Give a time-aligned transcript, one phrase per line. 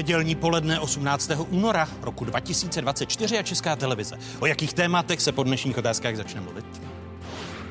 [0.00, 1.30] Nedělní poledne 18.
[1.50, 4.18] února roku 2024 a Česká televize.
[4.40, 6.64] O jakých tématech se po dnešních otázkách začne mluvit?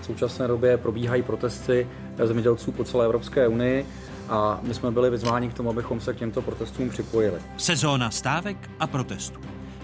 [0.02, 1.88] V současné době probíhají protesty
[2.24, 3.86] zemědělců po celé Evropské unii
[4.28, 7.40] a my jsme byli vyzváni k tomu, abychom se k těmto protestům připojili.
[7.58, 9.40] Sezóna stávek a protestů.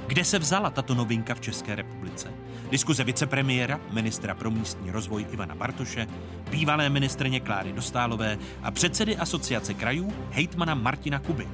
[0.07, 2.27] Kde se vzala tato novinka v České republice?
[2.71, 6.07] Diskuze vicepremiéra, ministra pro místní rozvoj Ivana Bartoše,
[6.49, 11.47] bývalé ministrně Kláry Dostálové a předsedy asociace krajů hejtmana Martina Kuby.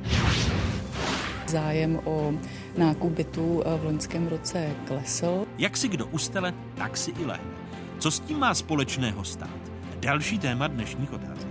[1.52, 2.34] Zájem o
[2.78, 5.46] nákup bytů v loňském roce klesl.
[5.58, 7.52] Jak si kdo ustele, tak si i lehne.
[8.00, 9.60] Co s tím má společného stát?
[10.00, 11.48] Další téma dnešních otázek.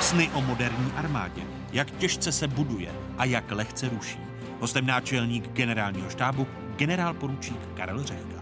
[0.00, 4.18] Sny o moderní armádě, jak těžce se buduje a jak lehce ruší.
[4.60, 8.39] Hostem náčelník generálního štábu, generál poručík Karel Řehka.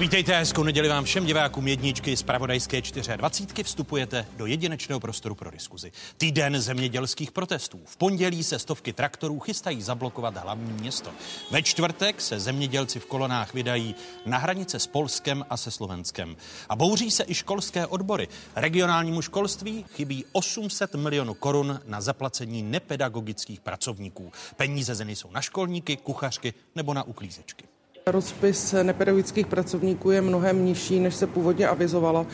[0.00, 2.82] Vítejte, hezkou neděli vám všem divákům jedničky z Pravodajské
[3.16, 3.62] 24.
[3.62, 5.92] Vstupujete do jedinečného prostoru pro diskuzi.
[6.16, 7.80] Týden zemědělských protestů.
[7.84, 11.10] V pondělí se stovky traktorů chystají zablokovat hlavní město.
[11.50, 13.94] Ve čtvrtek se zemědělci v kolonách vydají
[14.26, 16.36] na hranice s Polskem a se Slovenskem.
[16.68, 18.28] A bouří se i školské odbory.
[18.56, 24.32] Regionálnímu školství chybí 800 milionů korun na zaplacení nepedagogických pracovníků.
[24.56, 27.69] Peníze zeny jsou na školníky, kuchařky nebo na uklízečky.
[28.10, 32.26] Rozpis nepedagogických pracovníků je mnohem nižší, než se původně avizovalo,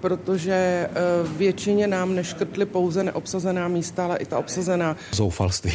[0.00, 0.88] protože eh,
[1.36, 4.96] většině nám neškrtly pouze neobsazená místa, ale i ta obsazená.
[5.12, 5.72] Zoufalství.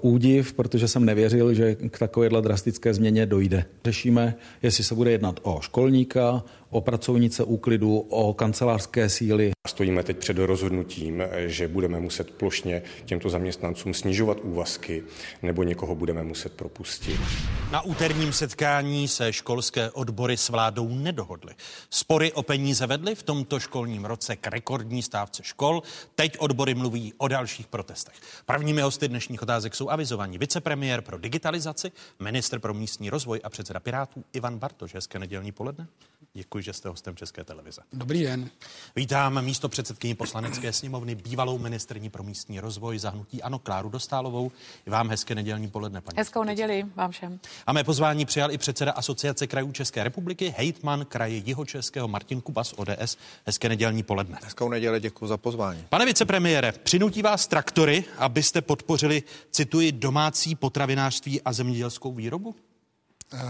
[0.00, 3.64] Údiv, protože jsem nevěřil, že k takovéhle drastické změně dojde.
[3.84, 6.42] Řešíme, jestli se bude jednat o školníka,
[6.74, 9.50] o pracovnice úklidu, o kancelářské síly.
[9.68, 15.02] Stojíme teď před rozhodnutím, že budeme muset plošně těmto zaměstnancům snižovat úvazky
[15.42, 17.20] nebo někoho budeme muset propustit.
[17.72, 21.54] Na úterním setkání se školské odbory s vládou nedohodly.
[21.90, 25.82] Spory o peníze vedly v tomto školním roce k rekordní stávce škol.
[26.14, 28.14] Teď odbory mluví o dalších protestech.
[28.46, 33.80] Prvními hosty dnešních otázek jsou avizovaní vicepremiér pro digitalizaci, ministr pro místní rozvoj a předseda
[33.80, 34.94] Pirátů Ivan Bartoš.
[34.94, 35.86] Hezké nedělní poledne.
[36.36, 37.82] Děkuji, že jste hostem České televize.
[37.92, 38.50] Dobrý den.
[38.96, 44.52] Vítám místo předsedkyni poslanecké sněmovny, bývalou ministrní pro místní rozvoj zahnutí Ano Kláru Dostálovou.
[44.86, 46.18] I vám hezké nedělní poledne, paní.
[46.18, 47.40] Hezkou neděli vám všem.
[47.66, 52.74] A mé pozvání přijal i předseda Asociace krajů České republiky, hejtman kraje Jihočeského Martin Kubas
[52.76, 53.16] ODS.
[53.46, 54.38] Hezké nedělní poledne.
[54.44, 55.84] Hezkou neděli, děkuji za pozvání.
[55.88, 62.54] Pane vicepremiére, přinutí vás traktory, abyste podpořili, cituji, domácí potravinářství a zemědělskou výrobu?
[63.32, 63.40] Uh...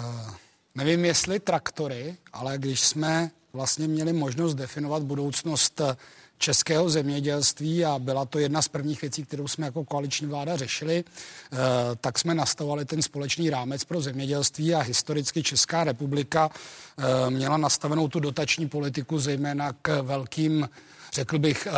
[0.77, 5.81] Nevím, jestli traktory, ale když jsme vlastně měli možnost definovat budoucnost
[6.39, 11.05] českého zemědělství a byla to jedna z prvních věcí, kterou jsme jako koaliční vláda řešili,
[11.53, 11.57] eh,
[12.01, 16.51] tak jsme nastavovali ten společný rámec pro zemědělství a historicky Česká republika
[16.99, 20.69] eh, měla nastavenou tu dotační politiku zejména k velkým
[21.15, 21.73] řekl bych, eh,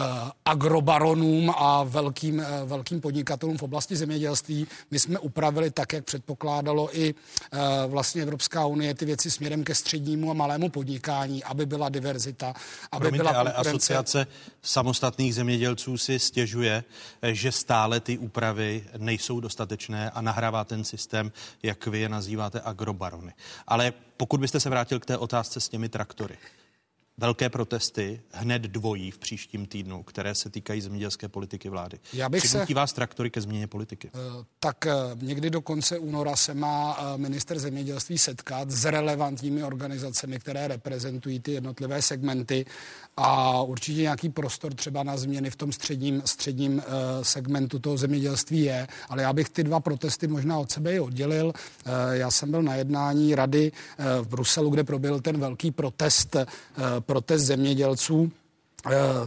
[0.45, 4.67] agrobaronům a velkým, eh, velkým podnikatelům v oblasti zemědělství.
[4.91, 7.15] My jsme upravili tak, jak předpokládalo i
[7.53, 12.55] eh, vlastně Evropská unie ty věci směrem ke střednímu a malému podnikání, aby byla diverzita,
[12.93, 14.27] aby Promiňte, byla ale asociace
[14.63, 16.85] samostatných zemědělců si stěžuje,
[17.23, 21.33] že stále ty úpravy nejsou dostatečné a nahrává ten systém,
[21.63, 23.33] jak vy je nazýváte, agrobarony.
[23.67, 26.37] Ale pokud byste se vrátil k té otázce s těmi traktory,
[27.19, 31.99] velké protesty, hned dvojí v příštím týdnu, které se týkají zemědělské politiky vlády.
[32.13, 32.67] Já bych se...
[32.75, 34.11] vás traktory ke změně politiky?
[34.15, 39.63] Uh, tak uh, někdy do konce února se má uh, minister zemědělství setkat s relevantními
[39.63, 42.67] organizacemi, které reprezentují ty jednotlivé segmenty
[43.17, 46.83] a určitě nějaký prostor třeba na změny v tom středním, středním
[47.23, 51.53] segmentu toho zemědělství je, ale já bych ty dva protesty možná od sebe i oddělil.
[52.11, 53.73] Já jsem byl na jednání rady
[54.23, 56.37] v Bruselu, kde proběhl ten velký protest
[57.07, 58.33] protest zemědělců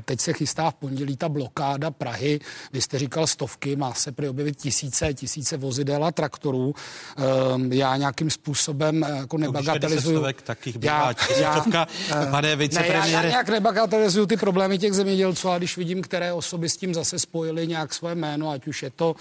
[0.06, 2.40] teď se chystá v pondělí ta blokáda Prahy.
[2.74, 6.74] Vy jste říkal stovky, má se prý objevit tisíce, tisíce vozidel a traktorů.
[7.18, 10.18] Ehm, já nějakým způsobem eh, jako nebagatelizuju.
[10.18, 13.08] Stovek, takých já, já, eh, pane vicepremiére.
[13.08, 16.78] Ne, já, já nějak nebagatelizuju ty problémy těch zemědělců, ale když vidím, které osoby s
[16.78, 19.16] tím zase spojily nějak svoje jméno, ať už je to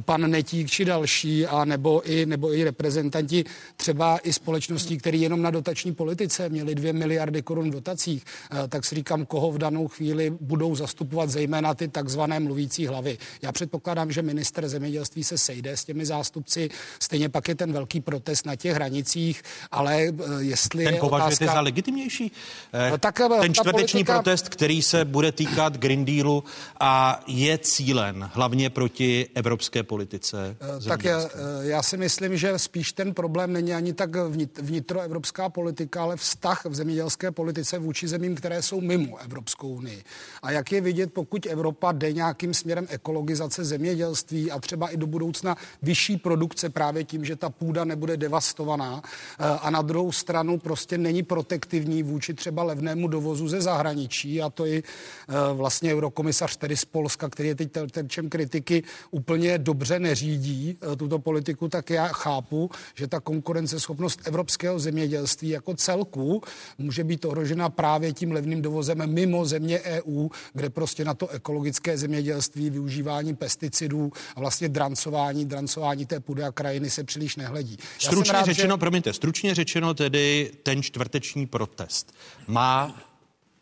[0.00, 3.44] pan Netík či další, a nebo i, nebo i reprezentanti
[3.76, 8.24] třeba i společností, které jenom na dotační politice měli dvě miliardy korun v dotacích,
[8.68, 13.18] tak si říkám, koho v danou chvíli budou zastupovat zejména ty takzvané mluvící hlavy.
[13.42, 16.68] Já předpokládám, že minister zemědělství se sejde s těmi zástupci,
[17.00, 21.44] stejně pak je ten velký protest na těch hranicích, ale eh, jestli ten je považujete
[21.44, 21.54] otázka...
[21.54, 22.32] za legitimnější?
[22.72, 24.12] Eh, no, tak, eh, ten čtvrteční politika...
[24.12, 26.44] protest, který se bude týkat Green Dealu
[26.80, 30.56] a je cílen hlavně proti evropské politice.
[30.88, 31.28] Tak já,
[31.60, 34.16] já si myslím, že spíš ten problém není ani tak
[34.60, 40.04] vnitroevropská politika, ale vztah v zemědělské politice vůči zemím, které jsou mimo Evropskou Evropskou unii.
[40.42, 45.06] A jak je vidět, pokud Evropa jde nějakým směrem ekologizace zemědělství a třeba i do
[45.06, 50.58] budoucna vyšší produkce právě tím, že ta půda nebude devastovaná eh, a na druhou stranu
[50.58, 56.56] prostě není protektivní vůči třeba levnému dovozu ze zahraničí a to i eh, vlastně eurokomisař
[56.56, 61.90] tedy z Polska, který je teď terčem kritiky, úplně dobře neřídí eh, tuto politiku, tak
[61.90, 66.42] já chápu, že ta konkurenceschopnost evropského zemědělství jako celku
[66.78, 71.98] může být ohrožena právě tím levným dovozem mimo země EU, kde prostě na to ekologické
[71.98, 77.76] zemědělství, využívání pesticidů a vlastně drancování, drancování té půdy a krajiny se příliš nehledí.
[77.98, 78.78] Stručně rád, řečeno, že...
[78.78, 82.14] promiňte, stručně řečeno tedy ten čtvrteční protest
[82.46, 83.02] má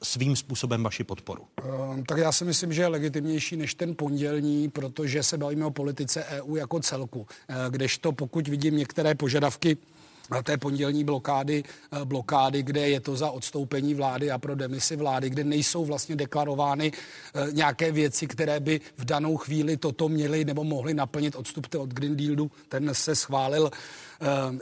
[0.05, 1.43] svým způsobem vaši podporu?
[1.91, 5.71] Um, tak já si myslím, že je legitimnější než ten pondělní, protože se bavíme o
[5.71, 7.27] politice EU jako celku.
[7.49, 9.77] Eh, kdežto pokud vidím některé požadavky
[10.43, 15.31] té pondělní blokády, eh, blokády, kde je to za odstoupení vlády a pro demisi vlády,
[15.31, 20.65] kde nejsou vlastně deklarovány eh, nějaké věci, které by v danou chvíli toto měly nebo
[20.65, 22.51] mohly naplnit odstup od Green Dealu.
[22.69, 23.71] Ten se schválil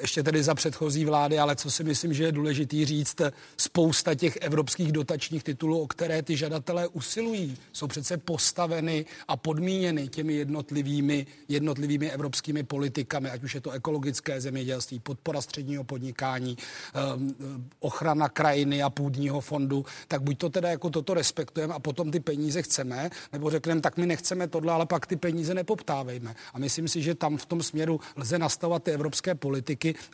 [0.00, 3.20] ještě tedy za předchozí vlády, ale co si myslím, že je důležitý říct,
[3.56, 10.08] spousta těch evropských dotačních titulů, o které ty žadatelé usilují, jsou přece postaveny a podmíněny
[10.08, 16.56] těmi jednotlivými, jednotlivými evropskými politikami, ať už je to ekologické zemědělství, podpora středního podnikání,
[16.94, 17.34] ehm,
[17.80, 22.20] ochrana krajiny a půdního fondu, tak buď to teda jako toto respektujeme a potom ty
[22.20, 26.34] peníze chceme, nebo řekneme, tak my nechceme tohle, ale pak ty peníze nepoptávejme.
[26.54, 29.51] A myslím si, že tam v tom směru lze nastavovat ty evropské politiky,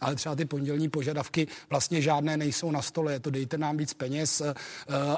[0.00, 3.12] ale třeba ty pondělní požadavky vlastně žádné nejsou na stole.
[3.12, 4.55] Je to dejte nám víc peněz eh,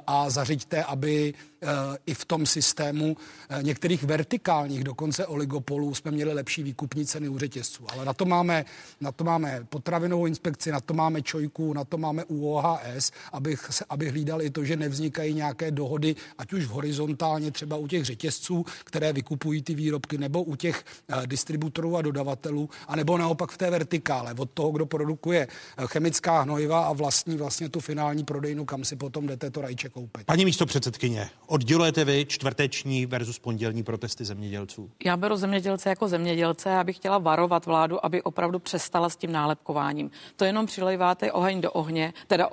[0.06, 1.66] a zařiďte, aby eh,
[2.06, 3.16] i v tom systému
[3.48, 7.86] eh, některých vertikálních, dokonce oligopolů, jsme měli lepší výkupní ceny u řetězců.
[7.92, 8.64] Ale na to máme,
[9.00, 14.10] na to máme potravinovou inspekci, na to máme čojku, na to máme UOHS, abych, abych
[14.10, 19.12] hlídal i to, že nevznikají nějaké dohody, ať už horizontálně třeba u těch řetězců, které
[19.12, 20.84] vykupují ty výrobky, nebo u těch
[21.26, 26.40] distributorů a dodavatelů, anebo naopak v té vertikále vertikále, od toho, kdo produkuje eh, chemická
[26.40, 30.26] hnojiva a vlastní vlastně tu finální prodejnu, kam si potom jdete to rajče koupit.
[30.26, 34.90] Paní místo předsedkyně, oddělujete vy čtvrteční versus pondělní protesty zemědělců?
[35.04, 39.32] Já beru zemědělce jako zemědělce a bych chtěla varovat vládu, aby opravdu přestala s tím
[39.32, 40.10] nálepkováním.
[40.36, 42.48] To jenom přilejváte oheň do ohně, teda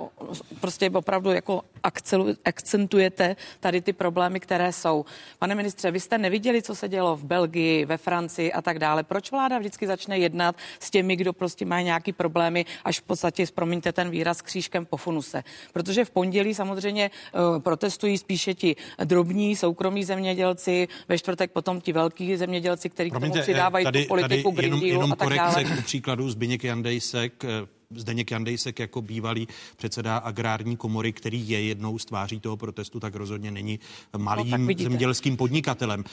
[0.62, 1.62] prostě opravdu jako
[2.46, 5.06] akcentujete tady ty problémy, které jsou.
[5.40, 9.04] Pane ministře, vy jste neviděli, co se dělo v Belgii, ve Francii a tak dále.
[9.04, 13.46] Proč vláda vždycky začne jednat s těmi, kdo prostě má nějaký problémy, až v podstatě,
[13.56, 15.44] promiňte ten výraz, křížkem po funuse.
[15.74, 21.94] Protože v pondělí samozřejmě uh, protestují spíše ti drobní soukromí zemědělci, ve čtvrtek potom ti
[21.94, 25.30] velký zemědělci, kteří k tomu přidávají tady, tu politiku tady Green Dealu jenom a tak
[25.30, 25.64] dále.
[25.64, 29.48] K příkladu Zbigněk Jandejsek eh, Zdeněk Jandejsek jako bývalý
[29.78, 33.80] předseda agrární komory, který je jednou z tváří toho protestu, tak rozhodně není
[34.18, 36.04] malým no, zemědělským podnikatelem.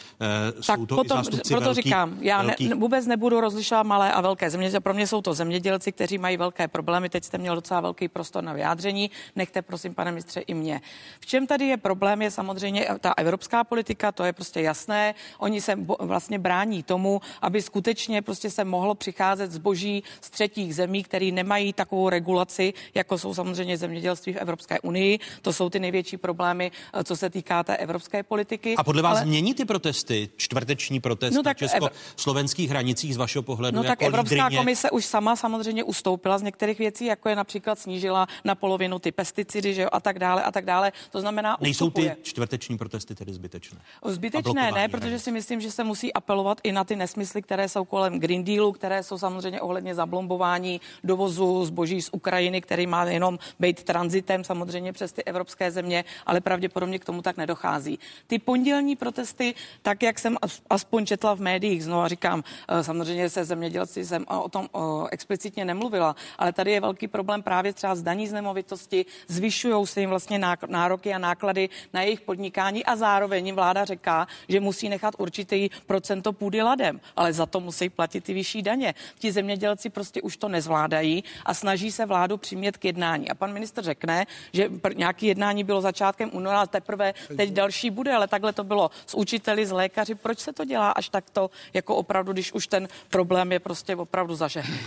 [0.49, 2.69] E, tak jsou to potom, i proto velký, říkám, já velký...
[2.69, 4.81] ne, vůbec nebudu rozlišovat malé a velké zemědělce.
[4.81, 7.09] Pro mě jsou to zemědělci, kteří mají velké problémy.
[7.09, 9.11] Teď jste měl docela velký prostor na vyjádření.
[9.37, 10.81] Nechte, prosím, pane ministře, i mě.
[11.21, 15.15] V čem tady je problém, je samozřejmě ta evropská politika, to je prostě jasné.
[15.39, 21.05] Oni se vlastně brání tomu, aby skutečně prostě se mohlo přicházet zboží z třetích zemí,
[21.05, 25.19] který nemají nemají takovou regulaci, jako jsou samozřejmě zemědělství v Evropské unii.
[25.43, 28.77] To jsou ty největší problémy, eh, co se týká té evropské politiky.
[28.77, 29.27] A podle vás Ale...
[29.27, 33.77] změní ty protesty, čtvrteční protest no, na česko-slovenských hranicích z vašeho pohledu?
[33.77, 34.59] No jako tak Evropská lídrině?
[34.59, 39.13] komise už sama samozřejmě ustoupila z některých věcí, jako je například snížila na polovinu ty
[39.13, 40.93] pesticidy, že jo, a tak dále a tak dále.
[41.11, 42.17] To znamená, Nejsou ustupuje.
[42.17, 43.81] ty čtvrteční protesty tedy zbytečné?
[44.05, 47.85] Zbytečné ne, protože si myslím, že se musí apelovat i na ty nesmysly, které jsou
[47.85, 53.39] kolem Green Dealu, které jsou samozřejmě ohledně zablombování dovozu zboží z Ukrajiny, který má jenom
[53.61, 57.99] být transitem samozřejmě přes ty evropské země, ale pravděpodobně k tomu tak nedochází.
[58.27, 60.37] Ty pondělní protesty, tak jak jsem
[60.71, 64.69] aspoň četla v médiích, znovu říkám, eh, samozřejmě se zemědělci jsem o tom
[65.11, 70.01] explicitně nemluvila, ale tady je velký problém právě třeba z daní z nemovitosti, zvyšují se
[70.01, 74.89] jim vlastně nároky a náklady na jejich podnikání a zároveň jim vláda říká, že musí
[74.89, 78.95] nechat určitý procento půdy ladem, ale za to musí platit ty vyšší daně.
[79.19, 83.31] Ti zemědělci prostě už to nezvládají a snaží se vládu přimět k jednání.
[83.31, 88.29] A pan minister řekne, že nějaký jednání bylo začátkem února, teprve teď další bude, ale
[88.29, 90.15] takhle to bylo s učiteli, s lékaři.
[90.15, 94.35] Proč se to dělá až takto, jako opravdu, když už ten problém je prostě opravdu
[94.35, 94.79] zažehný?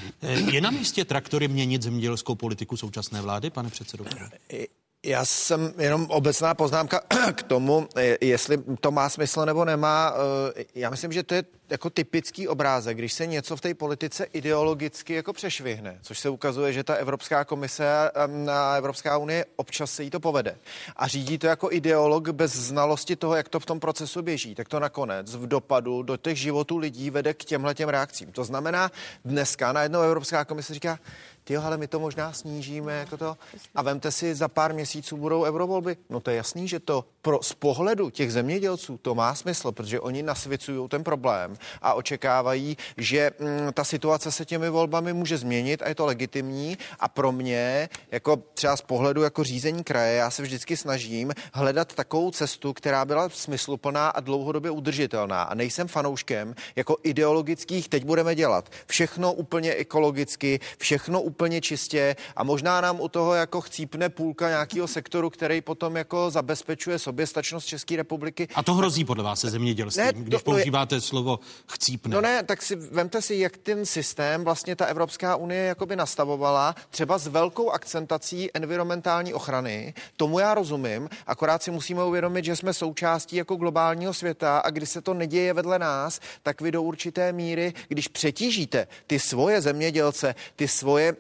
[0.52, 4.06] Je na místě traktory měnit zemědělskou politiku současné vlády, pane předsedo?
[5.06, 7.02] Já jsem jenom obecná poznámka
[7.36, 7.88] k tomu,
[8.22, 10.14] jestli to má smysl nebo nemá.
[10.76, 15.14] Já myslím, že to je jako typický obrázek, když se něco v té politice ideologicky
[15.14, 18.12] jako přešvihne, což se ukazuje, že ta Evropská komise
[18.52, 20.58] a Evropská unie občas se jí to povede
[20.96, 24.70] a řídí to jako ideolog bez znalosti toho, jak to v tom procesu běží, tak
[24.70, 28.32] to nakonec v dopadu do těch životů lidí vede k těmhle těm reakcím.
[28.32, 28.92] To znamená,
[29.26, 31.00] dneska najednou Evropská komise říká,
[31.48, 33.38] ty ale my to možná snížíme jako to
[33.76, 35.98] a vemte si, za pár měsíců budou eurovolby.
[36.10, 40.00] No to je jasný, že to pro, z pohledu těch zemědělců to má smysl, protože
[40.00, 45.82] oni nasvěcují ten problém a očekávají, že mm, ta situace se těmi volbami může změnit
[45.82, 50.32] a je to legitimní a pro mě, jako třeba z pohledu jako řízení kraje, já
[50.32, 56.56] se vždycky snažím hledat takovou cestu, která byla smysluplná a dlouhodobě udržitelná a nejsem fanouškem
[56.76, 63.02] jako ideologických, teď budeme dělat všechno úplně ekologicky, všechno úplně úplně čistě a možná nám
[63.02, 68.48] u toho jako chcípne půlka nějakého sektoru, který potom jako zabezpečuje soběstačnost České republiky.
[68.56, 72.16] A to hrozí podle vás se zemědělstvím, ne, když to, používáte no je, slovo chcípne.
[72.16, 76.76] No ne, tak si vemte si, jak ten systém vlastně ta Evropská unie jakoby nastavovala,
[76.90, 79.94] třeba s velkou akcentací environmentální ochrany.
[80.18, 84.90] Tomu já rozumím, akorát si musíme uvědomit, že jsme součástí jako globálního světa a když
[84.90, 90.36] se to neděje vedle nás, tak vy do určité míry, když přetížíte ty svoje zemědělce,
[90.56, 91.16] ty svoje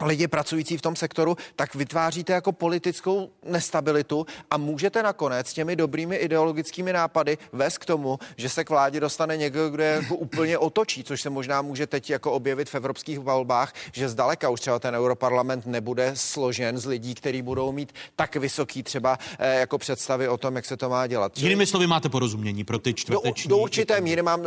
[0.00, 6.16] lidi pracující v tom sektoru, tak vytváříte jako politickou nestabilitu a můžete nakonec těmi dobrými
[6.16, 10.58] ideologickými nápady vést k tomu, že se k vládě dostane někdo, kdo je jako úplně
[10.58, 14.78] otočí, což se možná může teď jako objevit v evropských volbách, že zdaleka už třeba
[14.78, 20.28] ten europarlament nebude složen z lidí, kteří budou mít tak vysoký třeba eh, jako představy
[20.28, 21.38] o tom, jak se to má dělat.
[21.38, 23.48] Jinými slovy máte porozumění pro ty čtvrteční.
[23.48, 24.42] Do, do určité míry mám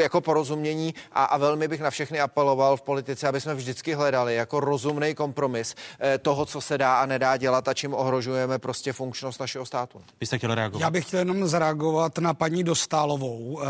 [0.00, 4.34] jako porozumění a, a velmi bych na všechny apeloval v politice, aby jsme vždycky hledali
[4.34, 8.58] jako rozum rozumný kompromis eh, toho, co se dá a nedá dělat a čím ohrožujeme
[8.58, 10.00] prostě funkčnost našeho státu.
[10.20, 10.80] Vy jste chtěl reagovat?
[10.80, 13.60] Já bych chtěl jenom zareagovat na paní Dostálovou.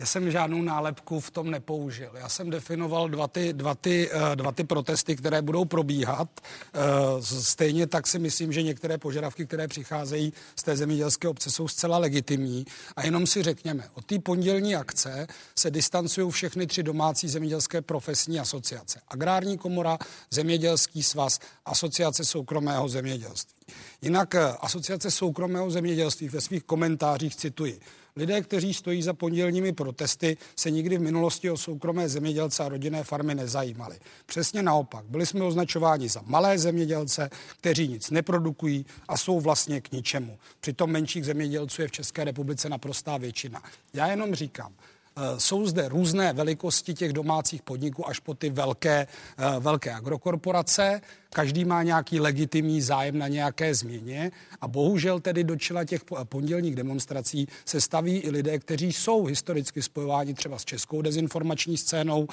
[0.00, 2.10] Já jsem žádnou nálepku v tom nepoužil.
[2.14, 6.28] Já jsem definoval dva ty, dva ty, eh, dva ty protesty, které budou probíhat.
[6.40, 6.78] Eh,
[7.22, 11.98] stejně tak si myslím, že některé požadavky, které přicházejí z té zemědělské obce, jsou zcela
[11.98, 12.64] legitimní.
[12.96, 15.26] A jenom si řekněme, od té pondělní akce
[15.58, 19.00] se distancují všechny tři domácí zemědělské profesní asociace.
[19.08, 19.98] Agrární komora,
[20.30, 23.58] Zemědělský svaz, Asociace soukromého zemědělství.
[24.02, 27.80] Jinak eh, Asociace soukromého zemědělství ve svých komentářích cituji.
[28.18, 33.04] Lidé, kteří stojí za pondělními protesty, se nikdy v minulosti o soukromé zemědělce a rodinné
[33.04, 33.98] farmy nezajímali.
[34.26, 39.92] Přesně naopak, byli jsme označováni za malé zemědělce, kteří nic neprodukují a jsou vlastně k
[39.92, 40.38] ničemu.
[40.60, 43.62] Přitom menších zemědělců je v České republice naprostá většina.
[43.94, 44.72] Já jenom říkám,
[45.18, 49.06] Eh, jsou zde různé velikosti těch domácích podniků až po ty velké,
[49.38, 51.00] eh, velké agrokorporace.
[51.32, 54.30] Každý má nějaký legitimní zájem na nějaké změně
[54.60, 59.82] a bohužel tedy do čela těch pondělních demonstrací se staví i lidé, kteří jsou historicky
[59.82, 62.28] spojováni třeba s českou dezinformační scénou,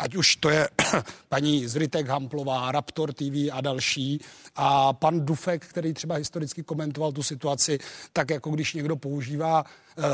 [0.00, 0.68] ať už to je
[1.28, 4.20] paní Zritek Hamplová, Raptor TV a další.
[4.56, 7.78] A pan Dufek, který třeba historicky komentoval tu situaci,
[8.12, 10.04] tak jako když někdo používá uh,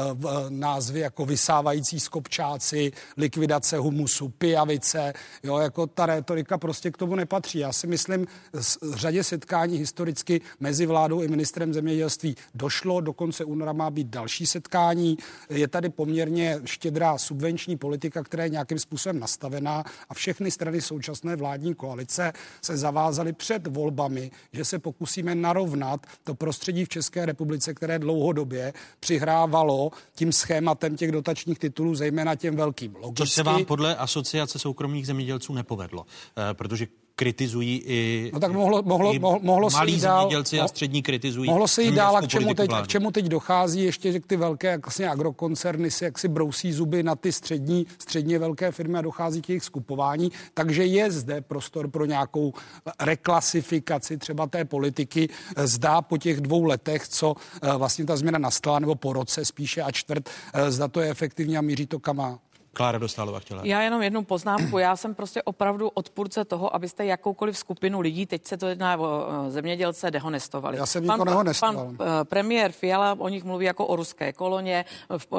[0.49, 5.13] názvy jako vysávající skopčáci, likvidace humusu, pijavice,
[5.43, 7.59] jo, jako ta retorika prostě k tomu nepatří.
[7.59, 8.26] Já si myslím,
[8.61, 14.07] z řadě setkání historicky mezi vládou i ministrem zemědělství došlo, do konce února má být
[14.07, 15.17] další setkání.
[15.51, 21.37] Je tady poměrně štědrá subvenční politika, která je nějakým způsobem nastavená a všechny strany současné
[21.37, 27.75] vládní koalice se zavázaly před volbami, že se pokusíme narovnat to prostředí v České republice,
[27.75, 32.95] které dlouhodobě přihrávalo tím schématem těch dotačních titulů, zejména těm velkým.
[32.95, 38.53] Logicky, Což se vám podle asociace soukromých zemědělců nepovedlo, eh, protože kritizují i, no tak
[38.53, 41.51] mohlo, mohlo, i mohlo, mohlo malí se dál, zemědělci a střední kritizují.
[41.51, 44.37] Mohlo se jít dál a k čemu, teď, k čemu teď dochází ještě, že ty
[44.37, 49.43] velké vlastně agrokoncerny si jaksi brousí zuby na ty střední, středně velké firmy a dochází
[49.43, 52.53] k jejich skupování, takže je zde prostor pro nějakou
[53.01, 55.29] reklasifikaci třeba té politiky.
[55.57, 59.83] Zdá po těch dvou letech, co eh, vlastně ta změna nastala, nebo po roce spíše
[59.83, 62.39] a čtvrt, eh, zda to je efektivní a míří to kam má.
[62.77, 63.61] Klára Dostálová chtěla.
[63.65, 64.79] Já jenom jednu poznámku.
[64.79, 69.27] Já jsem prostě opravdu odpůrce toho, abyste jakoukoliv skupinu lidí, teď se to jedná o
[69.49, 70.77] zemědělce, dehonestovali.
[70.77, 71.75] Já jsem pan, dehonestoval.
[71.75, 74.85] Pan uh, premiér Fiala o nich mluví jako o ruské koloně,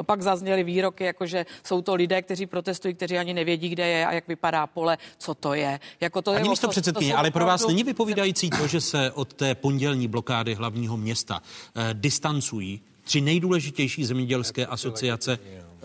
[0.02, 4.06] pak zazněly výroky, jako že jsou to lidé, kteří protestují, kteří ani nevědí, kde je
[4.06, 5.80] a jak vypadá pole, co to je.
[6.00, 9.32] Jako to Ani je místo předsedkyně, ale pro vás není vypovídající to, že se od
[9.34, 15.38] té pondělní blokády hlavního města eh, distancují tři nejdůležitější zemědělské asociace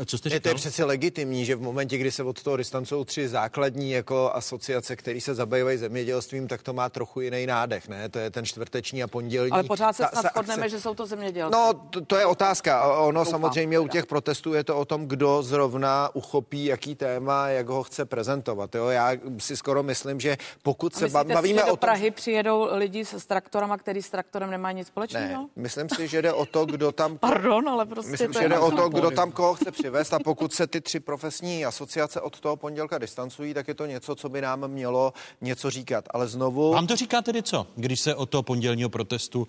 [0.05, 0.51] Co jste Je, to říkal?
[0.51, 4.95] je přece legitimní, že v momentě, kdy se od toho distancují tři základní jako asociace,
[4.95, 8.09] které se zabývají zemědělstvím, tak to má trochu jiný nádech, ne?
[8.09, 9.51] To je ten čtvrteční a pondělní.
[9.51, 11.51] Ale pořád se Ta- snad shodneme, že jsou to zemědělci.
[11.57, 12.83] No, to, to je otázka.
[12.97, 17.47] Ono Doufám, samozřejmě u těch protestů je to o tom, kdo zrovna uchopí jaký téma,
[17.47, 18.75] jak ho chce prezentovat.
[18.75, 18.87] Jo?
[18.87, 21.77] Já si skoro myslím, že pokud se ba- myslíte si, bavíme že do o tom...
[21.77, 25.41] Prahy přijedou lidi s, s traktorama, který s traktorem nemají nic společného?
[25.41, 27.17] Ne, myslím si, že jde o to, kdo tam...
[27.17, 30.19] Pardon, ale prostě Myslím, to že jde o to, kdo tam koho chce přivést a
[30.19, 34.29] pokud se ty tři profesní asociace od toho pondělka distancují, tak je to něco, co
[34.29, 36.05] by nám mělo něco říkat.
[36.11, 39.47] Ale znovu, Vám to říká tedy co, když se o to pondělního protestu, uh,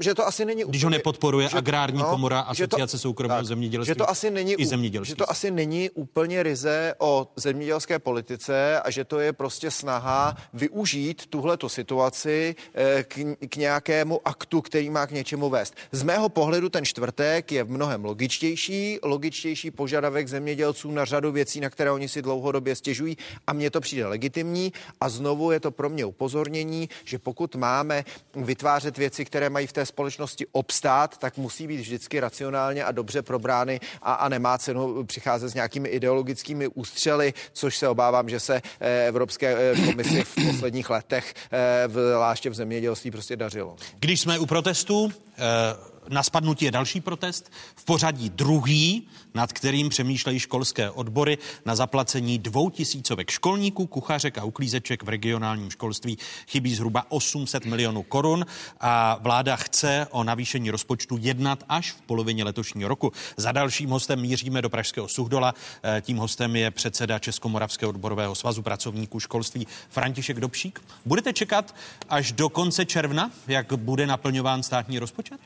[0.00, 3.94] že to asi není když ho nepodporuje že- agrární no, komora, asociace soukromého zemědělství že
[3.94, 5.10] to asi není, i zemědělství.
[5.10, 10.36] Že to asi není úplně ryze o zemědělské politice a že to je prostě snaha
[10.52, 15.74] využít tuhleto situaci eh, k, k nějakému aktu, který má k něčemu vést.
[15.92, 19.33] Z mého pohledu ten čtvrtek je v mnohem logičtější, logičtější
[19.70, 24.06] požadavek zemědělců na řadu věcí, na které oni si dlouhodobě stěžují a mně to přijde
[24.06, 29.66] legitimní a znovu je to pro mě upozornění, že pokud máme vytvářet věci, které mají
[29.66, 34.58] v té společnosti obstát, tak musí být vždycky racionálně a dobře probrány a, a nemá
[34.58, 40.24] cenu přicházet s nějakými ideologickými ústřely, což se obávám, že se eh, Evropské eh, komisi
[40.24, 43.76] v posledních letech, eh, v, zvláště v zemědělství, prostě dařilo.
[44.00, 49.88] Když jsme u protestu, eh, na spadnutí je další protest, v pořadí druhý, nad kterým
[49.88, 56.18] přemýšlejí školské odbory na zaplacení dvou tisícovek školníků, kuchařek a uklízeček v regionálním školství
[56.48, 58.46] chybí zhruba 800 milionů korun
[58.80, 63.12] a vláda chce o navýšení rozpočtu jednat až v polovině letošního roku.
[63.36, 65.54] Za dalším hostem míříme do Pražského Suchdola.
[65.82, 70.80] Eh, Tím hostem je předseda Českomoravského odborového svazu pracovníků školství František Dobšík.
[71.04, 71.74] Budete čekat
[72.08, 75.40] až do konce června, jak bude naplňován státní rozpočet?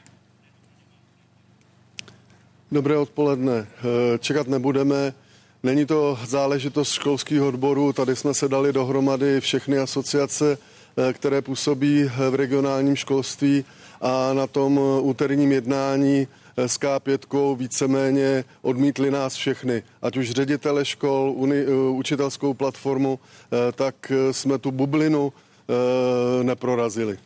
[2.72, 3.64] Dobré odpoledne.
[3.64, 5.14] Eh, Čekat nebudeme.
[5.62, 7.92] Není to záležitost školských odborů.
[7.92, 10.58] Tady jsme se dali dohromady všechny asociace,
[10.96, 13.64] eh, které působí eh, v regionálním školství
[14.00, 19.82] a na tom úterním jednání s K5 víceméně odmítli nás všechny.
[20.02, 23.18] Ať už ředitele škol, uni, učitelskou platformu,
[23.74, 25.32] tak jsme tu bublinu
[26.42, 27.18] neprorazili.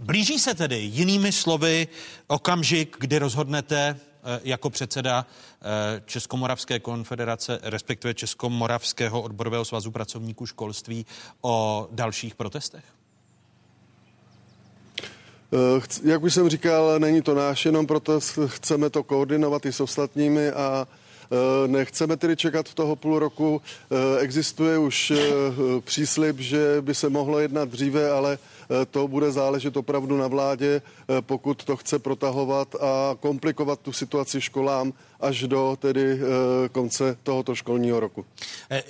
[0.00, 1.88] Blíží se tedy jinými slovy
[2.26, 3.96] okamžik, kdy rozhodnete
[4.44, 11.06] jako předseda eh, Českomoravské konfederace, respektive Českomoravského odborového svazu pracovníků školství
[11.40, 12.84] o dalších protestech?
[15.52, 19.80] Eh, Jak už jsem říkal, není to náš jenom proto, chceme to koordinovat i s
[19.80, 23.62] ostatními a eh, nechceme tedy čekat v toho půl roku.
[23.90, 25.20] Eh, Existuje už eh,
[25.80, 28.55] příslip, že by se mohlo jednat dříve, ale eh,
[28.90, 34.40] to bude záležet opravdu na vládě, eh, pokud to chce protahovat a komplikovat tu situaci
[34.40, 38.24] školám až do tedy eh, konce tohoto školního roku.
[38.70, 38.82] Eh,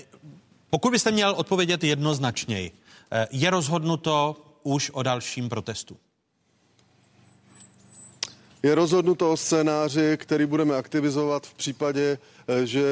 [0.70, 2.70] Pokud byste měl odpovědět jednoznačněji,
[3.12, 5.96] eh, je rozhodnuto už o dalším protestu?
[8.62, 12.84] Je rozhodnuto o scénáři, který budeme aktivizovat v případě, eh, že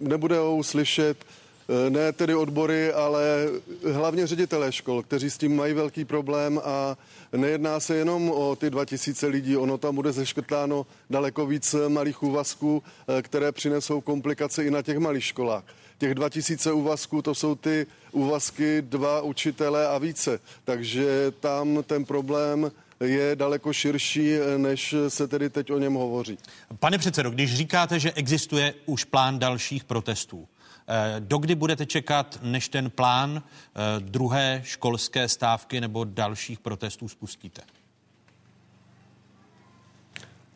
[0.00, 1.39] nebudou slyšet eh,
[1.88, 3.48] ne tedy odbory, ale
[3.92, 6.96] hlavně ředitelé škol, kteří s tím mají velký problém a
[7.32, 12.82] nejedná se jenom o ty 2000 lidí, ono tam bude zeškrtáno daleko víc malých úvazků,
[13.18, 15.64] eh, které přinesou komplikace i na těch malých školách.
[15.98, 20.40] Těch 2000 úvazků, to jsou ty úvazky dva učitele a více.
[20.64, 26.38] Takže tam ten problém je daleko širší, než se tedy teď o něm hovoří.
[26.78, 30.59] Pane předsedo, když říkáte, že existuje už plán dalších protestů, eh,
[31.18, 37.62] dokdy budete čekat, než ten plán eh, druhé školské stávky nebo dalších protestů spustíte?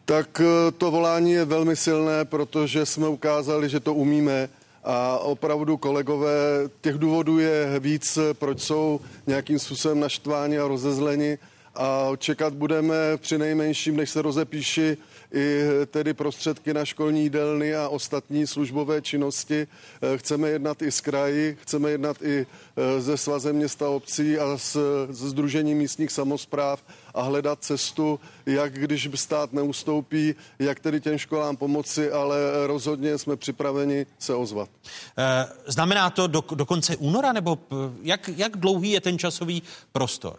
[0.04, 4.48] Tak eh, to volání je velmi silné, protože jsme ukázali, že to umíme
[4.84, 11.38] a opravdu kolegové, těch důvodů je víc, proč jsou nějakým způsobem naštváni a rozezleni
[11.74, 14.96] a čekat budeme při nejmenším, než se rozepíši
[15.34, 19.66] i tedy prostředky na školní jídelny a ostatní službové činnosti.
[20.02, 24.58] Eh, Chceme jednat i s kraji, chceme jednat i eh, se svazem města obcí a
[24.58, 24.78] s,
[25.10, 32.10] Združením místních samozpráv a hledat cestu, jak když stát neustoupí, jak tedy těm školám pomoci,
[32.10, 34.70] ale rozhodně jsme připraveni se ozvat.
[35.18, 37.58] Eh, Znamená to do, do konce února, nebo
[38.02, 40.36] jak, jak dlouhý je ten časový prostor?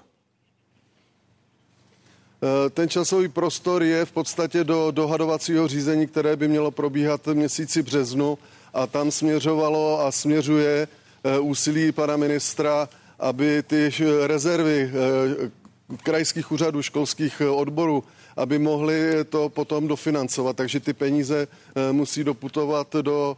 [2.43, 7.34] Eh, Ten časový prostor je v podstatě do dohadovacího řízení, které by mělo probíhat v
[7.34, 8.38] měsíci březnu
[8.74, 10.88] a tam směřovalo a směřuje
[11.24, 15.52] eh, úsilí pana ministra, aby ty š- rezervy, eh,
[16.04, 18.04] krajských úřadů, školských odborů,
[18.38, 20.56] aby mohli to potom dofinancovat.
[20.56, 21.48] Takže ty peníze
[21.91, 23.38] musí doputovat do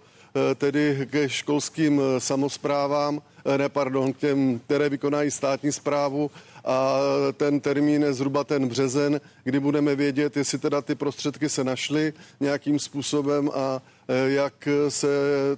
[0.55, 3.21] tedy ke školským samozprávám,
[3.57, 6.31] ne, pardon, k těm, které vykonají státní zprávu
[6.65, 6.99] a
[7.33, 12.13] ten termín je zhruba ten březen, kdy budeme vědět, jestli teda ty prostředky se našly
[12.39, 13.81] nějakým způsobem a
[14.25, 15.07] jak se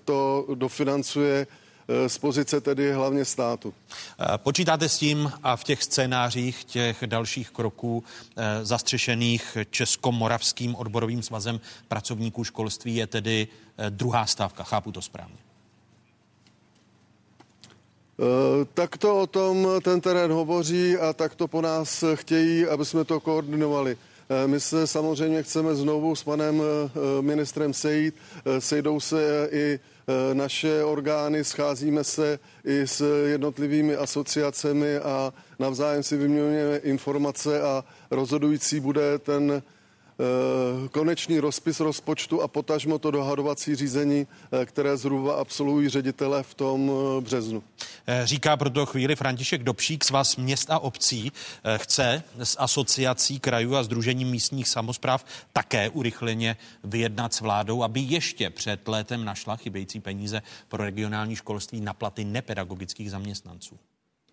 [0.06, 1.48] to dofinancuje
[2.08, 3.74] z pozice tedy hlavně státu.
[4.34, 8.04] E, počítáte s tím a v těch scénářích těch dalších kroků
[8.64, 13.48] zastřešených Českomoravským odborovým svazem pracovníků školství je tedy
[13.90, 14.64] druhá stávka.
[14.64, 15.38] Chápu to správně.
[18.20, 22.86] Eh, tak to o tom ten terén hovoří a tak to po nás chtějí, aby
[22.86, 23.98] jsme to koordinovali.
[24.30, 28.16] Eh, my se samozřejmě chceme znovu s panem eh, ministrem sejít.
[28.60, 29.80] Sejdou se i
[30.34, 38.80] naše orgány, scházíme se i s jednotlivými asociacemi a navzájem si vyměňujeme informace a rozhodující
[38.80, 39.79] bude ten Eh,
[40.92, 46.92] konečný rozpis rozpočtu a potažmo to dohadovací řízení, eh, které zhruba absolvují ředitele v tom
[46.92, 47.64] eh, březnu.
[48.24, 51.32] Říká proto chvíli František Dobšík z vás měst a obcí.
[51.78, 58.50] Chce s asociací krajů a združením místních samozpráv také urychleně vyjednat s vládou, aby ještě
[58.50, 63.80] před létem našla chybějící peníze pro regionální školství na platy nepedagogických zaměstnanců.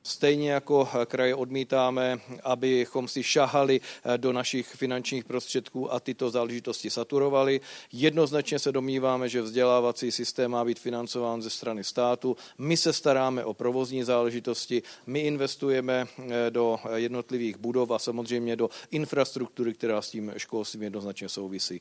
[0.06, 6.90] Stejně jako kraje odmítáme, abychom si šahali eh, do našich finančních prostředků a tyto záležitosti
[6.90, 7.60] saturovali.
[7.92, 12.36] Jednoznačně se domníváme, že vzdělávací systém má být financován ze strany státu.
[12.58, 18.70] My se staráme o provozní záležitosti, my investujeme eh, do jednotlivých budov a samozřejmě do
[18.90, 21.80] infrastruktury, která s tím školstvím jednoznačně souvisí.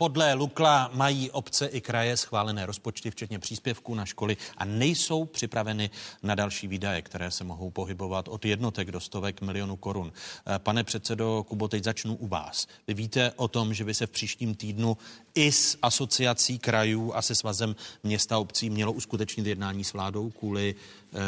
[0.00, 5.90] Podle Lukla mají obce i kraje schválené rozpočty, včetně příspěvků na školy a nejsou připraveny
[6.22, 10.12] na další výdaje, které se mohou pohybovat od jednotek do stovek milionů korun.
[10.46, 12.66] Eh, pane předsedo Kubo, teď začnu u vás.
[12.86, 14.96] Vy víte o tom, že by se v příštím týdnu
[15.34, 20.74] i s asociací krajů a se svazem města obcí mělo uskutečnit jednání s vládou kvůli
[21.14, 21.18] eh,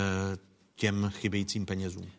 [0.77, 2.11] těm chybějícím penězům?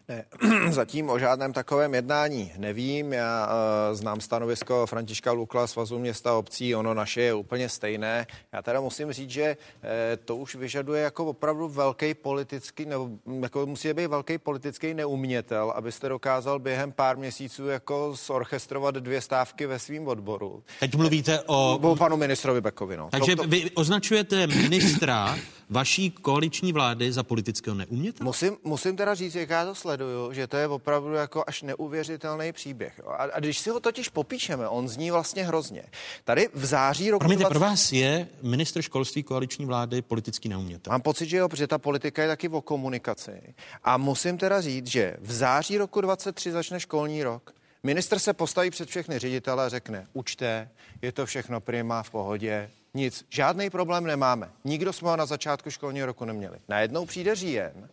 [0.70, 3.14] Zatím o žádném takovém jednání nevím.
[3.14, 8.28] Já uh, znám stanovisko Františka Lukla, Svazu města obcí, ono naše je úplně stejné.
[8.54, 9.90] Já teda musím říct, že uh,
[10.26, 13.10] to už vyžaduje jako opravdu velký politický, nebo
[13.42, 19.66] jako musí být velký politický neumětel, abyste dokázal během pár měsíců jako zorchestrovat dvě stávky
[19.66, 20.64] ve svém odboru.
[20.80, 21.80] Teď mluvíte o...
[21.82, 23.10] O panu ministrovi Bekovi, no.
[23.12, 23.50] Takže to, to...
[23.50, 25.38] vy označujete ministra
[25.70, 28.26] vaší koaliční vlády za politického neumětele?
[28.26, 32.52] Musím, musím teda říct, jak já to sleduju, že to je opravdu jako až neuvěřitelný
[32.52, 33.02] příběh.
[33.08, 35.84] A, a když si ho totiž popíšeme, on zní vlastně hrozně.
[36.24, 37.20] Tady v září roku...
[37.20, 37.50] Promiňte, 20...
[37.50, 40.92] pro vás je ministr školství koaliční vlády politický neumětel?
[40.92, 43.54] Mám pocit, že jo, protože ta politika je taky o komunikaci.
[43.84, 47.54] A musím teda říct, že v září roku 23 začne školní rok.
[47.84, 50.70] Minister se postaví před všechny ředitele a řekne, učte,
[51.02, 54.50] je to všechno prima v pohodě, nic, žádný problém nemáme.
[54.64, 56.58] Nikdo jsme ho na začátku školního roku neměli.
[56.68, 57.90] Najednou přijde říjen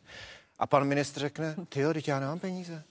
[0.61, 2.83] a pan ministr řekne, ty jo, teď já nemám peníze.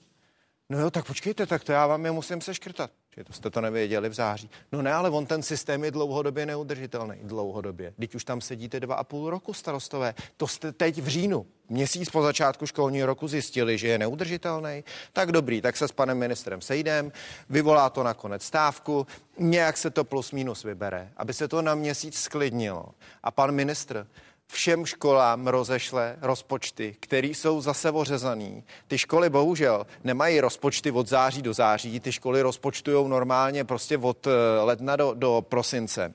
[0.69, 2.91] No jo, tak počkejte, tak to já vám je musím seškrtat.
[3.17, 4.49] Že to jste to nevěděli v září.
[4.71, 7.15] No ne, ale on ten systém je dlouhodobě neudržitelný.
[7.23, 7.93] Dlouhodobě.
[7.99, 10.13] Teď už tam sedíte dva a půl roku starostové.
[10.37, 14.83] To jste teď v říjnu, měsíc po začátku školního roku zjistili, že je neudržitelný.
[15.13, 17.11] Tak dobrý, tak se s panem ministrem sejdem,
[17.49, 22.19] vyvolá to nakonec stávku, nějak se to plus minus vybere, aby se to na měsíc
[22.19, 22.85] sklidnilo.
[23.23, 24.07] A pan ministr
[24.51, 28.63] všem školám rozešle rozpočty, které jsou zase ořezaný.
[28.87, 34.27] Ty školy bohužel nemají rozpočty od září do září, ty školy rozpočtují normálně prostě od
[34.27, 34.31] eh,
[34.61, 36.13] ledna do, do prosince.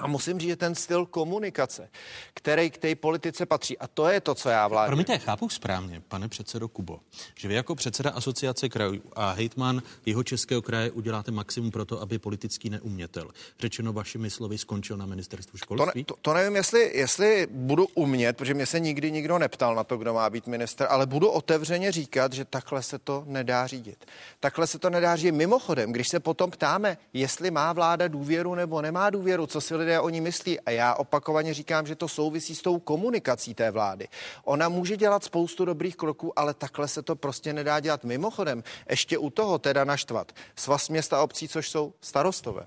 [0.00, 1.88] A musím říct, že ten styl komunikace,
[2.34, 4.90] který k té politice patří, a to je to, co já vládnu.
[4.90, 7.00] Promiňte, chápu správně, pane předsedo Kubo,
[7.34, 12.02] že vy jako předseda asociace krajů a hejtman jeho českého kraje uděláte maximum pro to,
[12.02, 13.28] aby politický neumětel,
[13.60, 16.04] řečeno vašimi slovy, skončil na ministerstvu školství?
[16.04, 19.74] To, ne, to, to nevím, jestli, jestli budu umět, protože mě se nikdy nikdo neptal
[19.74, 23.66] na to, kdo má být minister, ale budu otevřeně říkat, že takhle se to nedá
[23.66, 24.04] řídit.
[24.40, 25.32] Takhle se to nedá řídit.
[25.32, 29.89] Mimochodem, když se potom ptáme, jestli má vláda důvěru nebo nemá důvěru, co si lidé
[29.98, 30.60] o ní myslí.
[30.60, 34.08] A já opakovaně říkám, že to souvisí s tou komunikací té vlády.
[34.44, 38.04] Ona může dělat spoustu dobrých kroků, ale takhle se to prostě nedá dělat.
[38.04, 42.66] Mimochodem, ještě u toho teda naštvat svaz města obcí, což jsou starostové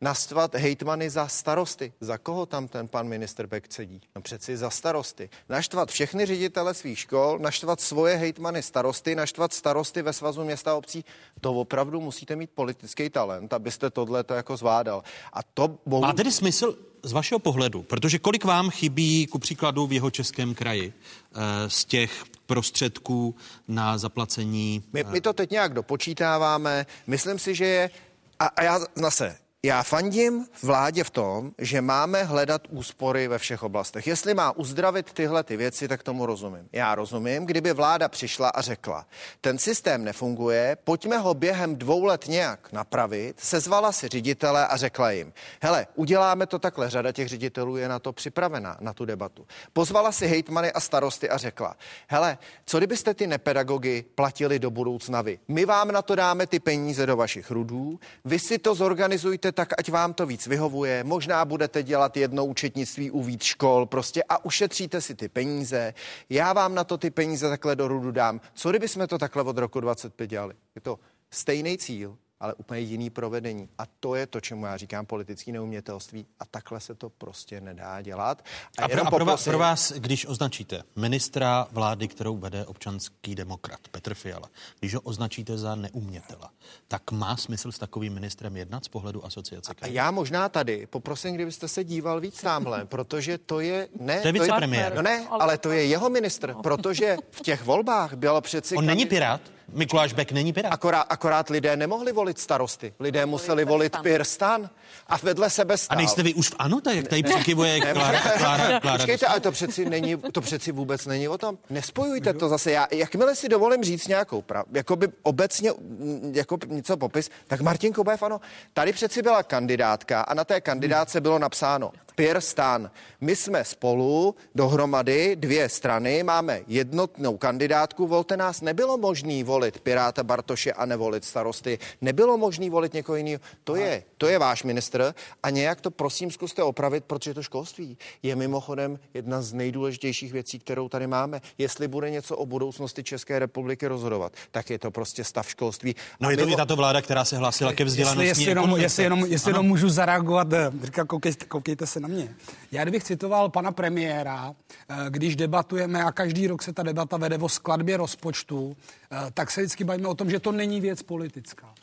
[0.00, 1.92] nastvat hejtmany za starosty.
[2.00, 4.00] Za koho tam ten pan minister Beck sedí?
[4.16, 5.30] No přeci za starosty.
[5.48, 10.74] Naštvat všechny ředitele svých škol, naštvat svoje hejtmany starosty, naštvat starosty ve svazu města a
[10.74, 11.04] obcí.
[11.40, 15.02] To opravdu musíte mít politický talent, abyste tohle to jako zvládal.
[15.32, 16.02] A to bohu...
[16.02, 20.54] Má tedy smysl z vašeho pohledu, protože kolik vám chybí ku příkladu v jeho českém
[20.54, 23.34] kraji eh, z těch prostředků
[23.68, 24.82] na zaplacení.
[24.92, 26.86] My, my to teď nějak dopočítáváme.
[27.06, 27.90] Myslím si, že je.
[28.38, 33.62] A, a já zase, já fandím vládě v tom, že máme hledat úspory ve všech
[33.62, 34.06] oblastech.
[34.06, 36.68] Jestli má uzdravit tyhle ty věci, tak tomu rozumím.
[36.72, 39.06] Já rozumím, kdyby vláda přišla a řekla,
[39.40, 45.10] ten systém nefunguje, pojďme ho během dvou let nějak napravit, sezvala si ředitele a řekla
[45.10, 49.46] jim, hele, uděláme to takhle, řada těch ředitelů je na to připravena, na tu debatu.
[49.72, 51.76] Pozvala si hejtmany a starosty a řekla,
[52.08, 55.38] hele, co kdybyste ty nepedagogy platili do budoucna vy?
[55.48, 59.72] My vám na to dáme ty peníze do vašich rudů, vy si to zorganizujte tak,
[59.78, 61.04] ať vám to víc vyhovuje.
[61.04, 65.94] Možná budete dělat jedno účetnictví u víc škol prostě a ušetříte si ty peníze.
[66.30, 68.40] Já vám na to ty peníze takhle do rudu dám.
[68.54, 70.54] Co kdyby jsme to takhle od roku 25 dělali?
[70.74, 70.98] Je to
[71.30, 73.68] stejný cíl, ale úplně jiný provedení.
[73.78, 76.26] A to je to, čemu já říkám politické neumětelství.
[76.40, 78.44] A takhle se to prostě nedá dělat.
[78.78, 83.34] A, a, pro, a pro, vás, pro vás, když označíte ministra vlády, kterou vede občanský
[83.34, 84.48] demokrat Petr Fiala,
[84.80, 86.50] když ho označíte za neumětela,
[86.88, 89.72] tak má smysl s takovým ministrem jednat z pohledu asociace?
[89.80, 93.88] A já možná tady poprosím, kdybyste se díval víc tamhle, protože to je...
[94.00, 94.94] Ne, to je vicepremiér.
[94.94, 98.76] No ne, ale to je jeho ministr, protože v těch volbách bylo přeci...
[98.76, 99.40] On není pirát?
[99.72, 100.72] Mikuláš Bek není pirát.
[100.72, 102.94] Akorát, akorát lidé nemohli volit starosty.
[103.00, 104.70] Lidé museli volit Pirstan.
[105.06, 105.98] A vedle sebe stál.
[105.98, 108.98] A nejste vy už v ANO, tak jak tady přikivuje Klára, Klára, Klára.
[108.98, 111.58] Počkejte, ale to přeci, není, to přeci vůbec není o tom.
[111.70, 112.70] Nespojujte to zase.
[112.70, 117.60] Já, jakmile si dovolím říct nějakou pravdu, jako by obecně mm, jako něco popis, tak
[117.60, 118.40] Martin Kobev, ano,
[118.72, 122.90] tady přeci byla kandidátka a na té kandidátce bylo napsáno Pierre Stan.
[123.20, 128.60] My jsme spolu dohromady dvě strany, máme jednotnou kandidátku, volte nás.
[128.60, 131.78] Nebylo možný volit Piráta Bartoše a nevolit starosty.
[132.00, 133.40] Nebylo možný volit někoho jiného.
[133.64, 137.98] To je, to je váš ministr a nějak to prosím zkuste opravit, protože to školství
[138.22, 141.40] je mimochodem jedna z nejdůležitějších věcí, kterou tady máme.
[141.58, 145.94] Jestli bude něco o budoucnosti České republiky rozhodovat, tak je to prostě stav školství.
[146.20, 146.54] No a je to mimo...
[146.54, 148.28] i tato vláda, která se hlásila ke vzdělanosti.
[148.28, 152.05] Jestli, jestli, jenom, jestli, jenom, jestli jenom můžu zareagovat, eh, říká, koukejte, koukejte se na
[152.06, 152.34] mě.
[152.72, 154.54] Já kdybych citoval pana premiéra,
[154.88, 159.50] eh, když debatujeme a každý rok se ta debata vede o skladbě rozpočtu, eh, tak
[159.50, 161.74] se vždycky bavíme o tom, že to není věc politická.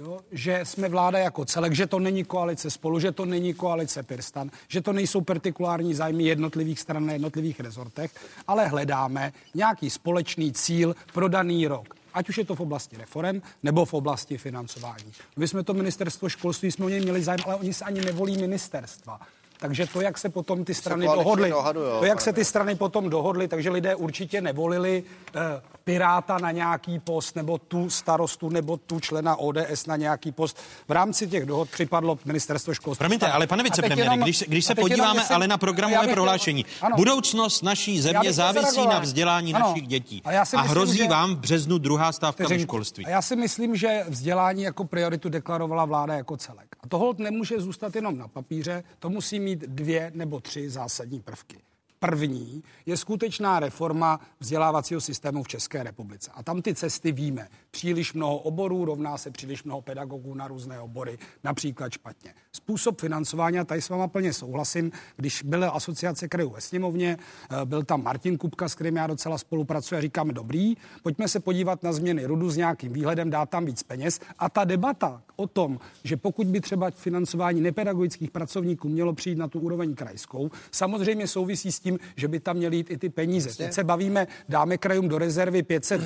[0.00, 0.20] Jo?
[0.32, 4.50] Že jsme vláda jako celek, že to není koalice spolu, že to není koalice Pirstan,
[4.68, 8.10] že to nejsou partikulární zájmy jednotlivých stran na jednotlivých rezortech,
[8.46, 13.42] ale hledáme nějaký společný cíl pro daný rok ať už je to v oblasti reform
[13.62, 15.12] nebo v oblasti financování.
[15.36, 18.38] My jsme to ministerstvo školství, jsme o něj měli zájem, ale oni se ani nevolí
[18.38, 19.20] ministerstva.
[19.60, 23.48] Takže to, jak se potom ty strany dohodly, to, jak se ty strany potom dohodly,
[23.48, 25.02] takže lidé určitě nevolili
[25.36, 25.40] uh,
[25.88, 30.58] Piráta na nějaký post, nebo tu starostu, nebo tu člena ODS na nějaký post.
[30.88, 33.04] V rámci těch dohod připadlo ministerstvo školství.
[33.04, 37.62] Promiňte, ale pane vicepremiére, když, když se podíváme jenom, ale na programové prohlášení, ano, budoucnost
[37.62, 40.22] naší země závisí na vzdělání ano, našich dětí.
[40.24, 43.06] A, já si a myslím, hrozí že, vám v březnu druhá stávka ve školství.
[43.06, 46.76] A já si myslím, že vzdělání jako prioritu deklarovala vláda jako celek.
[46.80, 51.58] A tohle nemůže zůstat jenom na papíře, to musí mít dvě nebo tři zásadní prvky.
[51.98, 56.30] První je skutečná reforma vzdělávacího systému v České republice.
[56.34, 57.48] A tam ty cesty víme.
[57.70, 62.34] Příliš mnoho oborů rovná se příliš mnoho pedagogů na různé obory, například špatně.
[62.52, 67.18] Způsob financování, a tady s váma plně souhlasím, když byla asociace krajů ve sněmovně,
[67.50, 71.40] eh, byl tam Martin Kupka, s kterým já docela spolupracuji a říkáme, dobrý, pojďme se
[71.40, 74.20] podívat na změny rudu s nějakým výhledem, dát tam víc peněz.
[74.38, 79.48] A ta debata o tom, že pokud by třeba financování nepedagogických pracovníků mělo přijít na
[79.48, 83.08] tu úroveň krajskou, samozřejmě souvisí s tím, tím, že by tam měly jít i ty
[83.08, 83.56] peníze.
[83.56, 86.00] Teď se bavíme, dáme krajům do rezervy 500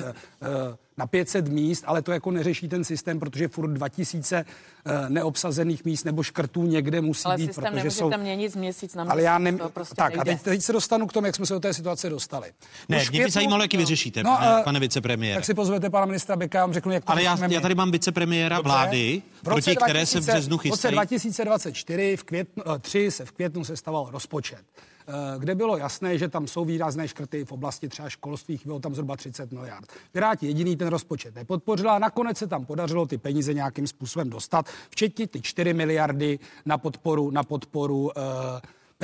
[0.97, 6.03] na 500 míst, ale to jako neřeší ten systém, protože furt 2000 uh, neobsazených míst
[6.03, 7.43] nebo škrtů někde musí ale být.
[7.43, 8.09] Ale systém protože jsou...
[8.09, 9.11] tam měnit z měsíc na měsíc.
[9.11, 9.57] Ale já nem...
[9.57, 10.31] to prostě tak nejde.
[10.31, 12.51] a teď, teď se dostanu k tomu, jak jsme se do té situace dostali.
[12.89, 15.35] Ne, Už mě by zajímalo, jak ji vyřešíte, no, pane, uh, pane vicepremiére.
[15.35, 17.75] Tak si pozvete pana ministra Beka, já vám řeknu, jak to Ale já, já tady
[17.75, 18.69] mám vicepremiéra Dobře.
[18.69, 20.95] vlády, proti 2000, které se v březnu chystají.
[20.95, 24.63] V roce 2024 v květnu, 3 se v květnu se staval rozpočet.
[25.07, 28.95] Eh, kde bylo jasné, že tam jsou výrazné škrty v oblasti třeba školství, bylo tam
[28.95, 29.89] zhruba 30 miliard.
[30.11, 34.69] Piráti jediný ten rozpočet nepodpořila a nakonec se tam podařilo ty peníze nějakým způsobem dostat,
[34.89, 38.11] včetně ty 4 miliardy na podporu, na podporu uh,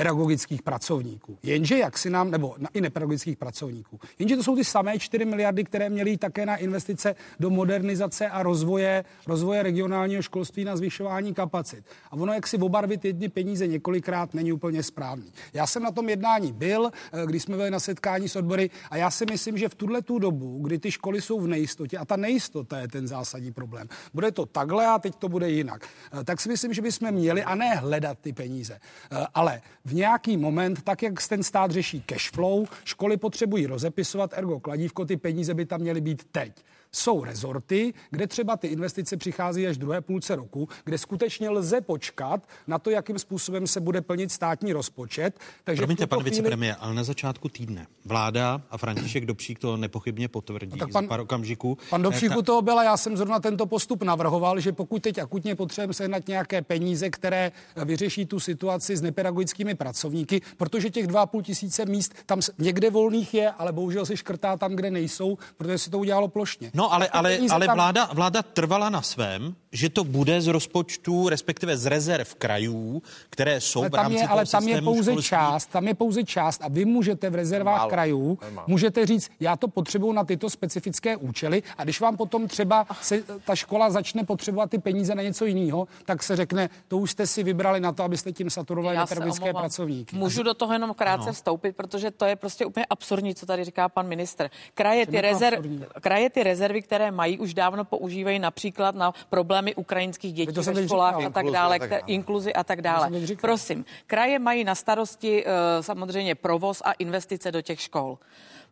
[0.00, 1.38] pedagogických pracovníků.
[1.42, 4.00] Jenže jak si nám, nebo na, i nepedagogických pracovníků.
[4.18, 8.42] Jenže to jsou ty samé 4 miliardy, které měly také na investice do modernizace a
[8.42, 11.84] rozvoje, rozvoje regionálního školství na zvyšování kapacit.
[12.10, 15.32] A ono, jak si obarvit jedny peníze několikrát, není úplně správný.
[15.52, 18.96] Já jsem na tom jednání byl, eh, když jsme byli na setkání s odbory a
[18.96, 22.04] já si myslím, že v tuhle tu dobu, kdy ty školy jsou v nejistotě, a
[22.04, 23.88] ta nejistota je ten zásadní problém.
[24.14, 25.88] Bude to takhle a teď to bude jinak.
[26.20, 28.80] Eh, tak si myslím, že bychom měli a ne hledat ty peníze,
[29.12, 29.60] eh, ale
[29.90, 35.04] v nějaký moment, tak jak ten stát řeší cash flow, školy potřebují rozepisovat, ergo kladívko,
[35.04, 36.52] ty peníze by tam měly být teď
[36.92, 42.48] jsou rezorty, kde třeba ty investice přichází až druhé půlce roku, kde skutečně lze počkat
[42.66, 45.38] na to, jakým způsobem se bude plnit státní rozpočet.
[45.64, 46.30] Takže Promiňte, pan chvíli...
[46.30, 51.04] vicepremiér, ale na začátku týdne vláda a František Dobšík to nepochybně potvrdí no, tak pan,
[51.04, 51.78] za pár okamžiků.
[51.90, 55.54] Pan Dobšík u toho byla, já jsem zrovna tento postup navrhoval, že pokud teď akutně
[55.54, 57.52] potřebujeme sehnat nějaké peníze, které
[57.84, 63.50] vyřeší tu situaci s nepedagogickými pracovníky, protože těch 2,5 tisíce míst tam někde volných je,
[63.50, 66.70] ale bohužel se škrtá tam, kde nejsou, protože se to udělalo plošně.
[66.74, 71.76] No ale, ale, ale vláda, vláda trvala na svém, že to bude z rozpočtu, respektive
[71.76, 75.28] z rezerv krajů, které jsou ale v rámci je, Ale tam je pouze školství.
[75.28, 78.66] část, tam je pouze část a vy můžete v rezervách málo, krajů, málo.
[78.66, 83.22] můžete říct, já to potřebuju na tyto specifické účely a když vám potom třeba se,
[83.44, 87.26] ta škola začne potřebovat ty peníze na něco jiného, tak se řekne, to už jste
[87.26, 90.16] si vybrali na to, abyste tím saturovali na pedagogické pracovníky.
[90.16, 91.32] Můžu do toho jenom krátce no.
[91.32, 94.50] vstoupit, protože to je prostě úplně absurdní, co tady říká pan minister.
[94.74, 95.64] Kraje ty, rezerv,
[96.00, 100.86] kraje ty rezervy rezervy, které mají, už dávno používají například na problémy ukrajinských dětí ve
[100.86, 103.10] školách a tak dále, inkluzi a tak dále.
[103.40, 108.18] Prosím, kraje mají na starosti uh, samozřejmě provoz a investice do těch škol.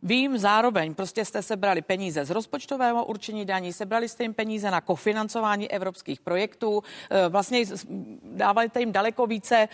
[0.03, 4.81] Vím zároveň, prostě jste sebrali peníze z rozpočtového určení daní, sebrali jste jim peníze na
[4.81, 7.65] kofinancování evropských projektů, eh, vlastně
[8.23, 9.69] dávali jste jim daleko více eh,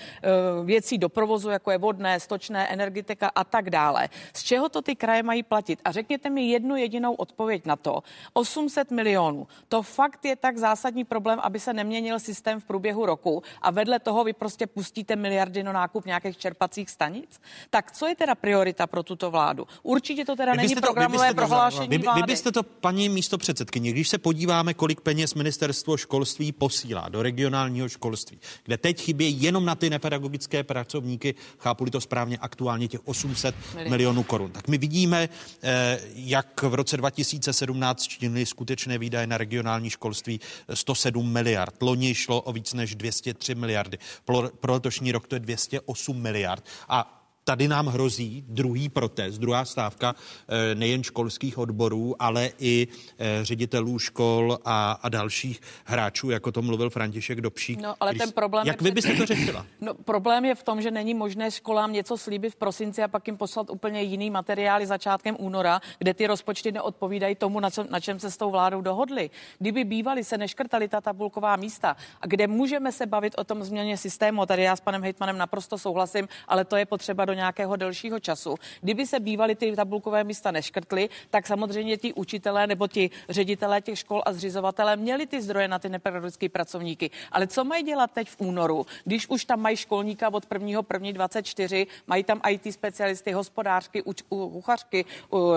[0.64, 4.08] věcí do provozu, jako je vodné, stočné, energetika a tak dále.
[4.32, 5.80] Z čeho to ty kraje mají platit?
[5.84, 8.02] A řekněte mi jednu jedinou odpověď na to.
[8.32, 9.46] 800 milionů.
[9.68, 13.98] To fakt je tak zásadní problém, aby se neměnil systém v průběhu roku a vedle
[13.98, 17.40] toho vy prostě pustíte miliardy na nákup nějakých čerpacích stanic?
[17.70, 19.66] Tak co je teda priorita pro tuto vládu?
[19.82, 22.22] Určitě určitě to teda vy není to, programové vy prohlášení vy, vlády.
[22.22, 27.22] Vy byste to, paní místo předsedkyně, když se podíváme, kolik peněz ministerstvo školství posílá do
[27.22, 33.08] regionálního školství, kde teď chybí jenom na ty nepedagogické pracovníky, chápu to správně, aktuálně těch
[33.08, 33.90] 800 Milion.
[33.90, 34.50] milionů korun.
[34.50, 35.28] Tak my vidíme,
[35.62, 40.40] eh, jak v roce 2017 činili skutečné výdaje na regionální školství
[40.74, 41.74] 107 miliard.
[41.82, 43.98] Loni šlo o víc než 203 miliardy.
[44.24, 46.64] Pro, pro letošní rok to je 208 miliard.
[46.88, 50.14] A tady nám hrozí druhý protest, druhá stávka
[50.48, 56.62] eh, nejen školských odborů, ale i eh, ředitelů škol a, a dalších hráčů, jako to
[56.62, 57.80] mluvil František Dobšík.
[57.80, 59.66] No, ale Když, ten problém jak vy byste to řešila?
[59.80, 63.26] No, problém je v tom, že není možné školám něco slíbit v prosinci a pak
[63.26, 68.00] jim poslat úplně jiný materiály začátkem února, kde ty rozpočty neodpovídají tomu, na, co, na
[68.00, 69.30] čem se s tou vládou dohodli.
[69.58, 73.96] Kdyby bývali se neškrtali ta tabulková místa, a kde můžeme se bavit o tom změně
[73.96, 78.20] systému, tady já s panem hejtmanem naprosto souhlasím, ale to je potřeba do nějakého delšího
[78.20, 78.54] času.
[78.80, 83.98] Kdyby se bývaly ty tabulkové místa neškrtly, tak samozřejmě ti učitelé nebo ti ředitelé těch
[83.98, 87.10] škol a zřizovatelé měli ty zdroje na ty nepedagogické pracovníky.
[87.32, 90.80] Ale co mají dělat teď v únoru, když už tam mají školníka od 1.
[90.92, 91.12] 1.
[91.12, 95.04] 24, mají tam IT specialisty, hospodářky, uč, kuchařky,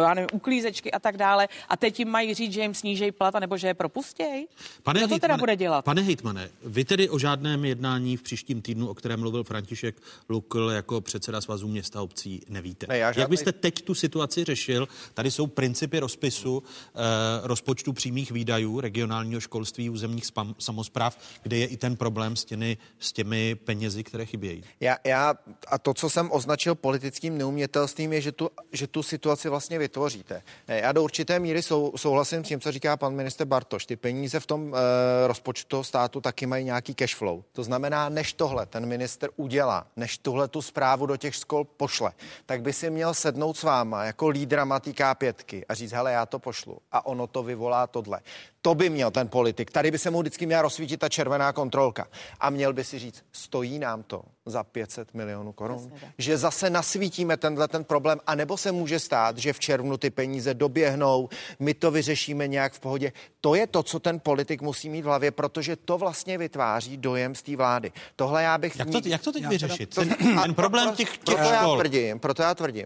[0.01, 1.47] já nevím, uklízečky a tak dále.
[1.69, 4.47] A teď jim mají říct, že jim snížejí plat, nebo že je propustějí?
[4.83, 5.85] Pane Kdo to teda bude dělat?
[5.85, 9.95] Pane hejtmane, vy tedy o žádném jednání v příštím týdnu, o kterém mluvil František
[10.29, 12.85] Lukl jako předseda svazu města obcí nevíte.
[12.89, 13.19] Ne, žádný...
[13.19, 14.87] Jak byste teď tu situaci řešil?
[15.13, 16.99] Tady jsou principy rozpisu eh,
[17.43, 22.77] rozpočtu přímých výdajů regionálního školství územních spam, samozpráv, kde je i ten problém s těmi,
[22.99, 24.63] s těmi penězi, které chybějí.
[24.79, 25.33] Já, já,
[25.67, 30.41] a to, co jsem označil politickým neumětelstvím, je, že tu, že tu situaci vlastně vytvoříte.
[30.67, 33.85] Já do určité míry sou, souhlasím s tím, co říká pan minister Bartoš.
[33.85, 37.43] Ty peníze v tom eh, rozpočtu státu taky mají nějaký cash flow.
[37.51, 42.11] To znamená, než tohle ten minister udělá, než tuhle tu zprávu do těch škol pošle,
[42.45, 46.25] tak by si měl sednout s váma jako lídrama té K5 a říct, hele, já
[46.25, 46.79] to pošlu.
[46.91, 48.19] A ono to vyvolá tohle.
[48.67, 49.71] To by měl ten politik.
[49.71, 52.07] Tady by se mu vždycky měla rozsvítit ta červená kontrolka.
[52.39, 55.91] A měl by si říct, stojí nám to za 500 milionů korun.
[56.17, 60.53] Že zase nasvítíme tenhle ten problém, anebo se může stát, že v červnu ty peníze
[60.53, 63.11] doběhnou, my to vyřešíme nějak v pohodě.
[63.41, 67.35] To je to, co ten politik musí mít v hlavě, protože to vlastně vytváří dojem
[67.35, 67.91] z té vlády.
[68.15, 68.79] Tohle já bych...
[68.79, 69.95] Jak to, jak to teď já vyřešit?
[69.95, 72.85] To, ten, ten problém těch, těch proto já tvrdím, proto já tvrdím.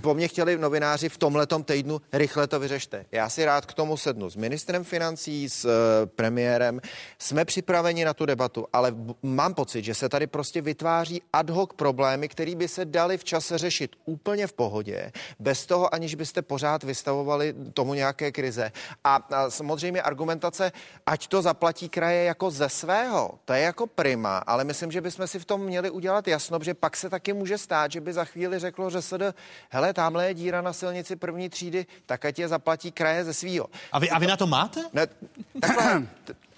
[0.00, 3.06] po mně chtěli novináři v tomhletom týdnu rychle to vyřešte.
[3.12, 4.99] Já si rád k tomu sednu s ministrem financí,
[5.48, 5.70] s uh,
[6.06, 6.80] premiérem.
[7.18, 11.70] Jsme připraveni na tu debatu, ale mám pocit, že se tady prostě vytváří ad hoc
[11.76, 16.42] problémy, které by se daly v čase řešit úplně v pohodě, bez toho, aniž byste
[16.42, 18.72] pořád vystavovali tomu nějaké krize.
[19.04, 20.72] A, a samozřejmě argumentace,
[21.06, 25.26] ať to zaplatí kraje jako ze svého, to je jako prima, ale myslím, že bychom
[25.26, 28.24] si v tom měli udělat jasno, že pak se taky může stát, že by za
[28.24, 29.18] chvíli řeklo, že se
[29.70, 33.66] hele, tamhle je díra na silnici první třídy, tak ať je zaplatí kraje ze svýho.
[33.92, 34.79] A vy, a vy na to máte?
[34.92, 35.06] Ne,
[35.60, 36.08] takhle,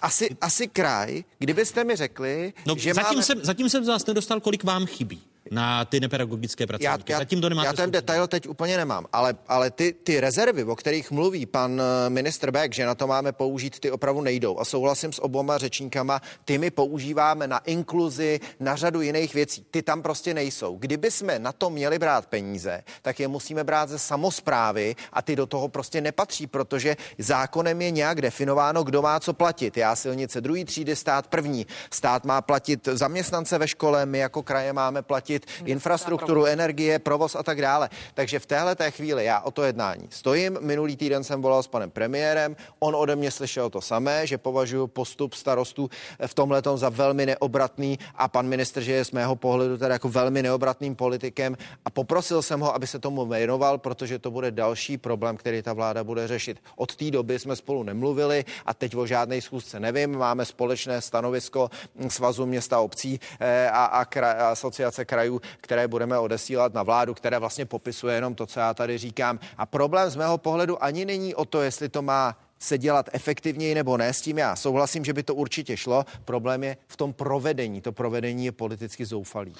[0.01, 3.23] asi, asi kraj, kdybyste mi řekli, no, že zatím, máme...
[3.23, 5.21] jsem, zatím jsem z vás nedostal, kolik vám chybí.
[5.51, 7.11] Na ty nepedagogické pracovníky.
[7.11, 7.91] Já, já, Zatím to nemáte já ten schopný.
[7.91, 12.51] detail teď úplně nemám, ale, ale ty, ty rezervy, o kterých mluví pan eh, ministr
[12.51, 14.59] Beck, že na to máme použít, ty opravdu nejdou.
[14.59, 19.65] A souhlasím s oboma řečníkama, ty my používáme na inkluzi, na řadu jiných věcí.
[19.71, 20.77] Ty tam prostě nejsou.
[20.77, 25.35] Kdyby jsme na to měli brát peníze, tak je musíme brát ze samozprávy a ty
[25.35, 29.77] do toho prostě nepatří, protože zákonem je nějak definováno, kdo má co platit.
[29.77, 31.67] Já silnice druhý třídy, stát první.
[31.91, 35.32] Stát má platit zaměstnance ve škole, my jako kraje máme platit
[35.65, 37.89] infrastrukturu, energie, provoz a tak dále.
[38.13, 40.57] Takže v téhle té chvíli já o to jednání stojím.
[40.61, 44.87] Minulý týden jsem volal s panem premiérem, on ode mě slyšel to samé, že považuji
[44.87, 45.89] postup starostů
[46.27, 50.09] v tomhle za velmi neobratný a pan ministr, že je z mého pohledu teda jako
[50.09, 54.97] velmi neobratným politikem a poprosil jsem ho, aby se tomu věnoval, protože to bude další
[54.97, 56.59] problém, který ta vláda bude řešit.
[56.75, 60.17] Od té doby jsme spolu nemluvili a teď o žádné schůzce nevím.
[60.17, 61.69] Máme společné stanovisko
[62.07, 65.22] Svazu města obcí eh, a, a, kraj, a asociace krajů,
[65.61, 69.39] které budeme odesílat na vládu, které vlastně popisuje jenom to, co já tady říkám.
[69.57, 73.75] A problém z mého pohledu ani není o to, jestli to má se dělat efektivněji
[73.75, 76.05] nebo ne, s tím já souhlasím, že by to určitě šlo.
[76.25, 77.81] Problém je v tom provedení.
[77.81, 79.51] To provedení je politicky zoufalý.
[79.51, 79.55] Uh,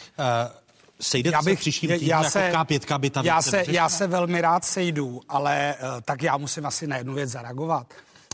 [0.99, 3.41] sejdete Já se v bych, příštím já- týdnu já jako se- K5 by ta já
[3.41, 7.29] se, já se velmi rád sejdu, ale eh, tak já musím asi na jednu věc
[7.29, 7.87] zareagovat.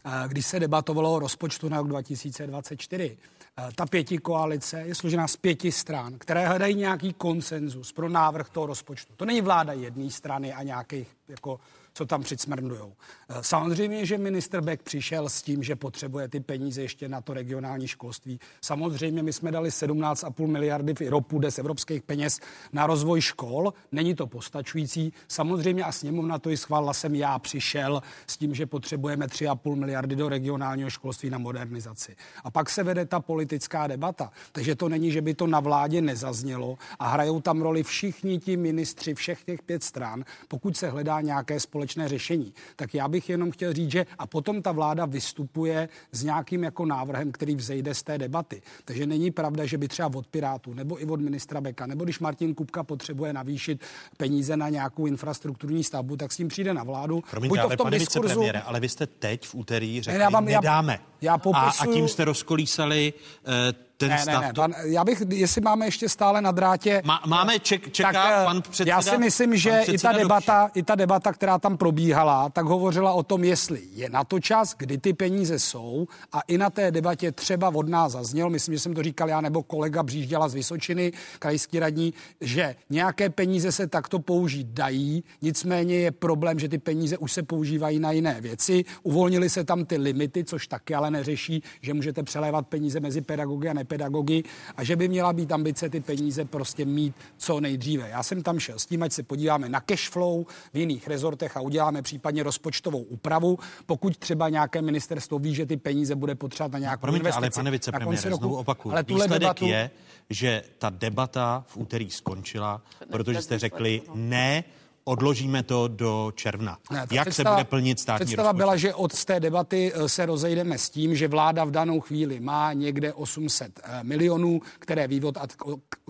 [0.06, 3.39] Eh, Když se debatovalo o rozpočtu na rok 2024, eh,
[3.76, 8.66] ta pěti koalice je složená z pěti stran, které hledají nějaký konsenzus pro návrh toho
[8.66, 9.14] rozpočtu.
[9.18, 11.60] To není vláda jedné strany a nějakých jako
[12.00, 12.94] co tam přicmrndujou.
[13.30, 17.34] Eh, Samozřejmě, že minister Beck přišel s tím, že potřebuje ty peníze ještě na to
[17.34, 18.40] regionální školství.
[18.62, 22.40] Samozřejmě my jsme dali 17,5 miliardy v ropu z evropských peněz
[22.74, 23.74] na rozvoj škol.
[23.92, 25.14] Není to postačující.
[25.28, 30.16] Samozřejmě a sněmovna to i schválila jsem já přišel s tím, že potřebujeme 3,5 miliardy
[30.16, 32.16] do regionálního školství na modernizaci.
[32.44, 34.32] A pak se vede ta politická debata.
[34.52, 38.58] Takže to není, že by to na vládě nezaznělo a hrajou tam roli všichni ti
[38.58, 42.54] ministři všech těch pět stran, pokud se hledá nějaké společné řešení.
[42.76, 46.86] Tak já bych jenom chtěl říct, že a potom ta vláda vystupuje s nějakým jako
[46.86, 48.62] návrhem, který vzejde z té debaty.
[48.86, 52.20] Takže není pravda, že by třeba od Pirátů nebo i od ministra Beka, nebo když
[52.20, 53.82] Martin Kupka potřebuje navýšit
[54.18, 57.24] peníze na nějakou infrastrukturní stavbu, tak s tím přijde na vládu.
[57.32, 60.22] Promiňte, Buď to ale v tom pane diskurzu, ale vy jste teď v úterý řekli,
[60.22, 61.00] já vám- já- nedáme.
[61.22, 63.14] já a, popisuju- a tím jste rozkolísali
[63.48, 64.42] uh, ten ne, stav.
[64.42, 67.02] ne, ne, To- pan, já bych, jestli máme ještě stále na drátě...
[67.06, 68.90] Má, máme, ček, čeká tak, eh, pan předseda?
[68.92, 73.14] Já si myslím, že i ta, debata, i ta debata, která tam probíhala, tak hovořila
[73.14, 76.92] o tom, jestli je na to čas, kdy ty peníze jsou a i na té
[76.92, 80.54] debatě třeba od nás zazněl, myslím, že jsem to říkal já nebo kolega Břížděla z
[80.54, 86.78] Vysočiny, krajský radní, že nějaké peníze se takto použít dají, nicméně je problém, že ty
[86.78, 88.86] peníze už se používají na jiné věci.
[89.04, 93.70] Uvolnili se tam ty limity, což taky ale neřeší, že můžete přelévat peníze mezi pedagogy
[93.70, 94.44] a nepedagogy
[94.78, 98.10] a že by měla být ambice ty peníze prostě mít co nejdříve.
[98.10, 101.58] Já jsem tam šel s tím, ať se podíváme na cash flow v jiných rezortech
[101.58, 106.74] a uděláme případně rozpočtovou úpravu, pokud třeba nějaké ministerstvo ví, že ty peníze bude potřebovat
[106.74, 107.38] na nějakou Promiňte, investici.
[107.38, 108.40] ale pane na vicepremiére, konci roku.
[108.40, 108.94] znovu opakuju.
[108.94, 109.90] Ale tuhle Výsledek debatu, je,
[110.30, 112.82] že ta debata v úterý skončila,
[113.12, 114.64] protože jste řekli ne,
[115.10, 116.78] odložíme to do června.
[116.92, 118.64] Ne, ta Jak představa- se bude plnit státní Představa rozpočet?
[118.64, 122.40] byla, že od té debaty eh, se rozejdeme s tím, že vláda v danou chvíli
[122.40, 125.38] má někde 800 eh, milionů, které ví, od,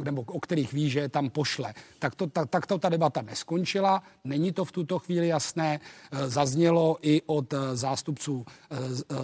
[0.04, 1.74] nebo o kterých ví, že tam pošle.
[2.00, 5.80] Tak to, tak, tak to ta debata neskončila, není to v tuto chvíli jasné.
[6.12, 8.46] Eh, Zaznělo i od zástupců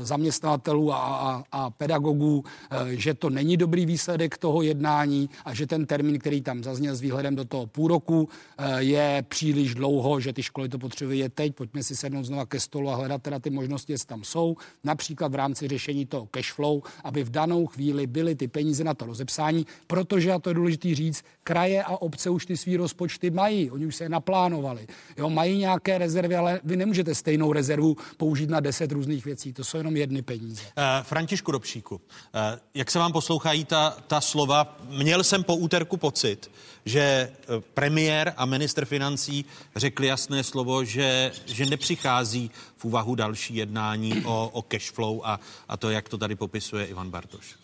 [0.01, 2.43] zaměstnavatelů a, a, a pedagogů,
[2.88, 7.01] že to není dobrý výsledek toho jednání a že ten termín, který tam zazněl s
[7.01, 8.30] výhledem do toho půl roku,
[8.78, 11.55] je příliš dlouho, že ty školy to potřebují je teď.
[11.55, 14.57] Pojďme si sednout znova ke stolu a hledat teda ty možnosti, jestli tam jsou.
[14.84, 18.93] Například v rámci řešení toho cash flow, aby v danou chvíli byly ty peníze na
[18.93, 23.30] to rozepsání, protože, a to je důležité říct, kraje a obce už ty svý rozpočty
[23.30, 24.88] mají, oni už se je naplánovali.
[25.18, 29.63] Jo, mají nějaké rezervy, ale vy nemůžete stejnou rezervu použít na deset různých věcí, to
[29.63, 30.61] jsou jenom jedny peníze.
[30.78, 32.01] Eh, Františku Dobšíku,
[32.34, 34.78] eh, jak se vám poslouchají ta, ta slova?
[34.89, 36.51] Měl jsem po úterku pocit,
[36.86, 37.32] že eh,
[37.74, 39.45] premiér a ministr financí
[39.76, 45.39] řekli jasné slovo, že, že nepřichází v úvahu další jednání o, o cash flow a,
[45.70, 47.56] a to, jak to tady popisuje Ivan Bartoš.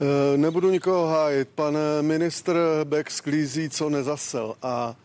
[0.00, 1.48] Eh, Nebudu nikoho hájit.
[1.48, 4.54] Pan ministr Beck sklízí, co nezasel.
[4.62, 4.96] A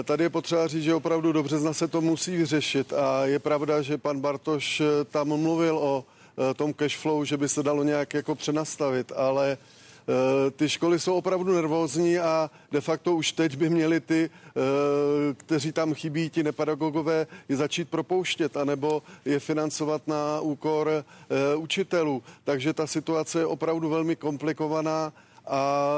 [0.00, 2.92] eh, tady je potřeba říct, že opravdu do března se to musí vyřešit.
[2.92, 6.04] A je pravda, že pan Bartoš tam mluvil o
[6.56, 9.58] tom cash flow, že by se dalo nějak jako přenastavit, ale
[10.56, 14.60] ty školy jsou opravdu nervózní a de facto už teď by měli ty, eh,
[15.34, 22.22] kteří tam chybí, ti nepedagogové, je začít propouštět, anebo je financovat na úkor eh, učitelů.
[22.44, 25.12] Takže ta situace je opravdu velmi komplikovaná
[25.48, 25.92] A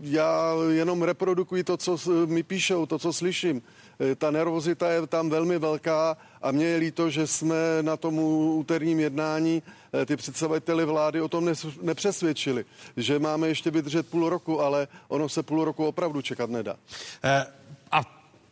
[0.00, 3.62] já jenom reprodukuji to, co mi píšou, to, co slyším.
[4.00, 8.18] Eh, ta nervozita je tam velmi velká a mně je líto, že jsme na tom
[8.58, 11.48] úterním jednání eh, ty představiteli vlády o tom
[11.82, 12.64] nepřesvědčili,
[12.96, 16.76] že máme ještě vydržet půl roku, ale ono se půl roku opravdu čekat nedá.
[17.24, 17.46] Eh,
[17.92, 18.00] a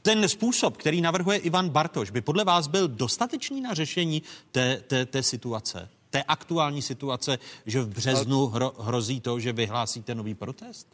[0.03, 4.23] ten způsob, který navrhuje Ivan Bartoš, by podle vás byl dostatečný na řešení
[4.53, 5.89] té, té, té situace?
[6.11, 10.87] Té aktuální situace, že v březnu hro, hrozí to, že vyhlásíte nový protest?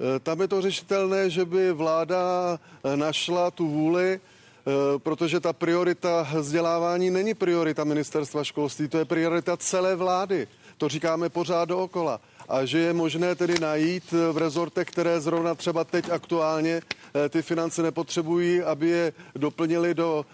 [0.00, 2.20] Eh, tam je to řešitelné, že by vláda
[2.60, 9.04] eh, našla tu vůli, eh, protože ta priorita vzdělávání není priorita ministerstva školství, to je
[9.04, 10.48] priorita celé vlády.
[10.78, 12.20] To říkáme pořád dookola.
[12.48, 16.82] A že je možné tedy najít v rezortech, které zrovna třeba teď aktuálně
[17.28, 20.26] ty finance nepotřebují, aby je doplnili do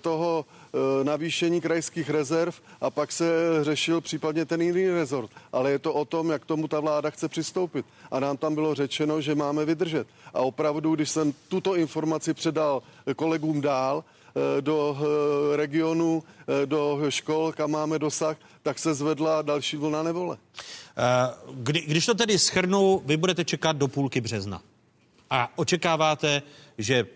[0.00, 0.44] toho
[1.02, 3.24] navýšení krajských rezerv a pak se
[3.62, 5.30] řešil případně ten jiný rezort.
[5.52, 7.86] Ale je to o tom, jak tomu ta vláda chce přistoupit.
[8.10, 10.06] A nám tam bylo řečeno, že máme vydržet.
[10.34, 12.82] A opravdu, když jsem tuto informaci předal
[13.16, 16.22] kolegům dál, eh, do eh, regionu,
[16.64, 20.36] do škol, kam máme dosah, tak se zvedla další vlna nevole.
[21.54, 24.62] Kdy, když to tedy schrnu, vy budete čekat do půlky března.
[25.30, 26.42] A očekáváte,
[26.78, 27.06] že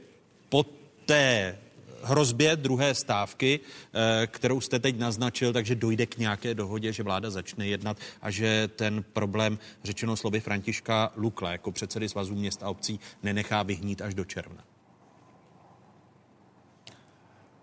[0.49, 0.65] po
[1.07, 1.59] té
[2.03, 7.31] hrozbě druhé stávky, eh, kterou jste teď naznačil, takže dojde k nějaké dohodě, že vláda
[7.31, 12.71] začne jednat a že ten problém, řečeno slovy Františka Lukle, jako předsedy Svazu měst a
[12.71, 14.65] obcí, nenechá vyhnít až do června.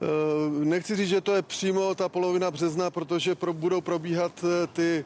[0.01, 4.67] Eh, nechci říct, že to je přímo ta polovina března, protože pro, budou probíhat eh,
[4.67, 5.05] ty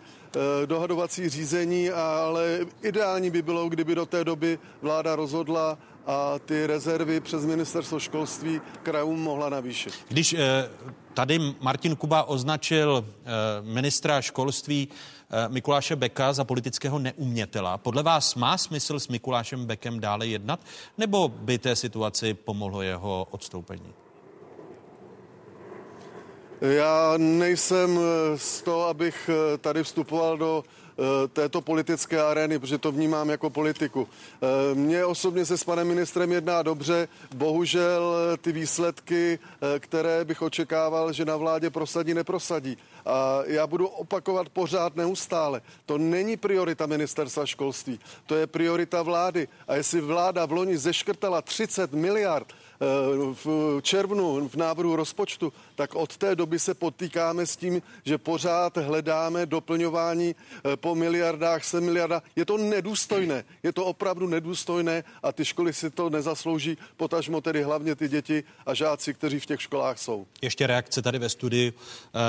[0.66, 7.20] dohadovací řízení, ale ideální by bylo, kdyby do té doby vláda rozhodla a ty rezervy
[7.20, 9.94] přes ministerstvo školství krajům mohla navýšit.
[10.08, 10.70] Když eh,
[11.14, 13.32] tady Martin Kuba označil eh,
[13.62, 14.88] ministra školství
[15.30, 20.60] eh, Mikuláše Beka za politického neumětela, podle vás má smysl s Mikulášem Bekem dále jednat,
[20.98, 23.94] nebo by té situaci pomohlo jeho odstoupení?
[26.62, 28.00] Já nejsem
[28.36, 29.30] z toho, abych
[29.62, 30.64] tady vstupoval do
[31.34, 34.08] této politické arény, protože to vnímám jako politiku.
[34.42, 39.40] Eh, mně osobně se s panem ministrem jedná dobře, bohužel eh, ty výsledky,
[39.80, 42.78] které bych očekával, že na vládě prosadí, neprosadí.
[43.06, 45.62] A já budu opakovat pořád neustále.
[45.86, 49.48] To není priorita ministerstva školství, to je priorita vlády.
[49.68, 52.69] A jestli vláda v loni zeškrtala 30 miliard, Eh,
[53.34, 58.78] v červnu v návrhu rozpočtu, tak od té doby se potýkáme s tím, že pořád
[58.78, 62.24] hledáme doplňování eh, po miliardách, se miliarda.
[62.36, 67.64] Je to nedůstojné, je to opravdu nedůstojné a ty školy si to nezaslouží, potažmo tedy
[67.64, 70.28] hlavně ty děti a žáci, kteří v těch školách jsou.
[70.42, 71.74] Ještě reakce tady ve studiu.
[71.74, 72.20] Eh,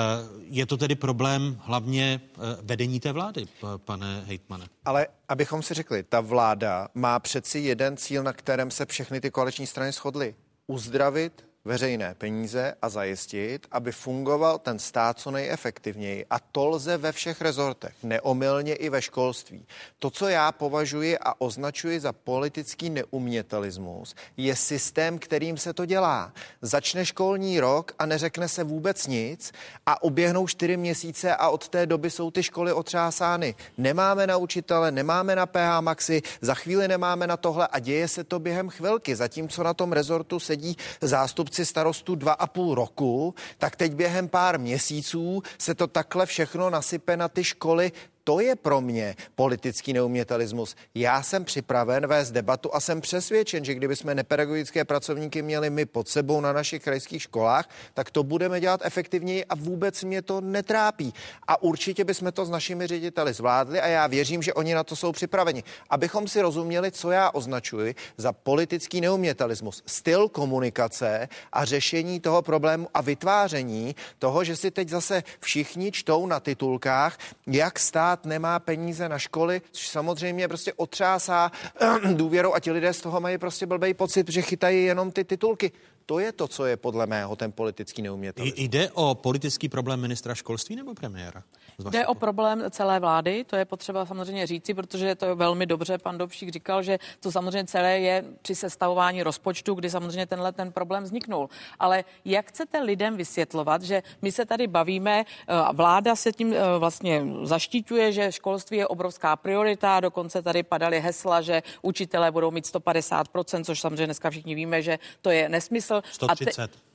[0.49, 2.21] je to tedy problém hlavně
[2.61, 3.47] vedení té vlády,
[3.77, 4.67] pane Hejtmane?
[4.85, 9.31] Ale abychom si řekli, ta vláda má přeci jeden cíl, na kterém se všechny ty
[9.31, 10.35] koaliční strany shodly.
[10.67, 16.25] Uzdravit veřejné peníze a zajistit, aby fungoval ten stát co nejefektivněji.
[16.29, 19.65] A to lze ve všech rezortech, neomylně i ve školství.
[19.99, 26.33] To, co já považuji a označuji za politický neumětelismus, je systém, kterým se to dělá.
[26.61, 29.51] Začne školní rok a neřekne se vůbec nic
[29.85, 33.55] a uběhnou čtyři měsíce a od té doby jsou ty školy otřásány.
[33.77, 38.23] Nemáme na učitele, nemáme na PH Maxi, za chvíli nemáme na tohle a děje se
[38.23, 39.15] to během chvilky.
[39.15, 44.27] Zatímco na tom rezortu sedí zástup zástupci starostu dva a půl roku, tak teď během
[44.27, 47.91] pár měsíců se to takhle všechno nasype na ty školy
[48.23, 50.75] to je pro mě politický neumětelismus.
[50.95, 55.85] Já jsem připraven vést debatu a jsem přesvědčen, že kdyby jsme nepedagogické pracovníky měli my
[55.85, 60.41] pod sebou na našich krajských školách, tak to budeme dělat efektivněji a vůbec mě to
[60.41, 61.13] netrápí.
[61.47, 64.95] A určitě bychom to s našimi řediteli zvládli a já věřím, že oni na to
[64.95, 65.63] jsou připraveni.
[65.89, 69.83] Abychom si rozuměli, co já označuji za politický neumětelismus.
[69.85, 76.25] Styl komunikace a řešení toho problému a vytváření toho, že si teď zase všichni čtou
[76.25, 77.17] na titulkách,
[77.47, 81.51] jak stát stát nemá peníze na školy, což samozřejmě prostě otřásá
[82.13, 85.71] důvěrou a ti lidé z toho mají prostě blbý pocit, že chytají jenom ty titulky.
[86.05, 88.45] To je to, co je podle mého ten politický neumětel.
[88.55, 91.43] Jde o politický problém ministra školství nebo premiéra?
[91.89, 95.97] Jde o problém celé vlády, to je potřeba samozřejmě říci, protože to je velmi dobře,
[95.97, 100.71] pan Dobšík říkal, že to samozřejmě celé je při sestavování rozpočtu, kdy samozřejmě tenhle ten
[100.71, 101.49] problém vzniknul.
[101.79, 106.57] Ale jak chcete lidem vysvětlovat, že my se tady bavíme, eh, vláda se tím eh,
[106.79, 112.65] vlastně zaštiťuje, že školství je obrovská priorita, dokonce tady padaly hesla, že učitelé budou mít
[112.65, 115.90] 150%, což samozřejmě dneska všichni víme, že to je nesmysl.
[115.99, 116.61] 130.
[116.61, 116.90] A te,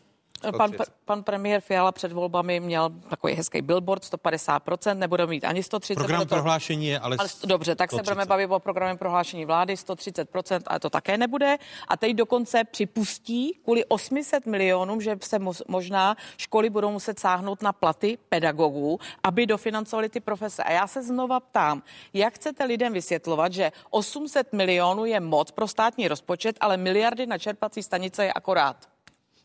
[0.56, 0.72] Pan,
[1.04, 5.94] pan premiér Fiala před volbami měl takový hezký billboard, 150%, nebude mít ani 130%.
[5.94, 6.26] Program to...
[6.26, 7.16] prohlášení je ale...
[7.18, 8.06] ale dobře, tak 130.
[8.06, 11.56] se budeme bavit o programu prohlášení vlády, 130%, ale to také nebude.
[11.88, 17.72] A teď dokonce připustí kvůli 800 milionům, že se možná školy budou muset sáhnout na
[17.72, 20.62] platy pedagogů, aby dofinancovali ty profese.
[20.62, 21.82] A já se znova ptám,
[22.14, 27.38] jak chcete lidem vysvětlovat, že 800 milionů je moc pro státní rozpočet, ale miliardy na
[27.38, 28.95] čerpací stanice je akorát?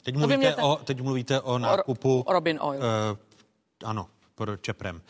[0.03, 2.21] Teď mluvíte, o, teď mluvíte o nákupu...
[2.21, 2.79] O Robin Oil.
[2.79, 3.17] Uh,
[3.83, 4.95] ano, pro Čeprem.
[4.95, 5.01] Uh,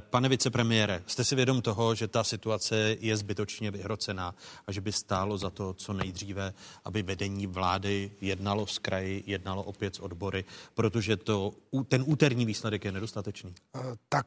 [0.00, 4.34] pane vicepremiére, jste si vědom toho, že ta situace je zbytočně vyhrocená
[4.66, 9.62] a že by stálo za to, co nejdříve, aby vedení vlády jednalo s kraji, jednalo
[9.62, 10.44] opět s odbory,
[10.74, 11.52] protože to,
[11.88, 13.54] ten úterní výsledek je nedostatečný?
[13.74, 14.26] Uh, tak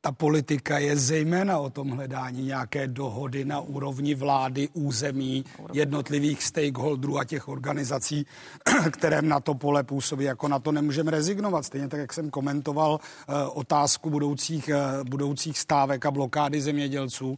[0.00, 7.18] ta politika je zejména o tom hledání nějaké dohody na úrovni vlády, území, jednotlivých stakeholderů
[7.18, 8.26] a těch organizací,
[8.90, 10.24] které na to pole působí.
[10.24, 11.64] Jako na to nemůžeme rezignovat.
[11.64, 17.36] Stejně tak, jak jsem komentoval uh, otázku budoucích, uh, budoucích stávek a blokády zemědělců, uh,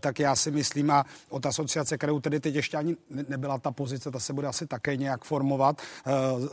[0.00, 2.96] tak já si myslím, a od asociace, kterou tedy teď ještě ani
[3.28, 5.82] nebyla ta pozice, ta se bude asi také nějak formovat.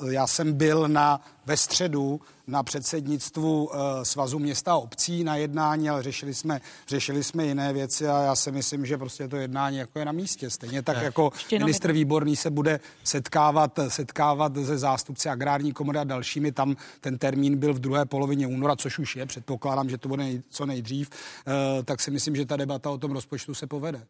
[0.09, 5.89] Já jsem byl na ve středu na předsednictvu uh, Svazu města a obcí na jednání,
[5.89, 9.77] ale řešili jsme, řešili jsme jiné věci a já si myslím, že prostě to jednání
[9.77, 10.49] jako je na místě.
[10.49, 16.51] Stejně tak jako ministr Výborný se bude setkávat, setkávat se zástupci agrární komory a dalšími.
[16.51, 19.25] Tam ten termín byl v druhé polovině února, což už je.
[19.25, 21.09] Předpokládám, že to bude nej, co nejdřív.
[21.09, 24.01] Uh, tak si myslím, že ta debata o tom rozpočtu se povede.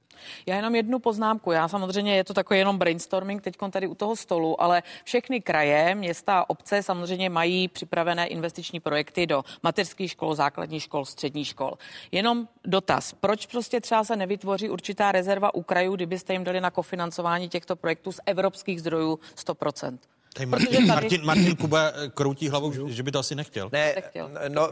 [0.45, 1.51] Já jenom jednu poznámku.
[1.51, 5.95] Já samozřejmě je to takový jenom brainstorming teď tady u toho stolu, ale všechny kraje,
[5.95, 11.73] města a obce samozřejmě mají připravené investiční projekty do mateřských škol, základních škol, středních škol.
[12.11, 16.71] Jenom dotaz, proč prostě třeba se nevytvoří určitá rezerva u krajů, kdybyste jim dali na
[16.71, 19.97] kofinancování těchto projektů z evropských zdrojů 100%?
[20.35, 23.69] Tady Martin, Martin, Martin Kuba eh, kroutí hlavou, že by to asi nechtěl.
[23.71, 24.29] Ne, nechtěl.
[24.47, 24.69] no,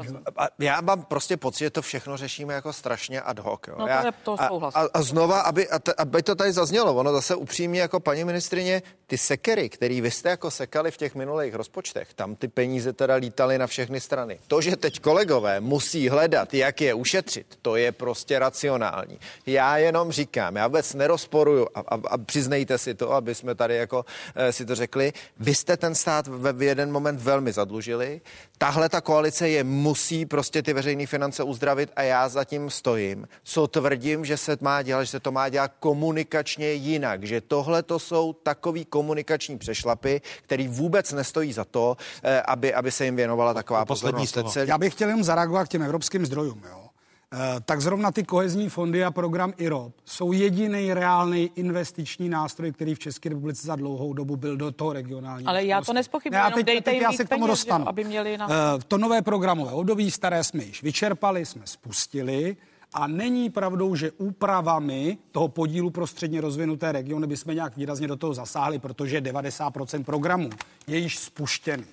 [0.60, 3.60] já mám prostě pocit, že to všechno řešíme jako strašně ad hoc.
[3.68, 3.76] Jo.
[3.80, 6.52] No, já, to je to a, a, a znova, aby, a t, aby to tady
[6.52, 10.98] zaznělo, ono zase upřímně jako paní ministrině, ty sekery, který vy jste jako sekali v
[10.98, 14.40] těch minulých rozpočtech, tam ty peníze teda lítaly na všechny strany.
[14.48, 19.20] To, že teď kolegové musí hledat, jak je ušetřit, to je prostě racionální.
[19.46, 23.76] Já jenom říkám, já vůbec nerozporuju a, a, a přiznejte si to, aby jsme tady
[23.76, 24.06] jako
[24.36, 28.22] e, si to řekli, vy jste ten stát ve jeden moment velmi zadlužili.
[28.58, 33.28] Tahle ta koalice je musí prostě ty veřejné finance uzdravit a já zatím stojím.
[33.44, 37.84] Co tvrdím, že se má dělat, že se to má dělat komunikačně jinak, že tohle
[37.84, 43.16] to jsou takový komunikační přešlapy, který vůbec nestojí za to, eh, aby, aby se jim
[43.16, 44.38] věnovala taková pozornost.
[44.56, 46.62] Já bych chtěl jenom zareagovat k těm evropským zdrojům.
[46.70, 46.93] Jo.
[47.34, 52.96] Eh, tak zrovna ty kohezní fondy a program IROP jsou jediný reálný investiční nástroj, který
[52.96, 55.50] v České republice za dlouhou dobu byl do toho regionálního.
[55.50, 57.90] Ale já to nespochybnuju, ne, teď, teď já se k tomu peněz, dostanu.
[57.90, 58.48] Aby měli na...
[58.48, 58.54] Uh,
[58.88, 62.58] to nové programové období staré jsme již vyčerpali, jsme spustili.
[62.94, 68.16] A není pravdou, že úpravami toho podílu pro středně rozvinuté regiony bychom nějak výrazně do
[68.16, 70.50] toho zasáhli, protože 90% programů
[70.88, 71.86] je již spuštěný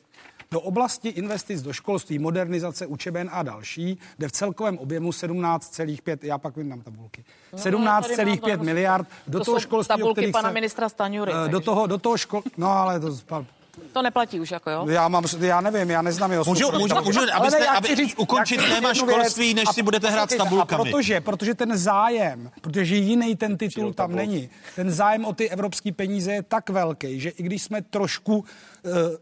[0.53, 6.39] do oblasti investic do školství, modernizace učeben a další, jde v celkovém objemu 17,5, já
[6.39, 7.25] pak vyndám tabulky,
[7.55, 11.33] 17,5 no, miliard do to toho školství, tabulky pana se, ministra Staňury.
[11.47, 13.11] Eh, do toho, do toho škol, no ale to
[13.93, 14.87] to neplatí už, jako jo?
[14.89, 18.57] Já mám, já nevím, já neznám jeho Můžu, můžu, můžu abyste, ne, aby říct, ukončit
[18.57, 20.83] téma školství, než si budete hrát s tabulkami.
[20.83, 25.51] A protože, protože ten zájem, protože jiný ten titul tam není, ten zájem o ty
[25.51, 28.45] evropské peníze je tak velký, že i když jsme trošku uh,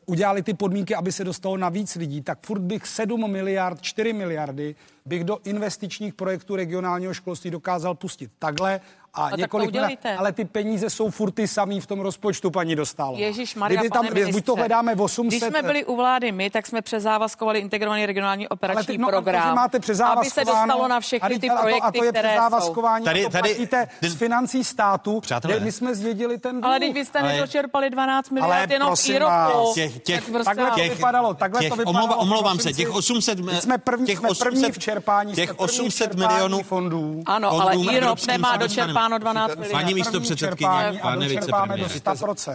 [0.06, 4.12] udělali ty podmínky, aby se dostalo na víc lidí, tak furt bych 7 miliard, 4
[4.12, 4.74] miliardy
[5.06, 8.30] bych do investičních projektů regionálního školství dokázal pustit.
[8.38, 8.80] Takhle
[9.18, 12.76] a no, několik miliard, ale ty peníze jsou furt ty samý v tom rozpočtu, paní
[12.76, 13.18] dostalo.
[13.18, 15.40] Ježíš Maria, tam, ministře, buď to hledáme 800...
[15.40, 19.08] Když jsme byli u vlády my, tak jsme přezávazkovali integrovaný regionální operační ale ty, no,
[19.08, 22.36] program, máte aby se dostalo na všechny ty projekty, a to, a to je které
[22.60, 22.74] jsou.
[23.04, 26.64] Tady, to tady, platíte z financí státu, kde my jsme zdědili ten dluh.
[26.64, 29.72] Ale teď vy jste nedočerpali 12 miliard jenom v IROPu.
[29.74, 32.16] Těch, těch, takhle to vypadalo, takhle to vypadalo.
[32.16, 33.38] Omlouvám se, těch 800...
[33.60, 34.16] Jsme první
[34.72, 35.32] v čerpání.
[35.32, 37.22] Těch 800 milionů fondů.
[37.26, 39.72] Ano, ale IROP nemá dočerpáno čerpáno 12 miliard.
[39.72, 41.88] Paní místo předsedkyně, pane vicepremiére.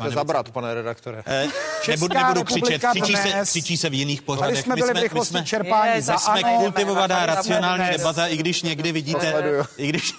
[0.10, 1.24] zabrat, pane redaktore.
[1.26, 1.48] Eh,
[1.88, 4.60] nebudu, nebudu křičet, křičí se, křičí se v jiných pořadech.
[4.60, 5.92] jsme byli v rychlosti čerpání.
[5.96, 9.34] My jsme kultivovaná racionální debata, i když někdy vidíte,
[9.78, 10.14] i když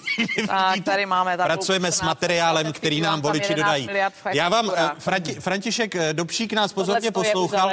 [0.83, 3.89] tady máme pracujeme s materiálem, který nám voliči dodají.
[4.33, 7.71] Já vám, eh, František eh, Dobšík nás pozorně poslouchal.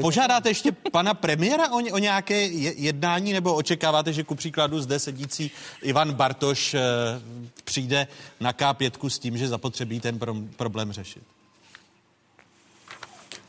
[0.00, 2.42] Požádáte ještě pana premiéra o nějaké
[2.76, 5.50] jednání, nebo očekáváte, že ku příkladu zde sedící
[5.82, 6.76] Ivan Bartoš
[7.64, 8.06] přijde
[8.40, 10.18] na K5 s tím, že zapotřebí ten
[10.56, 11.22] problém řešit?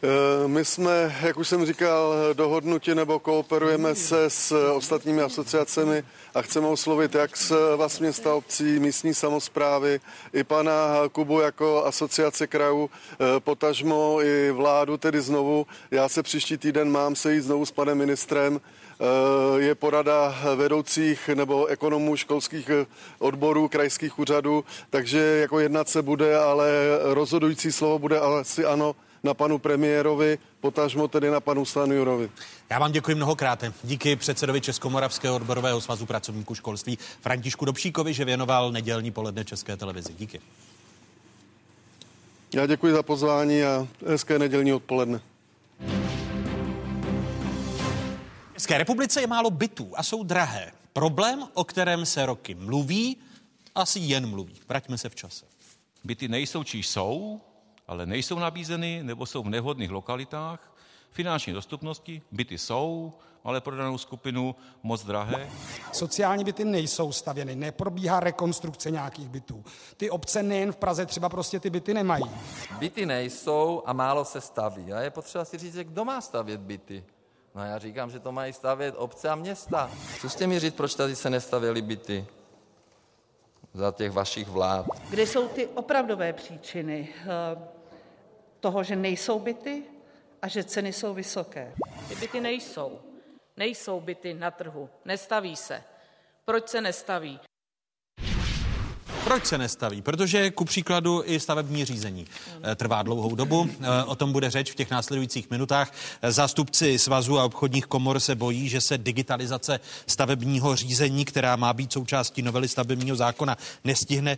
[0.05, 6.03] Eh, my jsme, jak už jsem říkal, dohodnuti nebo kooperujeme se s ostatními asociacemi
[6.35, 9.99] a chceme oslovit jak s vás města obcí, místní samozprávy,
[10.33, 10.73] i pana
[11.11, 15.67] Kubu jako asociace krajů, eh, potažmo i vládu tedy znovu.
[15.91, 18.61] Já se příští týden mám sejít znovu s panem ministrem
[18.99, 22.71] Eh, je porada vedoucích nebo ekonomů školských
[23.19, 26.69] odborů, krajských úřadů, takže jako jednat se bude, ale
[27.01, 32.29] rozhodující slovo bude asi ano na panu premiérovi, potažmo tedy na panu Stanjurovi.
[32.69, 33.63] Já vám děkuji mnohokrát.
[33.83, 40.13] Díky předsedovi Českomoravského odborového svazu pracovníků školství Františku Dobšíkovi, že věnoval nedělní poledne České televizi.
[40.13, 40.41] Díky.
[42.53, 45.21] Já děkuji za pozvání a hezké nedělní odpoledne.
[48.53, 50.71] České republice je málo bytů a jsou drahé.
[50.93, 53.17] Problém, o kterém se roky mluví,
[53.75, 54.59] asi jen mluví.
[54.69, 55.45] Vraťme se v čase.
[56.03, 57.41] Byty nejsou, či jsou,
[57.87, 60.73] ale nejsou nabízeny nebo jsou v nevhodných lokalitách.
[61.11, 63.13] Finanční dostupnosti, byty jsou,
[63.43, 65.49] ale pro danou skupinu moc drahé.
[65.91, 69.63] Sociální byty nejsou stavěny, neprobíhá rekonstrukce nějakých bytů.
[69.97, 72.25] Ty obce nejen v Praze třeba prostě ty byty nemají.
[72.79, 74.93] Byty nejsou a málo se staví.
[74.93, 77.03] A je potřeba si říct, kdo má stavět byty.
[77.55, 79.91] No já říkám, že to mají stavět obce a města.
[80.17, 82.25] Zkuste mi říct, proč tady se nestavěly byty
[83.73, 84.85] za těch vašich vlád.
[85.09, 87.09] Kde jsou ty opravdové příčiny
[88.63, 89.83] toho, že nejsou byty
[90.41, 91.73] a že ceny jsou vysoké?
[92.07, 92.99] Ty byty nejsou.
[93.57, 94.89] Nejsou byty na trhu.
[95.05, 95.83] Nestaví se.
[96.45, 97.39] Proč se nestaví?
[99.23, 100.01] Proč se nestaví?
[100.01, 102.27] Protože ku příkladu i stavební řízení
[102.63, 103.69] eh, trvá dlouhou dobu.
[103.69, 105.91] Eh, o tom bude řeč v těch následujících minutách.
[106.29, 111.93] Zástupci svazu a obchodních komor se bojí, že se digitalizace stavebního řízení, která má být
[111.93, 114.37] součástí novely stavebního zákona, nestihne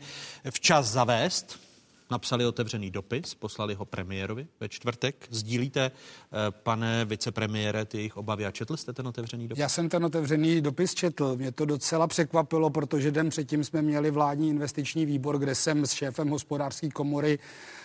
[0.49, 1.64] včas zavést
[2.11, 5.27] napsali otevřený dopis, poslali ho premiérovi ve čtvrtek.
[5.29, 9.59] Sdílíte, eh, pane vicepremiére, ty jejich obavy a četl jste ten otevřený dopis?
[9.59, 11.35] Já jsem ten otevřený dopis četl.
[11.35, 15.91] Mě to docela překvapilo, protože den předtím jsme měli vládní investiční výbor, kde jsem s
[15.91, 17.39] šéfem hospodářské komory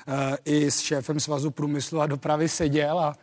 [0.08, 3.16] e, i s šéfem Svazu průmyslu a dopravy seděl a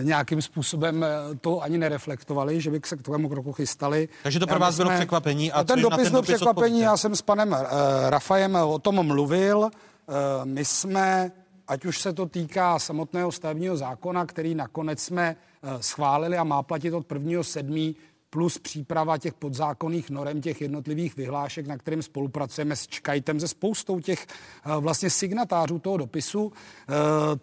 [0.00, 1.06] e, nějakým způsobem
[1.40, 4.08] to ani nereflektovali, že by se k tomu kroku chystali.
[4.22, 5.52] Takže to pro vás bylo překvapení.
[5.52, 6.84] A, a ten dopis byl překvapení, odpovíte?
[6.84, 7.56] já jsem s panem
[8.08, 9.70] Rafajem o tom mluvil.
[10.08, 11.32] Eh, my jsme,
[11.68, 16.62] ať už se to týká samotného stavebního zákona, který nakonec jsme eh, schválili a má
[16.62, 17.42] platit od 1.
[17.42, 17.94] 7
[18.30, 24.00] plus příprava těch podzákonných norem, těch jednotlivých vyhlášek, na kterým spolupracujeme s Čkajtem, se spoustou
[24.00, 26.92] těch eh, vlastně signatářů toho dopisu, eh,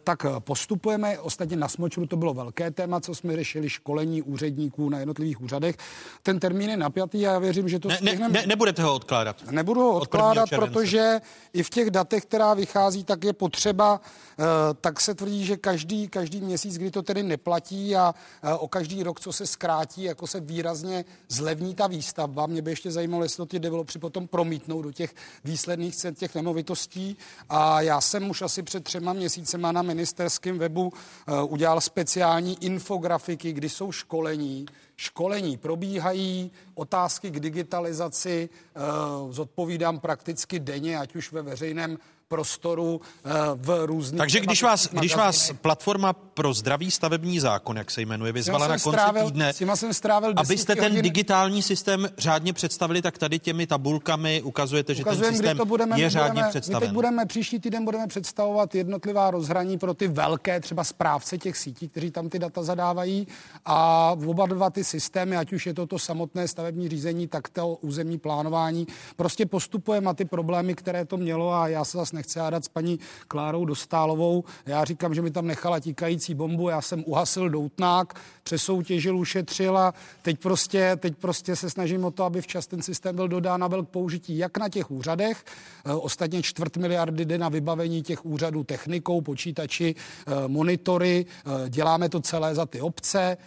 [0.03, 1.19] tak postupujeme.
[1.19, 5.77] Ostatně na Smočru to bylo velké téma, co jsme řešili, školení úředníků na jednotlivých úřadech.
[6.23, 9.51] Ten termín je napjatý a já věřím, že to ne, ne, ne, nebudete ho odkládat?
[9.51, 11.21] Nebudu ho odkládat, od protože
[11.53, 14.01] i v těch datech, která vychází, tak je potřeba,
[14.39, 14.43] eh,
[14.81, 18.15] tak se tvrdí, že každý, každý měsíc, kdy to tedy neplatí a
[18.59, 22.47] o každý rok, co se zkrátí, jako se výrazně výrazně zlevní ta výstavba.
[22.47, 26.36] Mě by ještě zajímalo, jestli to ty developři potom promítnou do těch výsledných cen těch
[26.36, 27.17] nemovitostí.
[27.49, 33.53] A já jsem už asi před třema měsícema na ministerském webu uh, udělal speciální infografiky,
[33.53, 34.65] kdy jsou školení,
[34.95, 41.97] školení probíhají, otázky k digitalizaci uh, zodpovídám prakticky denně, ať už ve veřejném
[42.34, 44.17] prostoru eh, v různých...
[44.17, 48.79] Takže když vás, když vás platforma pro zdravý stavební zákon, jak se jmenuje, vyzvala na
[48.79, 51.01] konci strávil, týdne, jsem strávil abyste ten hodin...
[51.01, 55.99] digitální systém řádně představili, tak tady těmi tabulkami ukazujete, že Ukazujem, ten systém to budeme,
[55.99, 56.81] je řádně budeme, představen.
[56.81, 61.57] My teď budeme, příští týden budeme představovat jednotlivá rozhraní pro ty velké třeba správce těch
[61.57, 63.27] sítí, kteří tam ty data zadávají.
[63.65, 67.67] A oba dva ty systémy, ať už je to to samotné stavební řízení, tak to
[67.81, 72.39] územní plánování, prostě postupujeme a ty problémy, které to mělo a já se zase nechci
[72.39, 74.43] hádat s paní Klárou Dostálovou.
[74.65, 78.13] Já říkám, že mi tam nechala tíkající bombu, já jsem uhasil doutnák,
[78.43, 83.15] přesoutěžil, ušetřil a teď prostě, teď prostě se snažím o to, aby včas ten systém
[83.15, 85.45] byl dodán a byl k použití jak na těch úřadech,
[85.85, 92.09] eh, ostatně čtvrt miliardy jde na vybavení těch úřadů technikou, počítači, eh, monitory, eh, děláme
[92.09, 93.37] to celé za ty obce,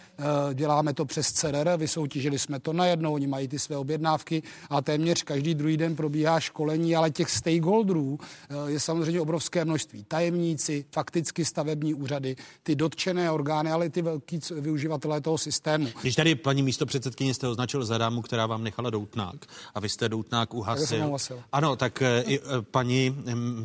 [0.53, 5.23] děláme to přes CRR, vysoutěžili jsme to najednou, oni mají ty své objednávky a téměř
[5.23, 8.19] každý druhý den probíhá školení, ale těch stakeholderů
[8.67, 10.03] je samozřejmě obrovské množství.
[10.03, 14.39] Tajemníci, fakticky stavební úřady, ty dotčené orgány, ale ty velký
[14.87, 15.87] využivatelé toho systému.
[16.01, 19.35] Když tady paní místo předsedkyně jste označil za dámu, která vám nechala doutnák
[19.75, 21.17] a vy jste doutnák uhasil.
[21.51, 23.15] Ano, tak eh, i eh, paní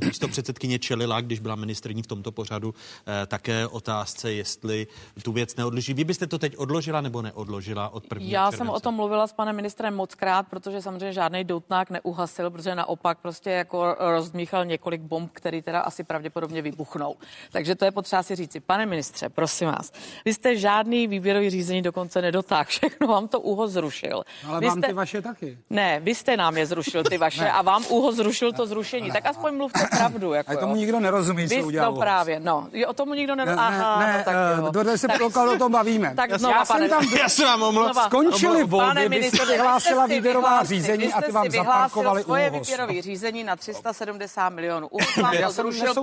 [0.05, 2.75] místo předsedkyně čelila, když byla ministrní v tomto pořadu,
[3.07, 4.87] eh, také otázce, jestli
[5.23, 5.95] tu věc neodloží.
[5.95, 7.53] Vy byste to teď odložila nebo neodložila?
[7.53, 8.29] odložila od 1.
[8.29, 8.57] Já července.
[8.57, 12.75] jsem o tom mluvila s panem ministrem moc krát, protože samozřejmě žádný doutnák neuhasil, protože
[12.75, 17.16] naopak prostě jako rozdmíchal několik bomb, které teda asi pravděpodobně vybuchnou.
[17.53, 18.61] Takže to je potřeba si říci.
[18.61, 19.93] Pane ministře, prosím vás,
[20.25, 24.23] vy jste žádný výběrový řízení dokonce nedotáhl, všechno vám to úho zrušil.
[24.49, 24.87] Ale vy vám jste...
[24.87, 25.59] ty vaše taky.
[25.71, 29.11] Ne, vy jste nám je zrušil, ty vaše, a vám úho zrušil to zrušení.
[29.11, 30.33] Tak aspoň mluvte pravdu.
[30.33, 30.77] Jako, Ale tomu jo.
[30.79, 32.69] nikdo nerozumí, co Vy, udělal No právě, no.
[32.73, 33.69] Jo, o tomu nikdo Ne, nerozumí.
[33.71, 34.71] ne, Aha, ne, no, tak eh, jo.
[34.71, 35.21] dokud se Tak-
[35.55, 36.15] o tom bavíme.
[36.17, 37.63] Tak Já znova, jsem pane, tam- Já se vám.
[38.07, 38.97] Skončily Omlouvám.
[38.97, 42.69] volby, vy jste vyhlásila výběrová vyhlásil- řízení a ty vám zaparkovali svoje ÚOHS.
[42.69, 44.89] výběrové řízení na 370 milionů.
[44.89, 45.95] ÚHOS vám Já to jsem zrušil,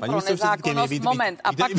[0.00, 0.92] pro, nezákonnost.
[1.02, 1.40] Moment.
[1.44, 1.70] A pak,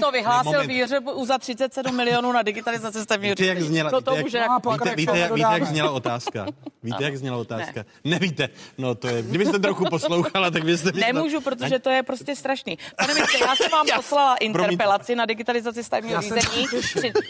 [0.00, 3.68] to vyhlásil výřebu za 37 milionů na digitalizaci stavního Víte, jak řízení.
[3.74, 4.70] zněla, No to víte, může jak, jako...
[4.72, 6.46] víte, víte, víte, víte, jak zněla otázka?
[6.82, 7.84] Víte, jak zněla otázka?
[8.04, 8.48] Nevíte.
[8.78, 10.92] No to je, kdybyste trochu poslouchala, tak byste...
[10.92, 12.78] Nemůžu, protože to je prostě strašný.
[12.96, 16.66] Pane ministře, já jsem vám poslala interpelaci na digitalizaci stavního řízení.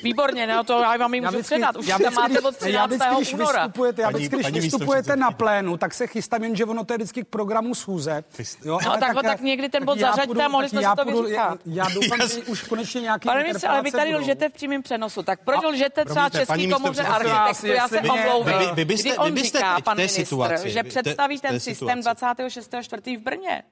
[0.03, 1.77] Výborně, no to já vám ji můžu předat.
[1.77, 3.17] Už tam máte od já vždycky, 13.
[3.19, 3.63] když února.
[3.67, 7.25] vystupujete, já vždycky, když vystupujete na plénu, tak se chystám, jenže ono to je vždycky
[7.25, 8.25] k programu schůze.
[8.65, 10.85] Jo, No, tak ho tak někdy ten bod já zařaďte a mohli tak jsme si
[10.85, 11.59] já to vyříkat.
[11.67, 14.23] Já, já doufám, že už konečně nějaký Pane ministře, ale vy tady budou.
[14.23, 15.23] lžete v přímém přenosu.
[15.23, 17.67] Tak proč lžete třeba promiňte, Český komoře architektů?
[17.67, 18.59] Já se omlouvám.
[18.59, 21.61] Vy- vy byste- on vy byste říká, pan té ministr, situaci, že představí ten té
[21.61, 22.25] systém situaci.
[22.25, 23.17] 26.4.
[23.19, 23.63] v Brně.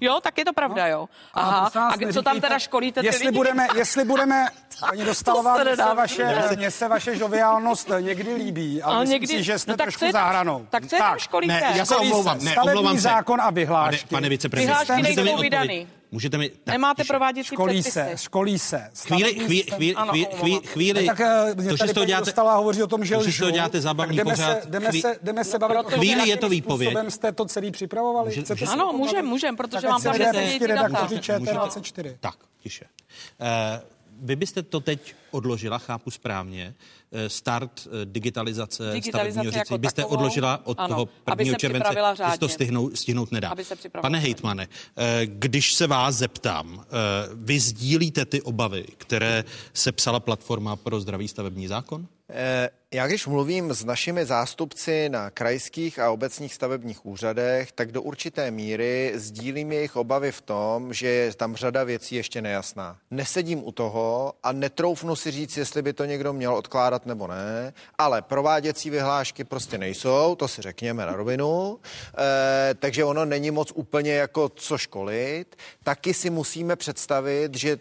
[0.00, 1.08] Jo, tak je to pravda, jo.
[1.34, 3.36] Aha, a co tam teda školíte ty jestli lidi?
[3.36, 4.46] Budeme, jestli budeme,
[4.88, 6.26] paní Dostalová, mně se, vaše,
[6.56, 10.04] mně se vaše žoviálnost někdy líbí, ale Ale myslím někdy- si, že jste no trošku
[10.04, 10.66] je- za hranou.
[10.70, 11.52] tak co je tam školíte?
[11.52, 13.00] Ne, já se omlouvám, ne, omlouvám se.
[13.02, 14.06] zákon a Pane, vyhlášky.
[14.14, 15.88] pane viceprezident, Vyhlášky nejsou vydaný.
[16.16, 16.48] Můžete mi...
[16.48, 17.12] Tak, Nemáte tiše.
[17.12, 17.90] prováděcí Školí předpisy.
[17.90, 18.90] se, školí se.
[19.06, 22.56] Chvíli, chvíli, chvíli, Ano, chvíli, chvíli, chvíli, tak eh, mě to, že tady děláte, Dostálová
[22.56, 23.50] hovoří o tom, že to, že lžu.
[23.54, 24.62] děláte zábavný Tak jdeme pořád.
[24.62, 26.90] Se, jdeme, Chví- se, jdeme se bavit o tom, Chvíli je to výpověď.
[26.90, 28.28] způsobem jste to celý připravovali.
[28.28, 30.58] Může- Chcete může- Ano, o můžem, můžem, protože Tak vám ať tam se nesedí vede
[30.58, 30.82] ty data.
[30.82, 31.52] redaktoři Můžete.
[31.52, 32.16] ČT24.
[32.20, 32.84] Tak, tiše.
[34.20, 36.74] Vy byste to teď odložila, chápu správně,
[37.12, 40.14] eh, start eh, digitalizace, Digitalizace stavebního jako byste takovou?
[40.16, 41.52] odložila od Ano, toho aby 1.
[41.54, 42.48] se července, se to řádně.
[42.48, 43.48] stihnout, stihnout nedá.
[43.48, 44.18] Aby se Pane řádně.
[44.18, 46.84] hejtmane, eh, když se vás zeptám,
[47.34, 52.06] vy sdílíte ty obavy, které sepsala platforma pro zdravý stavební zákon?
[52.30, 58.02] Eh, Já když mluvím s našimi zástupci na krajských a obecních stavebních úřadech, tak do
[58.02, 62.98] určité míry sdílím jejich obavy v tom, že je tam řada věcí ještě nejasná.
[63.10, 67.72] Nesedím u toho a netroufnu si říct, jestli by to někdo měl odkládat nebo ne,
[67.98, 71.78] ale prováděcí vyhlášky prostě nejsou, to si řekněme na rovinu,
[72.18, 75.56] eh, takže ono není moc úplně jako co školit.
[75.82, 77.78] Taky si musíme představit, že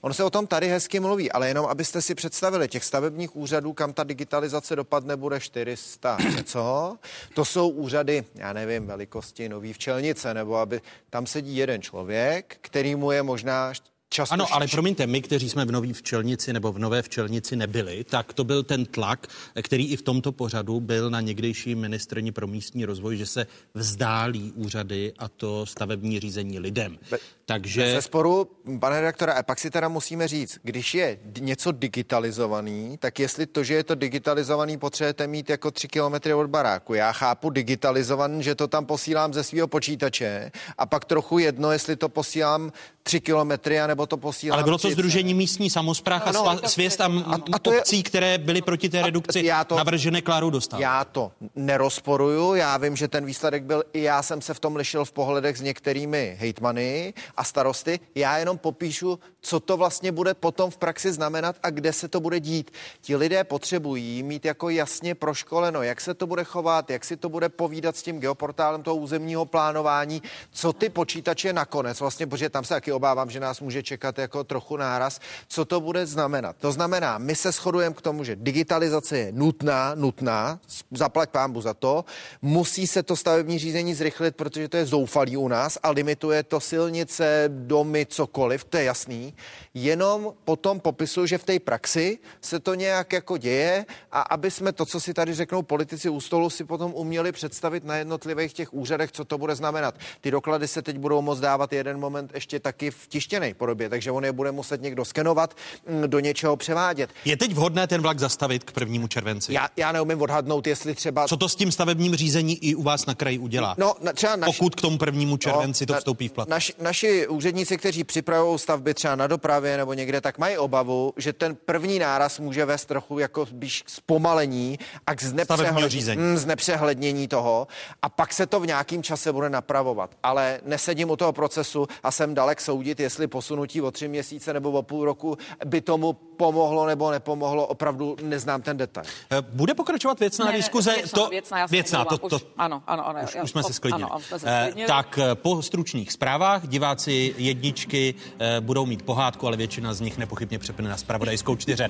[0.00, 3.72] On se o tom tady hezky mluví, ale jenom abyste si představili, těch stavebních úřadů,
[3.72, 6.96] kam ta digitalizace dopadne, bude 400 něco.
[7.34, 10.80] To jsou úřady, já nevím, velikosti nový včelnice, nebo aby
[11.10, 13.72] tam sedí jeden člověk, který mu je možná
[14.08, 14.32] často...
[14.32, 18.32] Ano, ale promiňte, my, kteří jsme v nový včelnici nebo v nové včelnici nebyli, tak
[18.32, 19.26] to byl ten tlak,
[19.62, 24.52] který i v tomto pořadu byl na někdejší ministrní pro místní rozvoj, že se vzdálí
[24.52, 26.98] úřady a to stavební řízení lidem.
[27.10, 27.92] Be- Takže...
[27.92, 28.50] Ze sporu,
[28.80, 33.64] pane redaktore, a pak si teda musíme říct, když je něco digitalizovaný, tak jestli to,
[33.64, 36.94] že je to digitalizovaný, potřebujete mít jako tři kilometry od baráku.
[36.94, 41.96] Já chápu digitalizovaný, že to tam posílám ze svého počítače a pak trochu jedno, jestli
[41.96, 44.54] to posílám tři kilometry, anebo to posílám...
[44.54, 44.92] Ale bylo to 30.
[44.94, 48.88] Združení místní samozpráv a sva- svěst a, A- a, to je- obcí, které byly proti
[48.88, 50.80] té redukci já to- navržené Klárou dostat.
[50.80, 54.76] Já to nerozporuju, já vím, že ten výsledek byl, i já jsem se v tom
[54.76, 58.00] lišil v pohledech s některými hejtmany a starosty.
[58.14, 62.20] Já jenom popíšu, co to vlastně bude potom v praxi znamenat a kde se to
[62.20, 62.70] bude dít.
[63.00, 67.28] Ti lidé potřebují mít jako jasně proškoleno, jak se to bude chovat, jak si to
[67.28, 72.64] bude povídat s tím geoportálem toho územního plánování, co ty počítače nakonec, vlastně, protože tam
[72.64, 76.56] se taky obávám, že nás může čekat jako trochu náraz, co to bude znamenat.
[76.60, 80.60] To znamená, my se shodujeme k tomu, že digitalizace je nutná, nutná,
[80.92, 82.04] zaplať pámbu za to,
[82.42, 86.60] musí se to stavební řízení zrychlit, protože to je zoufalý u nás a limituje to
[86.60, 89.34] silnice, domy, cokoliv, to je jasný.
[89.74, 94.72] Jenom potom popisuju, že v té praxi se to nějak jako děje a aby jsme
[94.72, 98.74] to, co si tady řeknou politici u stolu, si potom uměli představit na jednotlivých těch
[98.74, 99.94] úřadech, co to bude znamenat.
[100.20, 104.10] Ty doklady se teď budou moct dávat jeden moment ještě taky v tištěné podobě, takže
[104.10, 105.54] on je bude muset někdo skenovat,
[105.88, 107.10] mm, do něčeho převádět.
[107.24, 109.52] Je teď vhodné ten vlak zastavit k prvnímu červenci?
[109.54, 111.28] Já, já neumím odhadnout, jestli třeba...
[111.28, 113.74] Co to s tím stavebním řízení i u vás na kraji udělá?
[113.78, 116.50] No, na, třeba naši, Pokud k tomu prvnímu červenci to na- vstoupí v platnost.
[116.54, 121.32] Naši, naši úředníci, kteří připravují stavby třeba na dopravě nebo někde, tak mají obavu, že
[121.32, 126.22] ten první náraz může vést trochu jako spíš k zpomalení a k znepřehlednění, řízení.
[126.22, 127.66] mm, znepřehlednění toho
[128.02, 130.10] a pak se to v nějakým čase bude napravovat.
[130.22, 134.52] Ale nesedím u toho procesu a jsem dalek soudit, jestli posunu posunutí o tři měsíce
[134.52, 139.06] nebo o půl roku by tomu pomohlo nebo nepomohlo, opravdu neznám ten detail.
[139.30, 140.94] Eh, bude pokračovat věcná Ne, diskuze?
[140.94, 143.72] věcná, to, věcná, věcná to, to, už- ano, ano, ano, už, já- už jsme se
[143.72, 144.10] sklidnili.
[144.10, 144.88] ano, jsme se Eh, sklidnili.
[144.88, 150.18] tak eh, po stručných zprávách diváci jedničky eh, budou mít pohádku, ale většina z nich
[150.18, 151.88] nepochybně přepne na spravodajskou 24,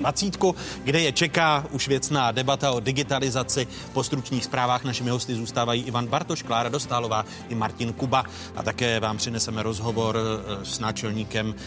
[0.83, 3.67] kde je čeká už věcná debata o digitalizaci.
[3.93, 8.23] Po stručných zprávách našimi hosty zůstávají Ivan Bartoš, Klára Dostálová i Martin Kuba.
[8.55, 11.61] A také vám přineseme rozhovor eh, s náčelníkem eh,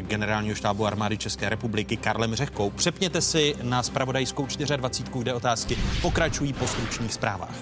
[0.00, 2.70] generálního štábu armády České republiky Karlem Řehkou.
[2.70, 4.46] Přepněte si na spravodajskou
[4.76, 7.56] 24, kde otázky pokračují po stručných zprávách.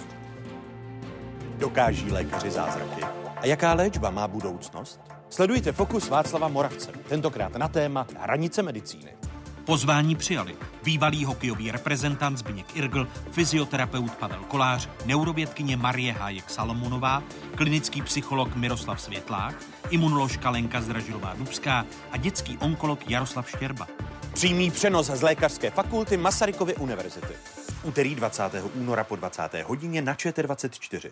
[1.58, 3.02] Dokáží lékaři zázraky?
[3.36, 5.00] A jaká léčba má budoucnost?
[5.28, 9.10] Sledujte Fokus Václava Moravce, tentokrát na téma hranice medicíny.
[9.64, 17.22] Pozvání přijali bývalý hokejový reprezentant Zbigněk Irgl, fyzioterapeut Pavel Kolář, neurovědkyně Marie Hájek Salomonová,
[17.54, 19.54] klinický psycholog Miroslav Světlák,
[19.90, 23.88] imunoložka Lenka Zdražilová Dubská a dětský onkolog Jaroslav Štěrba.
[24.32, 27.34] Přímý přenos z lékařské fakulty Masarykovy univerzity.
[27.82, 28.42] Úterý 20.
[28.74, 29.42] února po 20.
[29.66, 31.10] hodině na ČT24.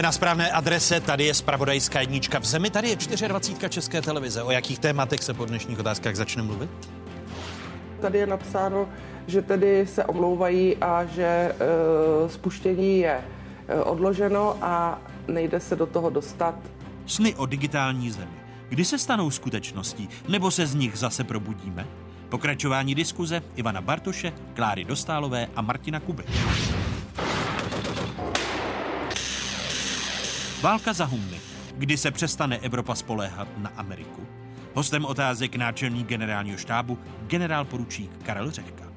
[0.00, 2.96] Jste na správné adrese, tady je spravodajská jednička v zemi, tady je
[3.28, 4.42] 24 České televize.
[4.42, 6.70] O jakých tématech se po dnešních otázkách začne mluvit?
[8.00, 8.88] Tady je napsáno,
[9.26, 11.54] že tedy se omlouvají a že e,
[12.28, 13.24] spuštění je
[13.68, 16.54] e, odloženo a nejde se do toho dostat.
[17.06, 18.36] Sny o digitální zemi.
[18.68, 21.86] Kdy se stanou skutečností, nebo se z nich zase probudíme?
[22.28, 26.24] Pokračování diskuze Ivana Bartoše, Kláry Dostálové a Martina Kuby.
[30.62, 31.40] Válka za humny.
[31.76, 34.26] Kdy se přestane Evropa spoléhat na Ameriku?
[34.74, 38.89] Hostem otázek náčelník generálního štábu generál poručík Karel Řehka.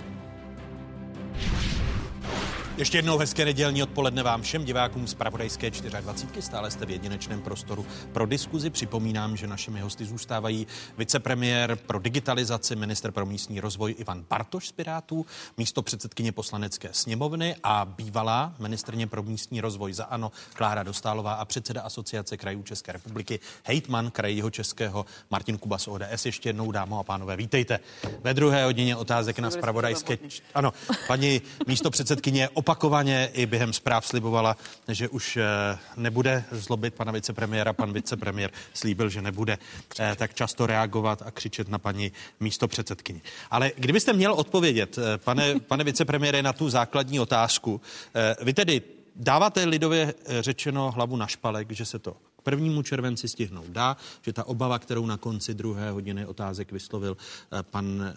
[2.77, 6.41] Ještě jednou hezké nedělní odpoledne vám všem divákům z Pravodajské 24.
[6.41, 8.69] Stále jste v jedinečném prostoru pro diskuzi.
[8.69, 10.67] Připomínám, že našimi hosty zůstávají
[10.97, 15.25] vicepremiér pro digitalizaci, minister pro místní rozvoj Ivan Bartoš z Pirátů,
[15.57, 21.45] místo předsedkyně poslanecké sněmovny a bývalá ministrně pro místní rozvoj za ANO Klára Dostálová a
[21.45, 26.25] předseda asociace krajů České republiky, hejtman krajího českého Martin Kuba z ODS.
[26.25, 27.79] Ještě jednou, dámo a pánové, vítejte.
[28.21, 30.17] Ve druhé hodině otázek na Spravodajské...
[30.53, 30.73] Ano,
[31.07, 34.57] paní místo předsedkyně opakovaně i během zpráv slibovala,
[34.87, 35.43] že už eh,
[35.97, 37.73] nebude zlobit pana vicepremiéra.
[37.73, 39.57] Pan vicepremiér slíbil, že nebude
[39.99, 43.21] eh, tak často reagovat a křičet na paní místo předsedkyni.
[43.51, 47.81] Ale kdybyste měl odpovědět, eh, pane, pane vicepremiére, na tu základní otázku,
[48.41, 48.81] vy tedy
[49.15, 54.43] dáváte lidově řečeno hlavu na špalek, že se to prvnímu červenci stihnout dá, že ta
[54.43, 57.17] obava, kterou na konci druhé hodiny otázek vyslovil
[57.61, 58.13] pan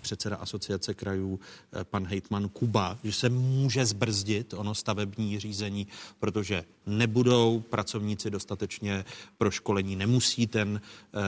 [0.00, 1.40] předseda asociace krajů,
[1.82, 5.86] pan hejtman Kuba, že se může zbrzdit ono stavební řízení,
[6.20, 9.04] protože nebudou pracovníci dostatečně
[9.38, 11.18] pro školení, nemusí ten eh,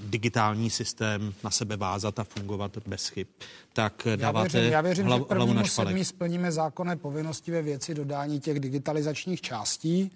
[0.00, 3.26] digitální systém na sebe vázat a fungovat bez chyb.
[3.72, 6.06] Tak dáváte já věřím, já věřím hlav, že hlavu na špalek.
[6.06, 10.10] splníme zákonné povinnosti ve věci dodání těch digitalizačních částí.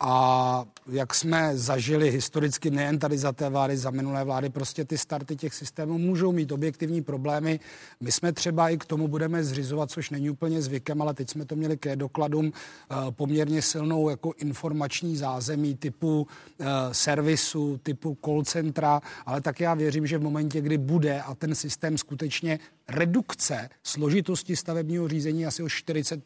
[0.00, 4.98] A jak jsme zažili historicky nejen tady za té vlády, za minulé vlády, prostě ty
[4.98, 7.60] starty těch systémů můžou mít objektivní problémy.
[8.00, 11.44] My jsme třeba i k tomu budeme zřizovat, což není úplně zvykem, ale teď jsme
[11.44, 16.26] to měli ke dokladům eh, poměrně silnou jako informační zázemí typu
[16.60, 21.34] eh, servisu, typu call centra, ale tak já věřím, že v momentě, kdy bude a
[21.34, 26.20] ten systém skutečně redukce složitosti stavebního řízení asi o 40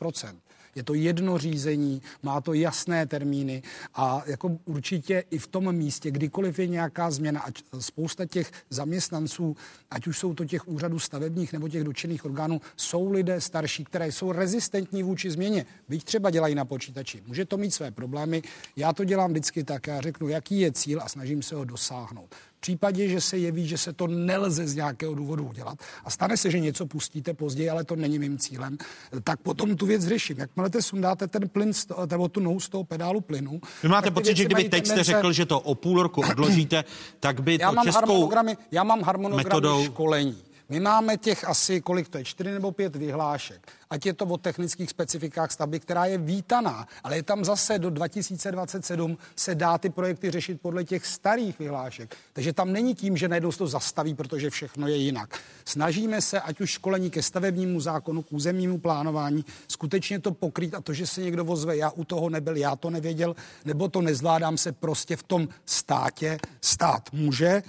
[0.77, 3.63] je to jedno řízení, má to jasné termíny
[3.95, 9.57] a jako určitě i v tom místě, kdykoliv je nějaká změna, ať spousta těch zaměstnanců,
[9.91, 14.13] ať už jsou to těch úřadů stavebních nebo těch dotčených orgánů, jsou lidé starší, které
[14.13, 15.67] jsou rezistentní vůči změně.
[15.89, 17.23] Byť třeba dělají na počítači.
[17.27, 18.43] Může to mít své problémy.
[18.77, 19.87] Já to dělám vždycky tak.
[19.87, 22.35] Já řeknu, jaký je cíl a snažím se ho dosáhnout.
[22.57, 26.37] V případě, že se jeví, že se to nelze z nějakého důvodu udělat a stane
[26.37, 28.79] se, že něco pustíte později, ale to není mým cílem,
[29.25, 30.39] tak potom tu věc řeším.
[30.39, 33.61] Jakmile te sundáte ten plyn, z toho- nebo tu nou z toho pedálu plynu.
[33.83, 36.85] Vy máte pocit, že kdyby teď jste tendence- řekl, že to o půl roku odložíte,
[37.21, 40.37] tak by já to mám českou harmonogramy, já mám harmonogramy metodou- školení.
[40.69, 43.73] My máme těch asi, kolik to je, čtyři nebo pět vyhlášek.
[43.91, 47.91] Ať je to o technických specifikách stavby, která je vítaná, ale je tam zase do
[47.91, 52.17] 2027 se dá ty projekty řešit podle těch starých vyhlášek.
[52.33, 55.39] Takže tam není tím, že najednou to zastaví, protože všechno je jinak.
[55.65, 60.81] Snažíme se, ať už školení ke stavebnímu zákonu, k územnímu plánování, skutečně to pokrýt a
[60.81, 64.59] to, že se někdo vozve, já u toho nebyl, já to nevěděl, nebo to nezvládám
[64.59, 66.39] se prostě v tom státě.
[66.61, 67.63] Stát může,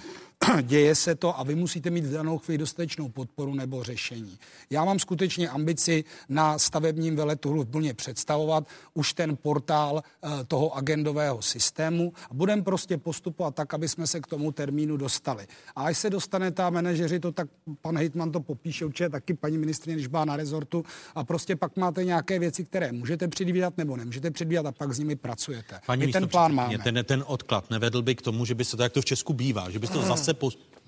[0.62, 4.38] děje se to a vy musíte mít v danou chvíli dostatečnou podporu nebo řešení.
[4.70, 11.42] Já mám skutečně ambici na stavebním veletu plně představovat už ten portál uh, toho agendového
[11.42, 15.46] systému a budeme prostě postupovat tak, aby jsme se k tomu termínu dostali.
[15.76, 17.48] A až se dostane ta manažeři, to tak
[17.82, 20.84] pan Hejtman to popíše určitě taky paní ministrině, když byla na rezortu
[21.14, 24.98] a prostě pak máte nějaké věci, které můžete předvídat nebo nemůžete předvídat a pak s
[24.98, 25.80] nimi pracujete.
[25.86, 26.78] Paní My ten plán máme.
[26.78, 29.32] Ten, ten odklad nevedl by k tomu, že by se to, jak to v Česku
[29.32, 30.27] bývá, že by to zase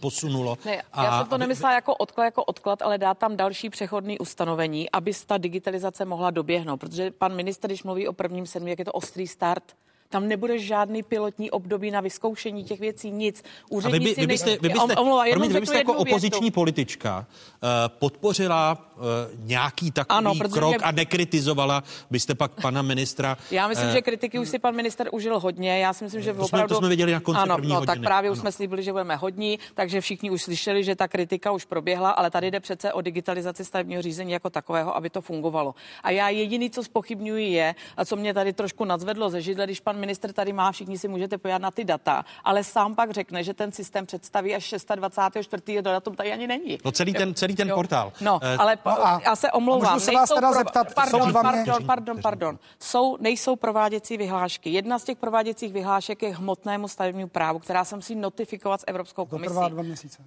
[0.01, 0.59] posunulo.
[0.65, 4.19] Ne, a já jsem to nemyslela jako odklad, jako odklad, ale dá tam další přechodný
[4.19, 8.79] ustanovení, aby ta digitalizace mohla doběhnout, protože pan minister, když mluví o prvním sedmi, jak
[8.79, 9.77] je to ostrý start,
[10.11, 13.45] tam nebude žádný pilotní období na vyzkoušení těch věcí, nic.
[13.69, 16.55] Úředníci a vy, by, vy byste, vy byste, omlouvá, promiň, vy byste jako opoziční větu.
[16.55, 17.27] politička
[17.63, 19.03] uh, podpořila uh,
[19.39, 20.79] nějaký takový ano, krok mě...
[20.79, 23.37] a nekritizovala byste pak pana ministra.
[23.51, 25.79] Já myslím, uh, že kritiky už si pan minister užil hodně.
[25.79, 26.69] Já si myslím, že to opravdu...
[26.69, 27.87] Jsme, to jsme viděli na konci ano, první no, hodiny.
[27.87, 28.33] tak právě ano.
[28.33, 32.11] už jsme slíbili, že budeme hodní, takže všichni už slyšeli, že ta kritika už proběhla,
[32.11, 35.75] ale tady jde přece o digitalizaci stavebního řízení jako takového, aby to fungovalo.
[36.03, 39.81] A já jediný, co spochybňuji, je, a co mě tady trošku nadzvedlo ze židle, když
[39.81, 43.45] pan minister tady má všichni si můžete pojat na ty data, ale sám pak řekne,
[43.45, 45.55] že ten systém představí až 26.
[45.81, 46.79] do datum tady ani není.
[46.85, 47.75] No celý ten, celý ten jo.
[47.75, 48.13] portál.
[48.21, 49.95] No, uh, ale no a, já se omlouvám.
[49.95, 50.59] Můžu se vás teda pro...
[50.59, 52.59] zeptat, pardon, jsou pardon, pardon, pardon, pardon.
[52.81, 54.71] Jsou, nejsou prováděcí vyhlášky.
[54.71, 59.27] Jedna z těch prováděcích vyhlášek je hmotnému stavebnímu právu, která se musí notifikovat s Evropskou
[59.27, 59.49] komisí.
[59.49, 60.23] To trvá dva měsíce.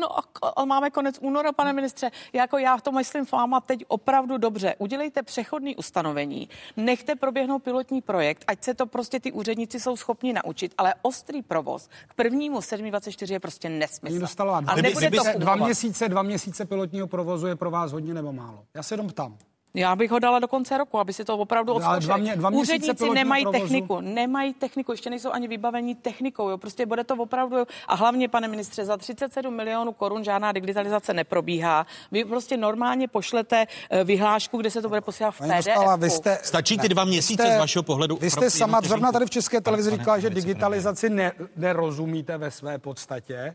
[0.00, 0.22] No a,
[0.56, 2.10] a máme konec února, pane ministře.
[2.32, 4.74] Jako já to myslím s váma teď opravdu dobře.
[4.78, 10.32] Udělejte přechodný ustanovení, nechte proběhnout pilotní projekt, ať se to prostě ty úředníci jsou schopni
[10.32, 14.18] naučit, ale ostrý provoz k prvnímu 7.24 je prostě nesmysl.
[14.18, 18.32] Dostala, a nebude to dva měsíce, dva měsíce pilotního provozu je pro vás hodně nebo
[18.32, 18.64] málo?
[18.74, 19.38] Já se jenom ptám.
[19.76, 22.36] Já bych ho dala do konce roku, aby si to opravdu odzkoušeli.
[22.36, 23.62] Dva Úředníci nemají provozu.
[23.62, 26.48] techniku, nemají techniku, ještě nejsou ani vybavení technikou.
[26.50, 26.58] Jo.
[26.58, 27.56] Prostě bude to opravdu,
[27.88, 31.86] a hlavně, pane ministře, za 37 milionů korun žádná digitalizace neprobíhá.
[32.12, 35.98] Vy prostě normálně pošlete eh, vyhlášku, kde se to bude posílat v PDF.
[35.98, 38.16] Vy jste, Stačí ty dva měsíce jste, z vašeho pohledu?
[38.16, 42.78] Vy jste sama zrovna tady v České televizi říkala, že digitalizaci ne, nerozumíte ve své
[42.78, 43.54] podstatě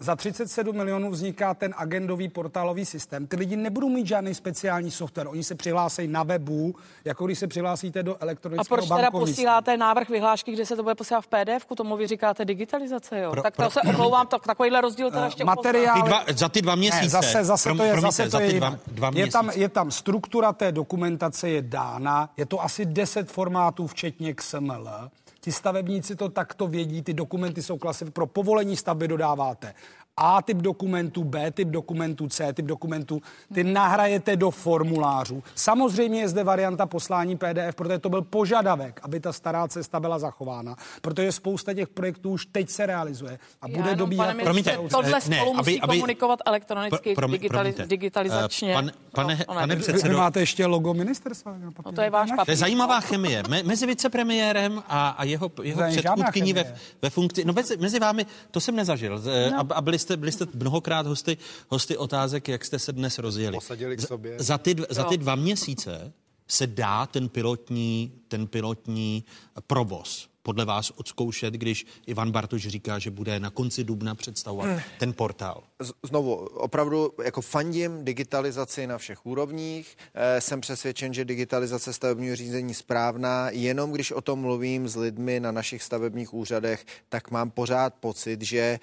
[0.00, 3.26] za 37 milionů vzniká ten agendový portálový systém.
[3.26, 5.28] Ty lidi nebudou mít žádný speciální software.
[5.28, 6.74] Oni se přihlásí na webu,
[7.04, 10.82] jako když se přihlásíte do elektronického A proč teda posíláte návrh vyhlášky, kde se to
[10.82, 11.66] bude posílat v PDF?
[11.76, 13.30] Tomu vy říkáte digitalizace, jo?
[13.30, 16.48] Pro, tak to pro, se omlouvám, tak takovýhle rozdíl teda ještě materiál, ty dva, Za
[16.48, 17.02] ty dva měsíce.
[17.02, 19.68] Ne, zase, zase pro, to je, promiňte, zase to je, dva, dva je, tam, je
[19.68, 24.88] tam struktura té dokumentace je dána, je to asi 10 formátů, včetně XML.
[25.40, 28.12] Ti stavebníci to takto vědí, ty dokumenty jsou klasifikovány.
[28.12, 29.74] Pro povolení stavby dodáváte
[30.20, 33.22] a typ dokumentů, B typ dokumentů, C typ dokumentů,
[33.54, 35.42] ty nahrajete do formulářů.
[35.54, 40.18] Samozřejmě je zde varianta poslání PDF, protože to byl požadavek, aby ta stará cesta byla
[40.18, 44.36] zachována, protože spousta těch projektů už teď se realizuje a bude dobíhat.
[44.42, 48.74] Promiňte, tohle spolu ne, musí aby, komunikovat elektronicky, pro, digitali, digitalizačně.
[48.74, 51.56] Pan, pane, no, pane předsedo, vy máte ještě logo ministerstva.
[51.86, 52.44] No to je váš papír.
[52.44, 53.42] To je zajímavá chemie.
[53.48, 57.44] Me, mezi vicepremiérem a, a jeho, jeho předchůdkyní ve, ve funkci.
[57.44, 59.22] No mezi, mezi vámi, to jsem nezažil.
[59.50, 59.58] No.
[59.58, 61.36] A, a byli jste, byli jste mnohokrát hosty,
[61.68, 63.56] hosty otázek, jak jste se dnes rozjeli.
[63.56, 64.36] Posadili k sobě.
[64.38, 66.12] Za ty, za ty dva měsíce
[66.48, 69.24] se dá ten pilotní, ten pilotní
[69.66, 74.80] provoz podle vás odzkoušet, když Ivan Bartoš říká, že bude na konci dubna představovat hmm.
[74.98, 75.62] ten portál?
[76.02, 79.96] Znovu, opravdu jako fandím digitalizaci na všech úrovních.
[80.14, 83.50] E, jsem přesvědčen, že digitalizace stavebního řízení správná.
[83.50, 88.42] Jenom když o tom mluvím s lidmi na našich stavebních úřadech, tak mám pořád pocit,
[88.42, 88.78] že, e,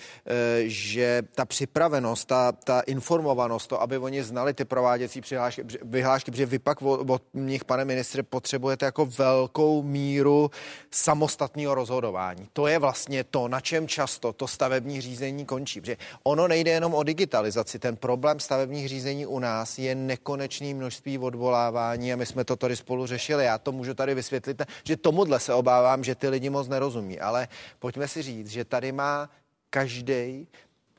[0.66, 6.46] že ta připravenost, ta, ta informovanost, to, aby oni znali ty prováděcí přihlášky, vyhlášky, protože
[6.46, 10.52] vy pak od, od nich, pane ministře, potřebujete jako velkou míru
[10.92, 12.48] samostatného rozhodování.
[12.54, 15.82] To je vlastně to, na čem často to stavební řízení končí.
[15.82, 17.80] Protože ono nejde jenom o digitalizaci.
[17.80, 22.76] Ten problém stavebních řízení u nás je nekonečný množství odvolávání a my jsme to tady
[22.76, 23.46] spolu řešili.
[23.46, 27.20] Já to můžu tady vysvětlit, že tomuhle se obávám, že ty lidi moc nerozumí.
[27.20, 27.48] Ale
[27.80, 29.30] pojďme si říct, že tady má
[29.70, 30.48] každý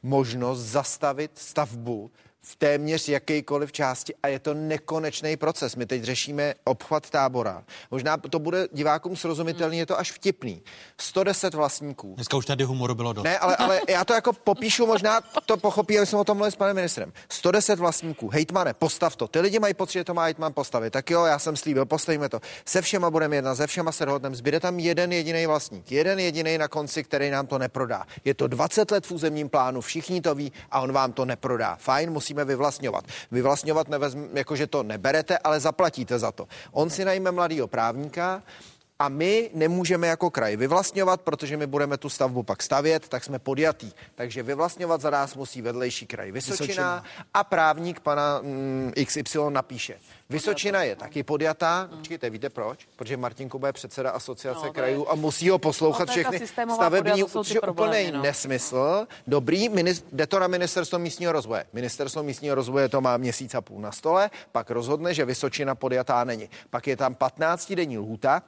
[0.03, 2.11] možnost zastavit stavbu
[2.49, 5.77] v téměř jakýkoliv části a je to nekonečný proces.
[5.77, 7.65] My teď řešíme obchvat tábora.
[7.91, 10.63] Možná to bude divákům srozumitelný, je to až vtipný.
[11.01, 12.15] 110 vlastníků.
[12.15, 13.25] Dneska už tady humoru bylo dost.
[13.25, 16.51] Ne, ale, ale já to jako popíšu, možná to pochopí, ale jsem o tom mluvil
[16.51, 17.13] s panem ministrem.
[17.29, 19.29] 110 vlastníků, hejtmane, postav to.
[19.29, 20.93] Ty lidi mají pocit, že to má hejtman postavit.
[20.93, 22.41] Tak jo, já jsem slíbil, postavíme to.
[22.65, 24.37] Se všema budeme jedna, se všema se dohodneme.
[24.37, 28.07] Zbyde tam jeden jediný vlastník, jeden jediný na konci, který nám to neprodá.
[28.25, 31.77] Je to 20 let v územním plánu, všichni to ví a on vám to neprodá.
[31.77, 33.05] Fajn, musíme vyvlastňovat.
[33.33, 36.49] Vyvlastňovat nevezm, jako že to neberete, ale zaplatíte za to.
[36.73, 38.43] On si najme mladýho právníka,
[38.99, 43.39] a my nemůžeme jako kraj vyvlastňovat, protože my budeme tu stavbu pak stavět, tak jsme
[43.39, 43.93] podjatý.
[44.15, 47.05] Takže vyvlastňovat za nás musí vedlejší kraj Vysočina, Vysočina.
[47.35, 49.99] a právník pana mm, XY napíše.
[50.31, 51.89] Vysočina je taky podjatá.
[51.97, 52.89] Počkejte, víte proč?
[52.97, 56.41] Protože Martin Kuba je předseda asociace no, krajů a musí ho poslouchat no, všechny
[56.75, 58.23] stavební, což úplný no.
[58.23, 59.07] nesmysl.
[59.27, 59.69] Dobrý,
[60.13, 61.67] jde to na ministerstvo místního rozvoje.
[61.73, 66.25] Ministerstvo místního rozvoje to má měsíc a půl na stole, pak rozhodne, že Vysočina podjatá
[66.25, 66.51] není.
[66.71, 68.43] Pak je tam 15 denní lhůta,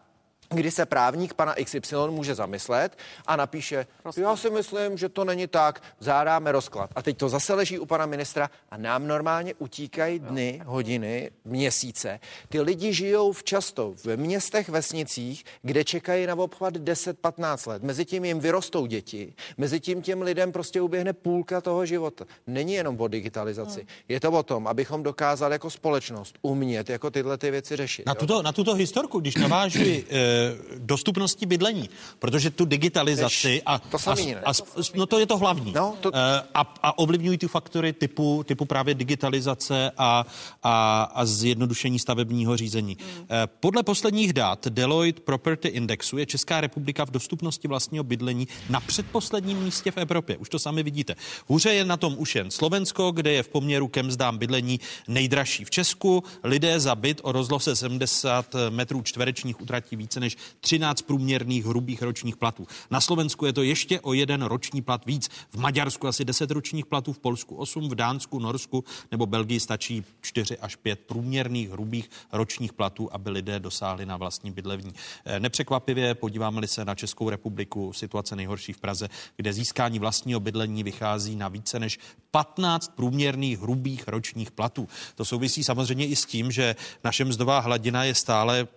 [0.48, 4.22] kdy se právník pana XY může zamyslet a napíše, rozklad.
[4.22, 6.90] já si myslím, že to není tak, zádáme rozklad.
[6.96, 12.20] A teď to zase leží u pana ministra a nám normálně utíkají dny, hodiny, měsíce.
[12.48, 17.82] Ty lidi žijou v často v městech, vesnicích, kde čekají na obchvat 10-15 let.
[17.82, 22.24] Mezi jim vyrostou děti, mezi tím těm lidem prostě uběhne půlka toho života.
[22.46, 23.80] Není jenom o digitalizaci.
[23.80, 23.88] Hmm.
[24.08, 28.06] Je to o tom, abychom dokázali jako společnost umět jako tyhle ty věci řešit.
[28.06, 30.37] Na tuto, na tuto historku, když navážuji eh,
[30.78, 31.88] dostupnosti bydlení,
[32.18, 34.52] protože tu digitalizaci a, to samý, a, a,
[34.94, 35.72] no to je to hlavní.
[35.72, 36.10] No, to...
[36.14, 40.26] Eh, a, a ovlivňují ty faktory typu, typu právě digitalizace a,
[40.62, 42.96] a, a zjednodušení stavebního řízení.
[43.00, 43.26] Hmm.
[43.60, 49.58] Podle posledních dat Deloitte Property Indexu je Česká republika v dostupnosti vlastního bydlení na předposledním
[49.58, 50.36] místě v Evropě.
[50.36, 51.14] Už to sami vidíte.
[51.46, 55.64] Hůře je na tom už jen Slovensko, kde je v poměru ke mzdám bydlení nejdražší
[55.64, 56.24] v Česku.
[56.44, 60.27] Lidé za byt o rozloze 70 metrů čtverečních utratí více než
[60.60, 62.66] 13 průměrných hrubých ročních platů.
[62.90, 65.28] Na Slovensku je to ještě o jeden roční plat víc.
[65.50, 70.04] V Maďarsku asi 10 ročních platů, v Polsku 8, v Dánsku, Norsku nebo Belgii stačí
[70.20, 74.92] 4 až 5 průměrných hrubých ročních platů, aby lidé dosáhli na vlastní bydlení.
[75.24, 80.82] Eh, nepřekvapivě podíváme-li se na Českou republiku, situace nejhorší v Praze, kde získání vlastního bydlení
[80.82, 81.98] vychází na více než
[82.30, 84.88] 15 průměrných hrubých ročních platů.
[85.14, 88.68] To souvisí samozřejmě i s tím, že naše mzdová hladina je stále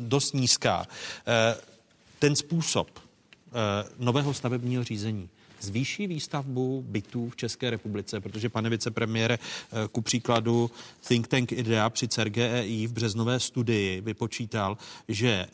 [0.00, 0.86] dost, nízká.
[1.26, 1.56] Eh,
[2.18, 3.50] ten způsob eh,
[3.98, 5.28] nového stavebního řízení
[5.60, 10.70] zvýší výstavbu bytů v České republice, protože pane vicepremiére, eh, ku příkladu
[11.08, 14.78] think tank IDEA při CERGEI v březnové studii vypočítal,
[15.08, 15.46] že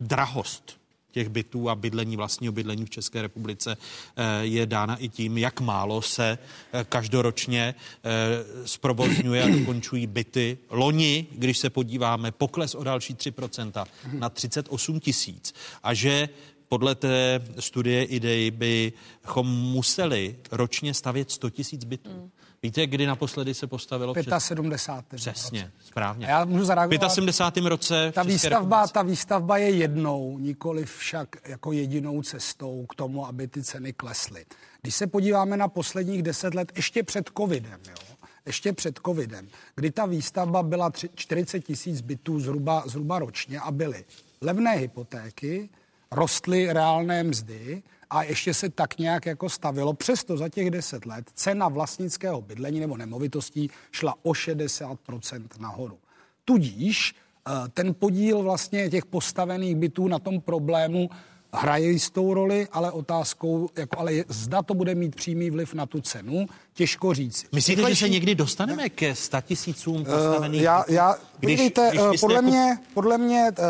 [0.00, 0.83] drahost
[1.14, 5.60] těch bytů a bydlení, vlastního bydlení v České republice eh, je dána i tím, jak
[5.60, 10.58] málo se eh, každoročně eh, zprovozňuje a dokončují byty.
[10.70, 15.54] Loni, když se podíváme, pokles o další 3% na 38 tisíc.
[15.82, 16.28] A že
[16.68, 22.10] podle té studie idei bychom museli ročně stavět 100 tisíc bytů.
[22.10, 22.30] Mm.
[22.64, 24.14] Víte, kdy naposledy se postavilo?
[24.38, 25.16] 75.
[25.16, 26.26] Přesně, správně.
[26.26, 27.08] A já můžu zareagovat.
[27.08, 27.68] V 75.
[27.68, 33.48] roce ta výstavba, ta výstavba je jednou, nikoli však jako jedinou cestou k tomu, aby
[33.48, 34.44] ty ceny klesly.
[34.82, 38.14] Když se podíváme na posledních deset let, ještě před covidem, jo,
[38.46, 44.04] ještě před covidem, kdy ta výstavba byla 40 tisíc bytů zhruba, zhruba ročně a byly
[44.40, 45.68] levné hypotéky,
[46.10, 49.94] rostly reálné mzdy, a ještě se tak nějak jako stavilo.
[49.94, 55.98] Přesto za těch deset let cena vlastnického bydlení nebo nemovitostí šla o 60% nahoru.
[56.44, 61.10] Tudíž eh, ten podíl vlastně těch postavených bytů na tom problému
[61.54, 66.00] hraje jistou roli, ale otázkou, jako, ale zda to bude mít přímý vliv na tu
[66.00, 67.46] cenu, těžko říct.
[67.52, 67.98] Myslíte, Rychlejší...
[67.98, 72.48] že se někdy dostaneme ke statisícům postavených uh, já, já, když, vidíte, když podle, jako...
[72.48, 73.64] mě, podle mě uh,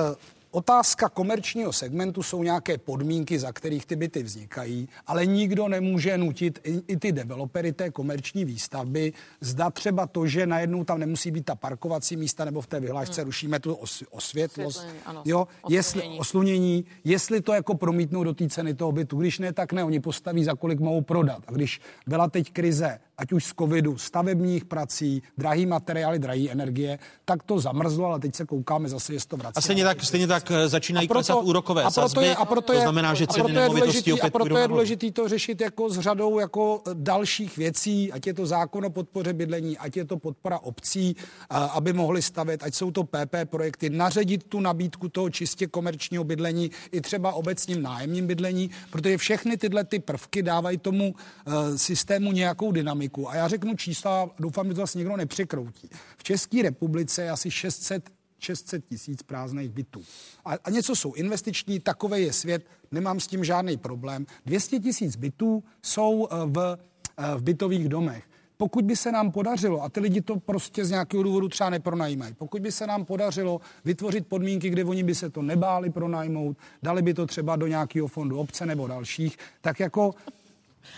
[0.54, 6.58] Otázka komerčního segmentu jsou nějaké podmínky, za kterých ty byty vznikají, ale nikdo nemůže nutit
[6.64, 9.12] i, i ty developery té komerční výstavby.
[9.40, 13.20] Zda třeba to, že najednou tam nemusí být ta parkovací místa, nebo v té vyhlášce
[13.20, 13.26] hmm.
[13.26, 15.76] rušíme tu os, osvětlost, ano, jo, oslunění.
[15.76, 19.16] jestli, oslunění, jestli to jako promítnou do té ceny toho bytu.
[19.16, 21.42] Když ne, tak ne, oni postaví, za kolik mohou prodat.
[21.46, 26.98] A když byla teď krize ať už z covidu, stavebních prací, drahý materiály, drahý energie,
[27.24, 29.56] tak to zamrzlo, ale teď se koukáme zase, jestli to vrací.
[29.56, 32.44] A stejně tak, stejně tak eh, začínají proto, klesat úrokové a proto sazby, je, a
[32.44, 35.90] proto je, to znamená, že ceny nemovitostí opět A proto je důležité to řešit jako
[35.90, 40.04] s řadou jako eh, dalších věcí, ať je to zákon o podpoře bydlení, ať je
[40.04, 41.16] to podpora obcí,
[41.50, 46.70] aby mohli stavět, ať jsou to PP projekty, naředit tu nabídku toho čistě komerčního bydlení
[46.92, 52.72] i třeba obecním nájemním bydlení, protože všechny tyhle ty prvky dávají tomu uh, systému nějakou
[52.72, 53.30] dynamiku dynamiku.
[53.30, 55.88] A já řeknu čísla, doufám, že to zase někdo nepřekroutí.
[56.18, 60.02] V České republice je asi 600 600 tisíc prázdných bytů.
[60.44, 64.26] A, a něco jsou investiční, takový je svět, nemám s tím žádný problém.
[64.46, 66.78] 200 tisíc bytů jsou eh, v,
[67.18, 68.24] eh, v bytových domech.
[68.56, 72.34] Pokud by se nám podařilo, a ty lidi to prostě z nějakého důvodu třeba nepronajímají,
[72.34, 77.02] pokud by se nám podařilo vytvořit podmínky, kde oni by se to nebáli pronajmout, dali
[77.02, 80.14] by to třeba do nějakého fondu obce nebo dalších, tak jako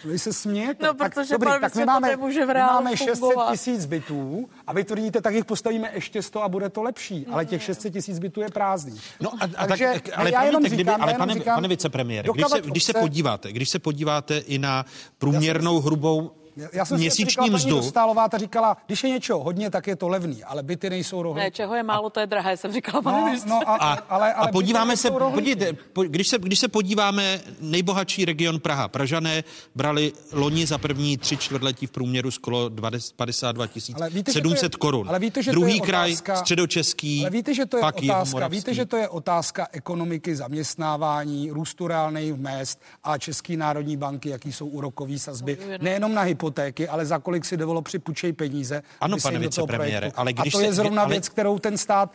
[0.05, 0.87] vy se smějete.
[0.87, 3.53] No, tak, protože dobrý, pan tak my to máme, nemůže v my máme 600 fungovat.
[3.53, 7.27] tisíc bytů a vy tvrdíte, tak jich postavíme ještě 100 a bude to lepší.
[7.27, 9.01] Ale těch 600 tisíc bytů je prázdný.
[9.21, 11.55] No a, a Takže tak, ale, já jenom kdyby, říkám, ale já jenom pane, říkám,
[11.55, 14.85] pane vicepremiére, když se, když se podíváte, když se podíváte i na
[15.19, 16.31] průměrnou hrubou
[16.73, 19.87] Já jsem si měsíční říkal, paní mzdu, Dostálová, ta říkala, když je něčeho hodně, tak
[19.87, 21.45] je to levný, ale byty nejsou rohlíky.
[21.45, 23.49] Ne, čeho je málo, to je drahé, jsem říkala, pane No, ministře.
[23.51, 27.41] no a, a, ale, ale a podíváme se, podívejte, po, když, se, když se podíváme,
[27.61, 28.89] nejbohatší region Praha.
[28.89, 34.41] Pražané brali loni za první tři čtvrtletí v průměru skoro 20 52 Ale víte, že
[34.41, 35.09] to je- 700 korun.
[35.09, 37.97] ale víte, že to Druhý je kraj, otázka- středočeský, Ale víte, že to je pak
[38.03, 44.29] otázka, víte, že to je otázka ekonomiky, zaměstnávání, růstu reálných mest a České národní banky,
[44.29, 46.46] jaký jsou úrokové sazby, nejenom na hypotéky,
[46.89, 48.83] ale za kolik si developři půjčejí peníze.
[49.01, 52.13] Ano, pane vicepremiére, ale A když to se- je zrovna ale- věc, kterou ten stát...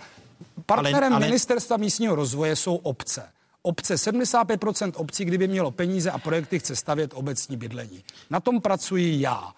[0.66, 3.24] Partnerem Ale- ale- ministerstva místního rozvoje jsou obce.
[3.62, 8.03] Obce, 75% obcí, kdyby mělo peníze a projekty, chce stavět obecní bydlení.
[8.30, 9.52] Na tom pracuji já.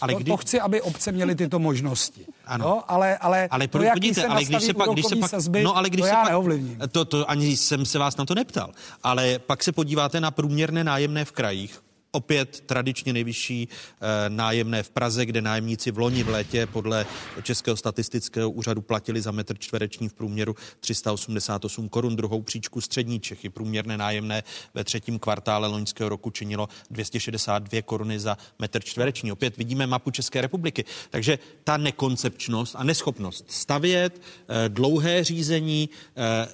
[0.00, 2.26] Ale to, kdy- to chci, aby obce měly tyto možnosti.
[2.46, 2.64] Ano.
[2.68, 5.62] No, ale, ale, Ale to, jaký se ale když se pak, když se pak, sazby,
[5.62, 6.78] no, ale když to se já pak, neovlivním.
[6.92, 8.70] To, to ani jsem se vás na to neptal,
[9.02, 11.82] ale pak se podíváte na průměrné nájemné v krajích,
[12.12, 17.06] Opět tradičně nejvyšší e, nájemné v Praze, kde nájemníci v loni v létě podle
[17.42, 22.16] Českého statistického úřadu platili za metr čtvereční v průměru 388 korun.
[22.16, 24.42] Druhou příčku střední Čechy průměrné nájemné
[24.74, 29.32] ve třetím kvartále loňského roku činilo 262 koruny za metr čtvereční.
[29.32, 30.84] Opět vidíme mapu České republiky.
[31.10, 36.48] Takže ta nekoncepčnost a neschopnost stavět, e, dlouhé řízení, e,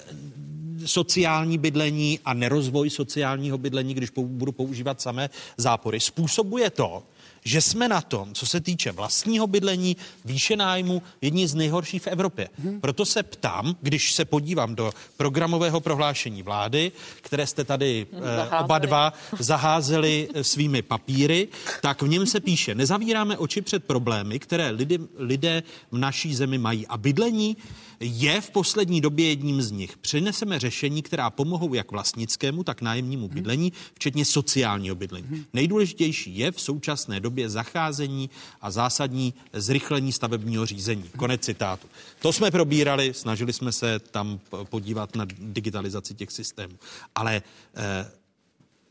[0.85, 7.03] sociální bydlení a nerozvoj sociálního bydlení, když pou, budu používat samé zápory, způsobuje to,
[7.47, 12.07] že jsme na tom, co se týče vlastního bydlení, výše nájmu, jedni z nejhorších v
[12.07, 12.49] Evropě.
[12.59, 12.81] Hmm.
[12.81, 16.91] Proto se ptám, když se podívám do programového prohlášení vlády,
[17.21, 18.63] které jste tady eh, Zaházeli.
[18.63, 21.47] oba dva zaházeli eh, svými papíry,
[21.81, 26.57] tak v něm se píše, nezavíráme oči před problémy, které lidé, lidé v naší zemi
[26.57, 26.87] mají.
[26.87, 27.57] A bydlení
[27.99, 29.97] je v poslední době jedním z nich.
[29.97, 35.45] Přineseme řešení, která pomohou jak vlastnickému, tak nájemnímu bydlení, včetně sociálního bydlení.
[35.53, 38.29] Nejdůležitější je v současné době zacházení
[38.61, 41.03] a zásadní zrychlení stavebního řízení.
[41.17, 41.87] Konec citátu.
[42.21, 46.73] To jsme probírali, snažili jsme se tam podívat na digitalizaci těch systémů.
[47.15, 47.41] Ale
[47.75, 48.11] eh,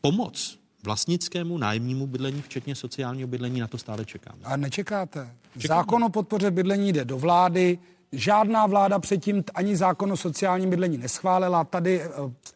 [0.01, 4.39] pomoc vlastnickému nájemnímu bydlení, včetně sociálního bydlení, na to stále čekáme.
[4.45, 5.35] A nečekáte.
[5.67, 7.79] Zákon o podpoře bydlení jde do vlády.
[8.13, 11.65] Žádná vláda předtím ani zákon o sociálním bydlení neschválila.
[11.65, 12.09] Tady eh,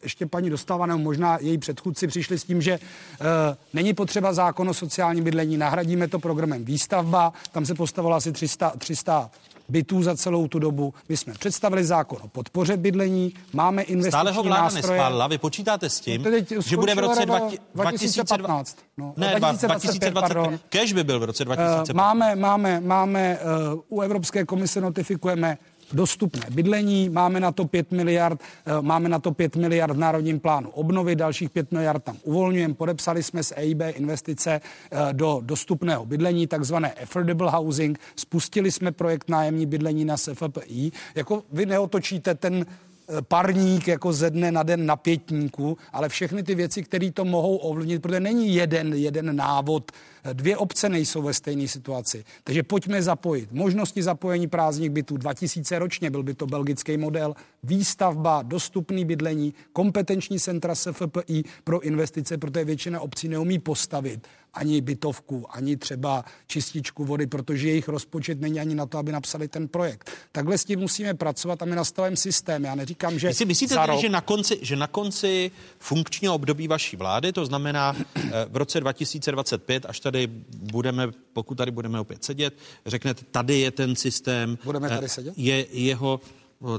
[0.03, 3.27] ještě paní Dostáva, nebo možná její předchůdci přišli s tím, že uh,
[3.73, 7.33] není potřeba zákon o sociálním bydlení, nahradíme to programem výstavba.
[7.51, 9.31] Tam se postavilo asi 300, 300
[9.71, 10.93] bytů za celou tu dobu.
[11.09, 14.81] My jsme představili zákon o podpoře bydlení, máme investiční Stále ho vláda nástroje.
[14.91, 15.27] neschválila.
[15.27, 18.77] Vy počítáte s tím, No že bude v roce skončilo 20, 2015.
[18.97, 20.13] No, Ne, 2025, 2025.
[20.21, 20.59] pardon.
[20.69, 21.93] Kež by byl v roce Eh, 2025.
[21.97, 23.39] Máme, máme, máme
[23.73, 25.57] uh, u Evropské komise notifikujeme
[25.93, 30.39] dostupné bydlení, máme na to 5 miliard, uh, máme na to 5 miliard v Národním
[30.39, 36.05] plánu obnovy, dalších 5 miliard tam uvolňujeme, podepsali jsme s EIB investice uh, do dostupného
[36.05, 42.65] bydlení, takzvané affordable housing, spustili jsme projekt nájemní bydlení na SFPI, jako vy neotočíte ten
[42.65, 47.25] eh, parník jako ze dne na den na pětníku, ale všechny ty věci, které to
[47.25, 49.91] mohou ovlivnit, protože není jeden, jeden návod,
[50.33, 52.23] dvě obce nejsou ve stejné situaci.
[52.43, 53.51] Takže pojďme zapojit.
[53.51, 60.39] Možnosti zapojení prázdných bytů 2000 ročně, byl by to belgický model, výstavba, dostupný bydlení, kompetenční
[60.39, 67.27] centra SFPI pro investice, protože většina obcí neumí postavit ani bytovku, ani třeba čističku vody,
[67.27, 70.11] protože jejich rozpočet není ani na to, aby napsali ten projekt.
[70.31, 72.63] Takhle s tím musíme pracovat a my nastavujeme systém.
[72.63, 75.51] Já neříkám, že Vy si myslíte za tedy, rok, že na, konci, že na konci
[75.79, 81.71] funkčního období vaší vlády, to znamená eh, v roce 2025, až tady budeme, pokud tady
[81.71, 82.53] budeme opět sedět,
[82.85, 84.57] řeknete, tady je ten systém.
[84.63, 85.33] Budeme tady eh, sedět?
[85.37, 86.21] Je jeho,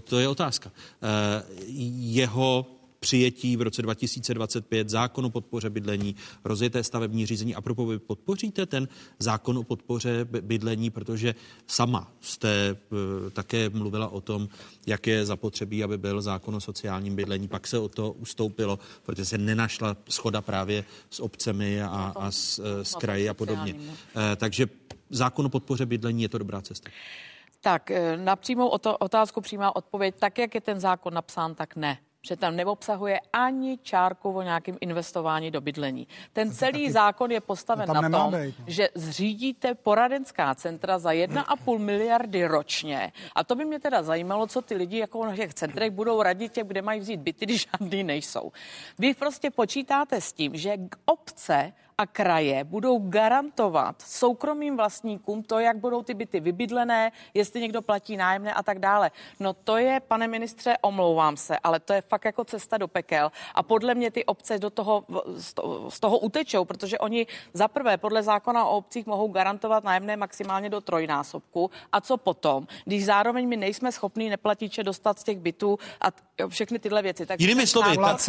[0.05, 0.73] to je otázka,
[1.03, 1.43] eh,
[1.99, 2.67] jeho
[3.03, 7.55] přijetí v roce 2025 zákon o podpoře bydlení, rozjeté stavební řízení.
[7.55, 8.89] A propo, vy podpoříte ten
[9.19, 11.35] zákon o podpoře by- bydlení, protože
[11.67, 14.49] sama jste eh, také mluvila o tom,
[14.87, 17.49] jak je zapotřebí, aby byl zákon o sociálním bydlení.
[17.49, 22.59] Pak se o to ustoupilo, protože se nenašla schoda právě s obcemi a, a s,
[22.59, 23.73] eh, s kraji a podobně.
[23.73, 24.67] sociálním, Eh, Takže
[25.11, 26.91] zákon o podpoře bydlení je to dobrá cesta?
[27.61, 28.69] Tak na přímou
[29.01, 33.79] otázku přímá odpověď, tak jak je ten zákon napsán, tak ne že tam neobsahuje ani
[33.79, 36.09] čárku o nějakém investování do bydlení.
[36.33, 38.65] Ten celý taky, zákon je postaven na tom, být, no.
[38.67, 43.13] že zřídíte poradenská centra za 1,5 miliardy ročně.
[43.35, 46.53] A to by mě teda zajímalo, co ty lidi jako na těch centrech budou radit
[46.63, 48.53] kde mají vzít byty, když žádný nejsou.
[48.99, 50.75] Vy prostě počítáte s tím, že
[51.05, 57.83] obce a kraje budou garantovat soukromým vlastníkům to, jak budou ty byty vybydlené, jestli někdo
[57.83, 59.11] platí nájemné a tak dále.
[59.41, 63.33] No to je, pane ministře, omlouvám se, ale to je fakt jako cesta do pekel
[63.55, 65.05] a podle mě ty obce do toho,
[65.89, 70.71] z toho utečou, protože oni za prvé podle zákona o obcích mohou garantovat nájemné maximálně
[70.71, 75.79] do trojnásobku a co potom, když zároveň my nejsme schopní neplatiče dostat z těch bytů
[76.01, 76.07] a
[76.49, 77.27] všechny tyhle věci.
[77.27, 78.21] Tak jinými slovy, tak,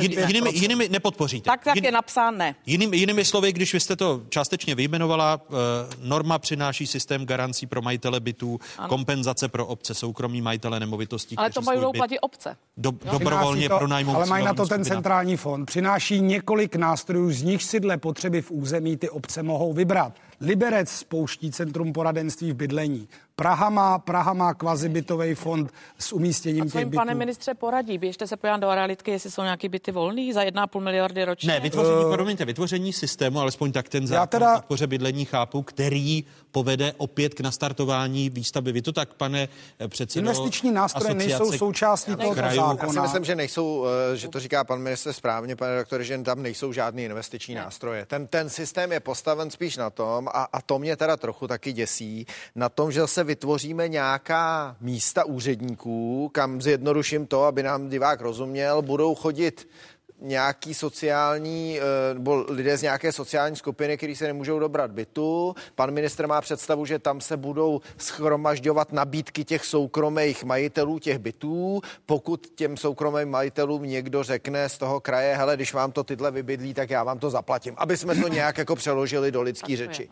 [0.00, 1.44] jinými, jinými nepodpoříte.
[1.44, 2.54] Tak, tak je napsán ne.
[2.66, 5.56] Jinými, jinými slovy, když vy jste to částečně vyjmenovala, uh,
[6.02, 8.88] norma přináší systém garancí pro majitele bytů, ano.
[8.88, 11.36] kompenzace pro obce, soukromí majitele nemovitostí.
[11.36, 12.56] Ale to mají platit obce.
[12.76, 14.14] Do, dobrovolně to, pro nájmu.
[14.16, 15.66] Ale mají na to ten centrální fond.
[15.66, 20.12] Přináší několik nástrojů, z nich si dle potřeby v území ty obce mohou vybrat.
[20.40, 23.08] Liberec spouští Centrum poradenství v bydlení.
[23.36, 27.00] Praha má, Praha má kvazibytový fond s umístěním A co jim, bytů.
[27.00, 27.98] pane ministře, poradí?
[27.98, 31.48] Běžte se podívat do realitky, jestli jsou nějaký byty volný za 1,5 miliardy ročně?
[31.48, 34.54] Ne, vytvoření, uh, promiňte, vytvoření systému, alespoň tak ten zákon teda...
[34.54, 36.24] podpoře bydlení chápu, který
[36.54, 38.72] povede opět k nastartování výstavby.
[38.72, 39.48] Vy to tak, pane
[39.88, 42.74] předsedo, Investiční nástroje nejsou součástí toho zákona.
[42.76, 46.18] Já si myslím, že nejsou, eh, že to říká pan minister správně, pane doktor, že
[46.18, 47.60] tam nejsou žádné investiční ne.
[47.60, 48.06] nástroje.
[48.06, 51.72] Ten, ten systém je postaven spíš na tom, a, a to mě teda trochu taky
[51.72, 58.20] děsí, na tom, že se vytvoříme nějaká místa úředníků, kam zjednoduším to, aby nám divák
[58.20, 59.68] rozuměl, budou chodit
[60.20, 65.54] nějaký sociální, eh, nebo lidé z nějaké sociální skupiny, kteří se nemůžou dobrat bytu.
[65.74, 71.80] Pan ministr má představu, že tam se budou schromažďovat nabídky těch soukromých majitelů těch bytů.
[72.06, 76.74] Pokud těm soukromým majitelům někdo řekne z toho kraje, hele, když vám to tyhle vybydlí,
[76.74, 77.74] tak já vám to zaplatím.
[77.76, 80.08] Aby jsme to nějak jako přeložili do lidský řeči.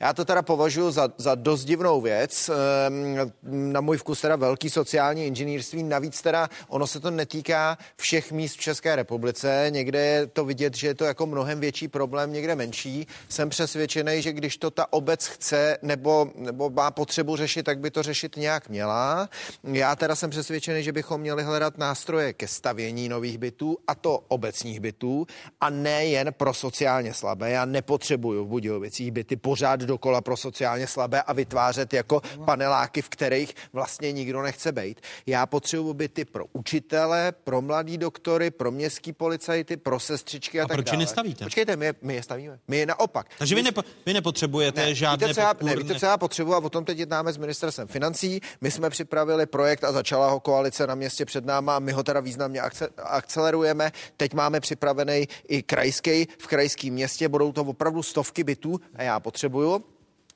[0.00, 2.50] Já to teda považuji za, za dost divnou věc.
[2.50, 3.32] Ehm,
[3.72, 5.82] na můj vkus teda velký sociální inženýrství.
[5.82, 10.76] Navíc teda ono se to netýká všech míst v České republice někde je to vidět,
[10.76, 13.06] že je to jako mnohem větší problém, někde menší.
[13.28, 17.90] Jsem přesvědčený, že když to ta obec chce nebo, nebo má potřebu řešit, tak by
[17.90, 19.28] to řešit nějak měla.
[19.64, 24.24] Já teda jsem přesvědčený, že bychom měli hledat nástroje ke stavění nových bytů, a to
[24.28, 25.26] obecních bytů,
[25.60, 27.50] a ne jen pro sociálně slabé.
[27.50, 33.08] Já nepotřebuju v Budějovicích byty pořád dokola pro sociálně slabé a vytvářet jako paneláky, v
[33.08, 35.00] kterých vlastně nikdo nechce být.
[35.26, 40.64] Já potřebuji byty pro učitele, pro mladý doktory, pro městský policie, policajty, pro sestřičky a,
[40.64, 40.98] a tak proč dále.
[40.98, 41.44] nestavíte?
[41.44, 42.58] Počkejte, my, my je stavíme.
[42.68, 43.26] My je naopak.
[43.38, 46.54] Takže vy, nepo, vy nepotřebujete ne, žádné víte, co já, ne, víte, co já potřebuji
[46.54, 48.40] a o tom teď jednáme s ministerstvem financí.
[48.60, 52.02] My jsme připravili projekt a začala ho koalice na městě před náma a my ho
[52.02, 52.60] teda významně
[52.96, 53.92] akcelerujeme.
[54.16, 59.20] Teď máme připravený i krajský, v krajském městě budou to opravdu stovky bytů a já
[59.20, 59.84] potřebuju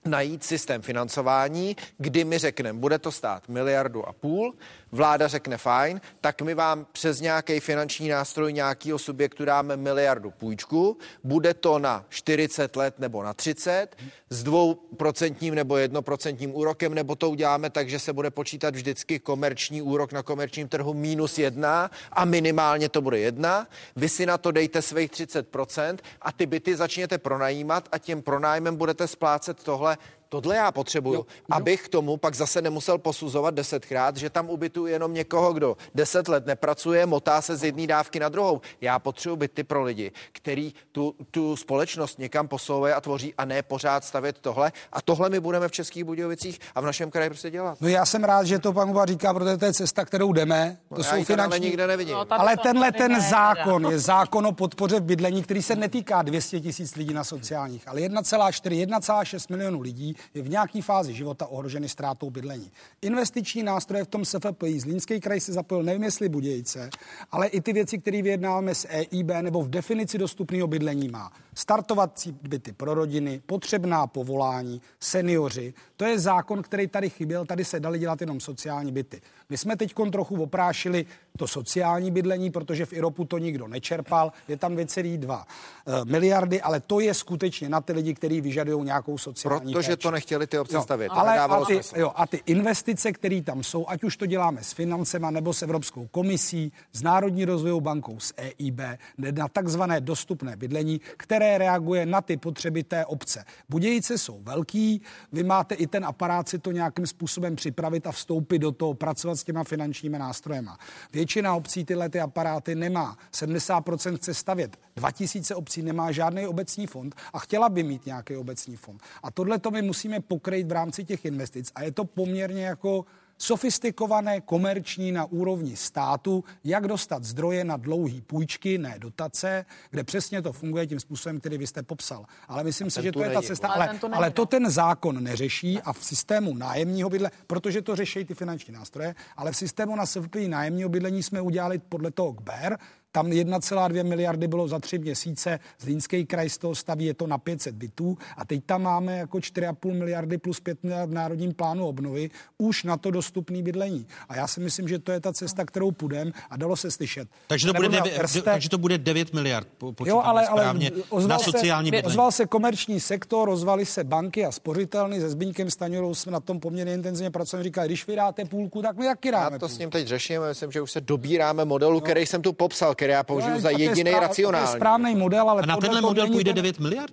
[0.04, 4.54] najít systém financování, kdy my řekneme, bude to stát miliardu a půl,
[4.92, 10.96] vláda řekne fajn, tak my vám přes nějaký finanční nástroj nějakého subjektu dáme miliardu půjčku,
[11.24, 13.96] bude to na 40 let nebo na 30,
[14.30, 19.82] s dvouprocentním nebo jednoprocentním úrokem, nebo to uděláme tak, že se bude počítat vždycky komerční
[19.82, 23.66] úrok na komerčním trhu minus jedna a minimálně to bude jedna.
[23.96, 28.76] Vy si na to dejte svých 30% a ty byty začněte pronajímat a tím pronájmem
[28.76, 29.98] budete splácet tohle
[30.32, 31.56] Tohle já potřebuju, jo, jo.
[31.56, 36.28] abych k tomu pak zase nemusel posuzovat desetkrát, že tam ubytu jenom někoho, kdo deset
[36.28, 38.60] let nepracuje, motá se z jedné dávky na druhou.
[38.80, 43.62] Já potřebuji byty pro lidi, který tu, tu společnost někam posouvají a tvoří a ne
[43.62, 44.72] pořád stavět tohle.
[44.92, 47.80] A tohle my budeme v Českých Budějovicích a v našem kraji prostě dělat.
[47.80, 50.78] No já jsem rád, že to pan Uba říká, protože to je cesta, kterou jdeme.
[50.88, 51.56] To no, jsou finanční.
[51.56, 52.14] Ale nikde nevidím.
[52.14, 56.60] No, ale tenhle ten zákon je zákon o podpoře v bydlení, který se netýká 200
[56.60, 61.88] tisíc lidí na sociálních, ale 1,4, 1,6 milionů lidí je v nějaké fázi života ohroženy
[61.88, 62.70] ztrátou bydlení.
[63.02, 66.90] Investiční nástroje v tom SFPI, Zlínský kraj se zapojil, nevím jestli Budějce,
[67.30, 71.32] ale i ty věci, které vyjednáváme s EIB nebo v definici dostupného bydlení má.
[71.60, 75.74] Startovací byty pro rodiny, potřebná povolání, seniori.
[75.96, 79.20] To je zákon, který tady chyběl, tady se dali dělat jenom sociální byty.
[79.50, 81.06] My jsme teď trochu oprášili
[81.38, 86.80] to sociální bydlení, protože v Iropu to nikdo nečerpal, je tam 2,2 eh, miliardy, ale
[86.80, 90.02] to je skutečně na ty lidi, kteří vyžadují nějakou sociální Protože péči.
[90.02, 91.08] to nechtěli ty obce jo, stavět.
[91.08, 94.72] Ale a ty, jo, a ty investice, které tam jsou, ať už to děláme s
[94.72, 98.80] financema nebo s Evropskou komisí, s Národní rozvojovou bankou, s EIB,
[99.18, 103.44] na takzvané dostupné bydlení, které reaguje na ty potřeby té obce.
[103.68, 105.02] Budějice jsou velký,
[105.32, 109.36] vy máte i ten aparát si to nějakým způsobem připravit a vstoupit do toho, pracovat
[109.36, 110.78] s těma finančními nástrojema.
[111.12, 113.16] Většina obcí tyhle ty aparáty nemá.
[113.32, 114.76] 70% chce stavět.
[114.96, 119.02] 2000 obcí nemá žádný obecní fond a chtěla by mít nějaký obecní fond.
[119.22, 121.72] A tohle to my musíme pokrýt v rámci těch investic.
[121.74, 123.04] A je to poměrně jako
[123.40, 130.42] sofistikované komerční na úrovni státu, jak dostat zdroje na dlouhý půjčky, ne dotace, kde přesně
[130.42, 132.24] to funguje tím způsobem, který vy jste popsal.
[132.48, 133.68] Ale myslím si, že to je ta cesta.
[133.68, 138.34] Ale, ale to ten zákon neřeší a v systému nájemního bydle, protože to řeší ty
[138.34, 142.78] finanční nástroje, ale v systému na SFPI nájemního bydlení jsme udělali podle toho KBER,
[143.12, 147.38] tam 1,2 miliardy bylo za tři měsíce, Zlínský kraj z toho staví, je to na
[147.38, 151.86] 500 bytů a teď tam máme jako 4,5 miliardy plus 5 miliard v Národním plánu
[151.86, 154.06] obnovy už na to dostupný bydlení.
[154.28, 157.28] A já si myslím, že to je ta cesta, kterou půjdeme a dalo se slyšet.
[157.46, 158.42] Takže to, bude Nebudu na 9, prste.
[158.42, 159.68] takže to bude 9 miliard.
[160.06, 160.90] Jo, ale, ale správně,
[161.26, 162.06] na sociální se, bydlení.
[162.06, 165.20] ozval se komerční sektor, ozvali se banky a spořitelny.
[165.20, 167.64] Se Zbyňkem Staňurou jsme na tom poměrně intenzivně pracovali.
[167.64, 169.74] Říkali, když vy dáte půlku, tak my jaký dáme Já to půlku?
[169.74, 173.12] s ním teď řeším, myslím, že už se dobíráme modelu, který jsem tu popsal, který
[173.12, 174.68] já považuji No, za jediný sprá- To je racionální.
[174.76, 177.12] správný model, ale A na tenhle model není půjde ten- 9 miliard?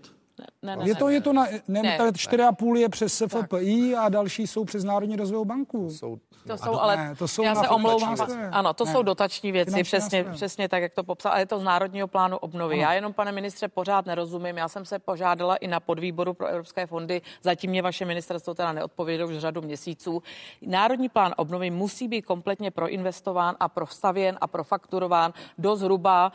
[0.61, 1.81] Ne, ne, Je to, je to na, ne, Ne.
[1.81, 1.97] ne.
[2.11, 5.89] 4,5 je přes SFPI a další jsou přes Národní rozvojovou banku.
[5.89, 8.49] Jsou To jsou ale, ne, to jsou já na se omlouvám, nástroje.
[8.49, 8.91] ano, to Ne.
[8.91, 10.35] jsou dotační věci, Finanční přesně, nástroje.
[10.35, 12.77] přesně tak, jak to popsal, ale je to z Národního plánu obnovy.
[12.77, 14.57] Já jenom, pane ministře, pořád nerozumím.
[14.57, 18.71] Já jsem se požádala i na podvýboru pro evropské fondy, zatím mě vaše ministerstvo teda
[18.71, 20.23] neodpovědělo už řadu měsíců.
[20.61, 26.31] Národní plán obnovy musí být kompletně proinvestován a prostavěn a profakturován do zhruba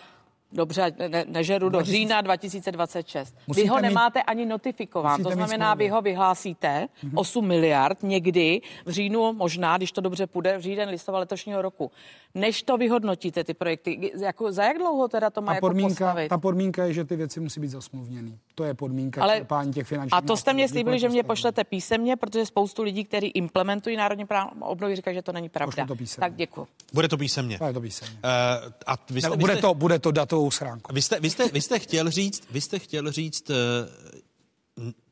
[0.52, 3.34] Dobře, ne, nežeru do 2000 října 2026.
[3.34, 8.02] Vy Musíte ho mít- nemáte ani notifikován, to musíte znamená, vy ho vyhlásíte, 8 miliard
[8.02, 11.90] někdy v říjnu, možná, když to dobře půjde, v říjen, listopad letošního roku.
[12.34, 15.88] Než to vyhodnotíte, ty projekty, jako, za jak dlouho teda to má Ta jako podmínka,
[15.88, 16.28] postavit?
[16.28, 18.38] ta podmínka je, že ty věci musí být zasmluvněný.
[18.54, 21.64] To je podmínka Ale- čerpání těch finančních A to jste mě slíbili, že mě pošlete
[21.64, 25.72] písemně, protože spoustu lidí, kteří implementují národní plán obnovy, říkají, že to není pravda.
[25.82, 26.20] Pošlu to písemně.
[26.28, 26.66] Tak děkuji.
[26.92, 27.58] Bude to písemně.
[27.66, 28.14] Je to písemně.
[28.24, 30.94] Uh, a vy jste, Nebo vy bude, jste, to, bude to datovou schránkou.
[30.94, 33.54] Vy jste, vy jste, vy jste chtěl říct, vy jste chtěl říct eh,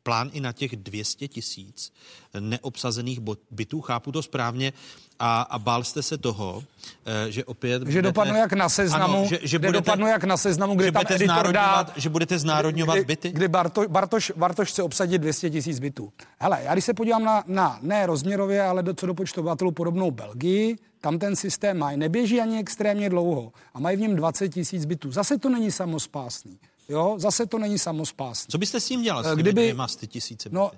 [0.02, 1.92] plán i na těch 200 tisíc
[2.40, 3.20] neobsazených
[3.50, 4.72] bytů, chápu to správně,
[5.18, 6.64] a, a bál jste se toho,
[7.06, 7.82] eh, že opět...
[7.86, 10.92] Že dopadnu jak na seznamu, ano, že, že budete, dopadnu jak na seznamu, kde že
[10.92, 13.32] tam budete editor dá, znárodňovat, že budete znárodňovat kdy, byty?
[13.32, 16.12] Kdy Barto, Bartoš, Bartoš chce obsadit 200 tisíc bytů.
[16.38, 19.72] Hele, já když se podívám na, na ne rozměrově, ale do, co do počtu obyvatelů
[19.72, 24.48] podobnou Belgii, tam ten systém mají, neběží ani extrémně dlouho a mají v něm 20
[24.48, 25.12] tisíc bytů.
[25.12, 26.58] Zase to není samospásný.
[26.90, 28.50] Jo, zase to není samospásný.
[28.50, 30.56] Co byste s tím dělal, s těmi Kdyby- dvěma tisíce byty?
[30.56, 30.70] No,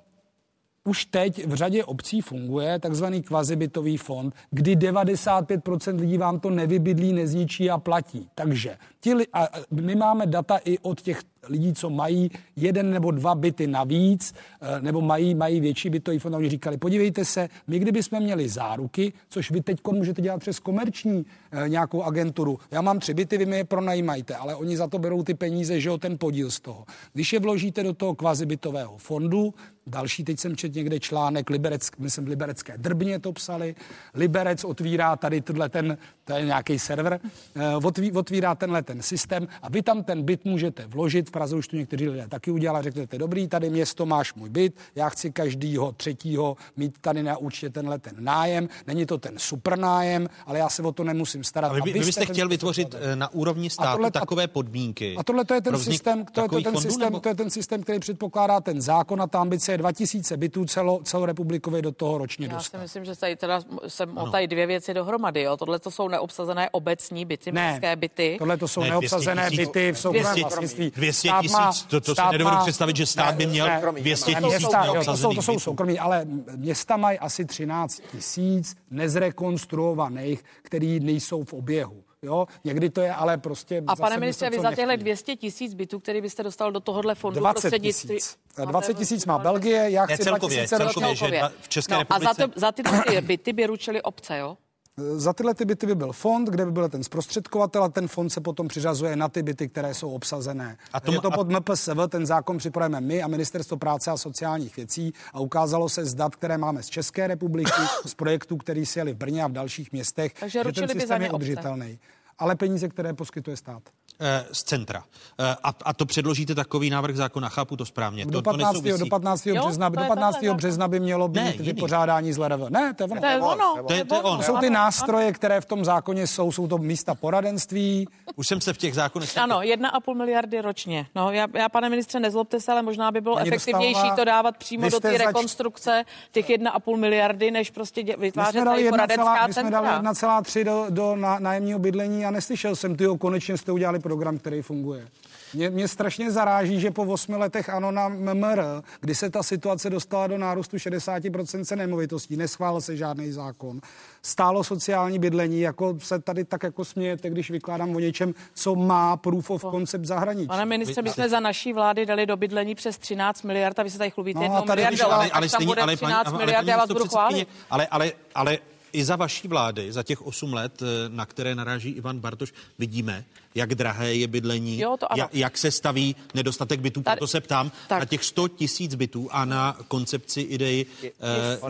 [0.85, 7.13] už teď v řadě obcí funguje takzvaný kvazibytový fond, kdy 95% lidí vám to nevybydlí,
[7.13, 8.29] nezničí a platí.
[8.35, 13.11] Takže ti, li- a my máme data i od těch lidí, co mají jeden nebo
[13.11, 16.35] dva byty navíc, eh, nebo mají, mají větší bytový fond.
[16.35, 20.59] A oni říkali, podívejte se, my kdybychom měli záruky, což vy teď můžete dělat přes
[20.59, 22.59] komerční eh, nějakou agenturu.
[22.71, 25.81] Já mám tři byty, vy mi je pronajímajte, ale oni za to berou ty peníze,
[25.81, 26.85] že jo, ten podíl z toho.
[27.13, 29.55] Když je vložíte do toho kvazibytového fondu,
[29.87, 33.75] další, teď jsem četl někde článek, Liberec, myslím, Liberecké drbně to psali,
[34.15, 37.21] Liberec otvírá tady tenhle ten, to je nějaký server,
[37.55, 41.57] eh, otví, otvírá tenhle ten systém a vy tam ten byt můžete vložit, v Praze
[41.57, 45.31] už to někteří lidé taky udělali, řeknete, dobrý, tady město máš můj byt, já chci
[45.33, 50.59] každýho třetího mít tady na účtě tenhle ten nájem, není to ten super nájem, ale
[50.59, 51.69] já se o to nemusím starat.
[51.71, 53.13] A vy, by- vy jste byste chtěl vytvořit zavedli.
[53.13, 55.17] eh, na úrovni státu tohle- a- takové podmínky.
[55.19, 57.35] A tohle to je ten systém, to je to ten fondů, systém, nebo- to je
[57.35, 61.93] ten systém, který předpokládá ten zákon a ta ambice je 2000 bytů celo, celorepublikově do
[61.93, 62.79] toho ročně Já si dostat.
[62.79, 65.43] myslím, že tady teda se motají dvě věci dohromady.
[65.43, 65.57] Jo.
[65.57, 68.37] Tohle to jsou neobsazené obecní byty, Ne, městské byty.
[68.39, 70.91] tohle to jsou Ne, 200 neobsazené tisíc- byty v soukromém 200 vlastnictví.
[70.97, 73.69] 200 Stát má- tisíc, to, to si nedovedu má- představit, že stát by měl
[74.01, 76.25] 200 Ne, tisíc města, jo, to, jsou, neobsazených to jsou soukromí, ale
[76.57, 82.03] města mají asi 13 tisíc nezrekonstruovaných, který nejsou v oběhu.
[82.25, 82.47] Jo?
[82.65, 83.83] Někdy to je ale prostě...
[83.87, 84.99] A pane ministře, vy za těchto nechtějí.
[85.05, 88.15] 200 tisíc bytů, který byste dostal do tohohle fondu 20 prostřednictví...
[88.17, 88.37] tisíc.
[88.65, 90.93] 20 tisíc má Belgie, já Ne, chci celkově, 2020.
[91.01, 92.49] celkově, že dva- v České no, A za, republice...
[92.55, 92.83] to, za ty
[93.21, 94.57] byty by ručili obce, jo?
[94.97, 98.31] Za tyhle ty byty by byl fond, kde by byl ten zprostředkovatel a ten fond
[98.31, 100.77] se potom přiřazuje na ty byty, které jsou obsazené.
[100.93, 104.77] A to je to pod MPSV, ten zákon připravujeme my a Ministerstvo práce a sociálních
[104.77, 108.99] věcí a ukázalo se z dat, které máme z České republiky, z projektů, který si
[108.99, 111.99] jeli v Brně a v dalších městech, Takže že ten by systém ně je udržitelný.
[112.39, 113.83] Ale peníze, které poskytuje stát.
[114.23, 115.05] Eh, z centra.
[115.41, 118.25] Eh, a, a to předložíte takový návrh zákona, chápu to správně.
[118.27, 118.83] Do to, 15.
[118.83, 119.47] to do 15.
[119.47, 120.37] Jo, března, to do je 15.
[120.39, 122.61] tenhle března by mělo být Ne, vypořádání z LRV.
[122.71, 123.21] Ne, to je ono.
[123.21, 123.83] To je ono.
[123.89, 124.37] To je- to je on.
[124.37, 126.53] To jsou ty nástroje, které v tom zákoně jsou.
[126.53, 128.09] Jsou to místa poradenství.
[128.37, 129.39] Už jsem se v těch zákonech...
[129.39, 131.07] Ano, 1,5 miliardy ročně.
[131.15, 134.25] No, já, já, pane ministře, nezlobte se, ale možná by bylo Paní efektivnější Dostálová, to
[134.25, 138.65] dávat přímo do té zač- rekonstrukce těch 1,5 miliardy, než prostě dě, My vytvářet jsme
[138.65, 140.13] dali tady poradenská 1,3 my jsme dali centra.
[140.13, 144.63] 1,3 do, do ná- nájemního bydlení a neslyšel jsem, ty konečně jste udělali program, který
[144.63, 145.09] funguje.
[145.55, 148.61] Mě, mě strašně zaráží, že po osmi letech ano na MMR,
[149.01, 153.81] kdy se ta situace dostala do nárůstu 60% cen nemovitostí, neschválil se žádný zákon,
[154.23, 159.17] stálo sociální bydlení, jako se tady tak jako smějete, když vykládám o něčem, co má
[159.17, 160.49] proof of concept zahraničí.
[160.49, 163.91] Pane ministře, my jsme za naší vlády dali do bydlení přes 13 miliard a vy
[163.91, 165.05] se tady chlubíte No jednou tady, miliardou.
[165.13, 167.49] ale- Ale, ale, tam bude 13 paní- miliard, já vás budu chválit.
[167.71, 168.59] Ale, ale, ale
[168.93, 173.25] i za vaší vlády, za těch 8 let, eh, na které naráží Ivan Bartoš, vidíme,
[173.55, 175.23] jak drahé je bydlení, Jo, to ano.
[175.23, 177.03] jak, jak se staví nedostatek bytů.
[177.03, 177.99] Tady- Proto se ptám tak.
[178.01, 181.11] na těch 100 tisíc bytů a na koncepci idei, eh,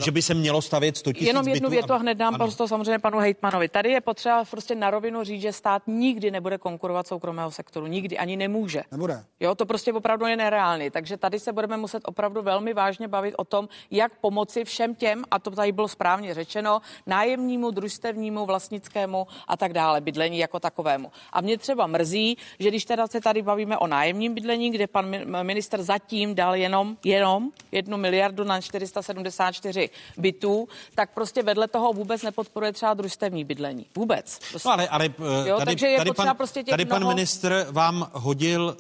[0.05, 1.55] že by se mělo stavět 100 tisíc Jenom bytů.
[1.55, 2.45] jednu větu a hned dám ano.
[2.45, 3.69] prostor samozřejmě panu Hejtmanovi.
[3.69, 7.87] Tady je potřeba prostě na rovinu říct, že stát nikdy nebude konkurovat soukromého sektoru.
[7.87, 8.83] Nikdy, ani nemůže.
[8.93, 9.25] Nebude.
[9.41, 10.91] Jo, to prostě opravdu je nereálný.
[10.91, 15.25] Takže tady se budeme muset opravdu velmi vážně bavit o tom, jak pomoci všem těm,
[15.31, 21.13] a to tady bylo správně řečeno, nájemnímu, družstevnímu, vlastnickému a tak dále, bydlení jako takovému.
[21.33, 25.07] A mě třeba mrzí, že když teda se tady bavíme o nájemním bydlení, kde pan
[25.11, 31.93] mi- minister zatím dal jenom, jenom jednu miliardu na 474 bytů, tak prostě vedle toho
[31.93, 33.87] vůbec nepodporuje třeba družstevní bydlení.
[33.97, 34.39] Vůbec.
[34.51, 34.69] Prostě.
[34.69, 35.05] No ale, ale
[35.45, 38.77] eh, Jo, tady, takže je tady, pan, prostě těch tady pan mnoho- ministr vám hodil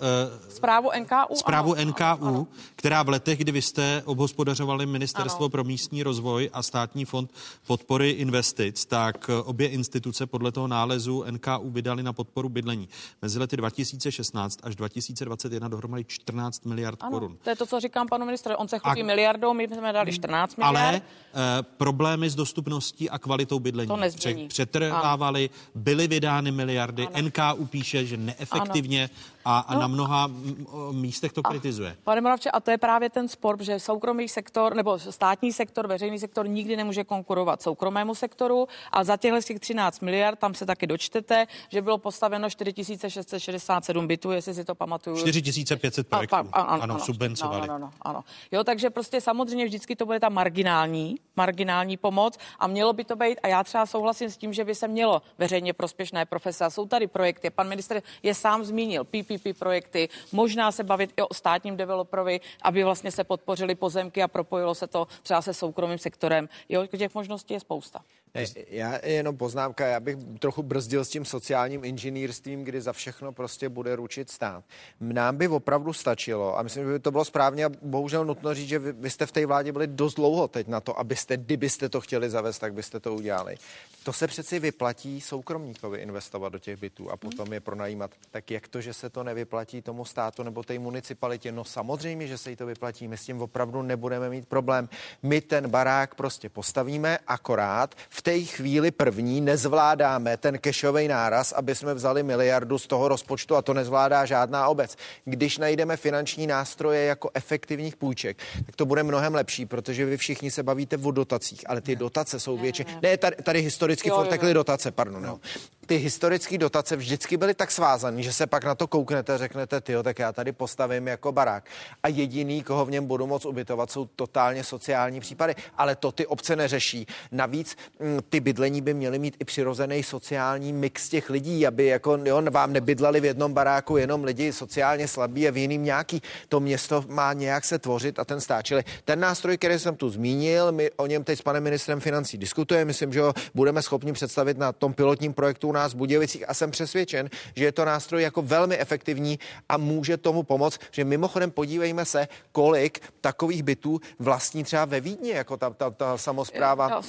[0.48, 1.35] uh, Zprávu NKU?
[1.35, 2.47] zprávu ano, NKU, ano, ano.
[2.77, 5.48] která v letech, kdy vy jste obhospodařovali Ministerstvo Ano.
[5.48, 7.31] pro místní rozvoj a státní fond
[7.66, 12.81] podpory investic, tak eh, obě instituce podle toho nálezu NKU vydali na podporu bydlení.
[13.22, 17.38] Mezi lety 2016 až 2021 dohromady 14 miliard Ano, korun.
[17.44, 18.56] to je to, co říkám panu ministrovi.
[18.56, 20.76] On se chlubí A- miliardou, my jsme dali 14 miliard.
[20.78, 20.96] Ale
[21.34, 24.48] eh, problémy s dostupností a kvalitou bydlení To nezmění.
[24.48, 29.10] přetrvávaly, byly vydány miliardy, NKU píše, že neefektivně
[29.44, 29.80] a, a No.
[29.80, 31.96] na mnoha mm, místech to kritizuje.
[32.04, 36.18] Pane Moravče, a to je právě ten spor, že soukromý sektor nebo státní sektor, veřejný
[36.18, 40.86] sektor nikdy nemůže konkurovat soukromému sektoru a za těchto těch 13 miliard tam se taky
[40.86, 45.16] dočtete, že bylo postaveno 4667 bytů, jestli si to pamatuju.
[45.16, 47.62] 4500 A, projektů, pa- a- ano, ano, ano, subvencovali.
[47.62, 48.24] Ano, ano, ano.
[48.52, 53.16] Jo, takže prostě samozřejmě vždycky to bude ta marginální, marginální pomoc a mělo by to
[53.16, 56.64] být, a já třeba souhlasím s tím, že by se mělo veřejně prospěšné profese.
[56.64, 61.22] A jsou tady projekty, pan ministr je sám zmínil, PPP projekty, možná se bavit i
[61.22, 65.98] o státním developerovi, aby vlastně se podpořili pozemky a propojilo se to třeba se soukromým
[65.98, 66.48] sektorem.
[66.68, 68.00] Jo, těch možností je spousta.
[68.34, 73.32] Ne, já jenom poznámka, já bych trochu brzdil s tím sociálním inženýrstvím, kdy za všechno
[73.32, 74.64] prostě bude ručit stát.
[75.01, 78.68] Nám by opravdu stačilo, a myslím, že by to bylo správně a bohužel nutno říct,
[78.68, 81.89] že vy, vy jste v té vládě byli dost dlouho teď na to, abyste, kdybyste
[81.89, 83.56] to chtěli zavést, tak byste to udělali.
[84.04, 88.10] To se přeci vyplatí soukromníkovi investovat do těch bytů a potom je pronajímat.
[88.30, 91.52] Tak jak to, že se to nevyplatí tomu státu nebo té municipalitě?
[91.52, 93.08] No samozřejmě, že se jí to vyplatí.
[93.08, 94.88] My s tím opravdu nebudeme mít problém.
[95.22, 101.74] My ten barák prostě postavíme, akorát v té chvíli první nezvládáme ten kešový náraz, aby
[101.74, 104.96] jsme vzali miliardu z toho rozpočtu a to nezvládá žádná obec.
[105.24, 110.50] Když najdeme finanční nástroje jako efektivních půjček, tak to bude mnohem lepší, protože vy všichni
[110.50, 112.84] se bavíte o dotacích, ale ty dotace jsou větší.
[113.02, 113.62] Ne, tady, tady
[113.93, 114.55] historicky Jo, furt jo, tekly jo.
[114.55, 115.23] dotace, pardon.
[115.23, 115.39] No.
[115.86, 119.94] Ty historické dotace vždycky byly tak svázané, že se pak na to kouknete řeknete, ty
[120.02, 121.64] tak já tady postavím jako barák.
[122.02, 125.54] A jediný, koho v něm budu moc ubytovat, jsou totálně sociální případy.
[125.76, 127.06] Ale to ty obce neřeší.
[127.32, 132.18] Navíc mm, ty bydlení by měly mít i přirozený sociální mix těch lidí, aby jako
[132.24, 136.22] jo, vám nebydleli v jednom baráku jenom lidi sociálně slabí a v jiným nějaký.
[136.48, 138.62] To město má nějak se tvořit a ten stát.
[138.62, 142.38] Čili ten nástroj, který jsem tu zmínil, my o něm teď s panem ministrem financí
[142.38, 142.84] diskutujeme.
[142.84, 146.54] Myslím, že ho budeme schopni představit na tom pilotním projektu u nás v Budějovicích a
[146.54, 149.38] jsem přesvědčen, že je to nástroj jako velmi efektivní
[149.68, 155.30] a může tomu pomoct, že mimochodem podívejme se, kolik takových bytů vlastní třeba ve Vídni,
[155.30, 157.00] jako ta, ta, ta samozpráva.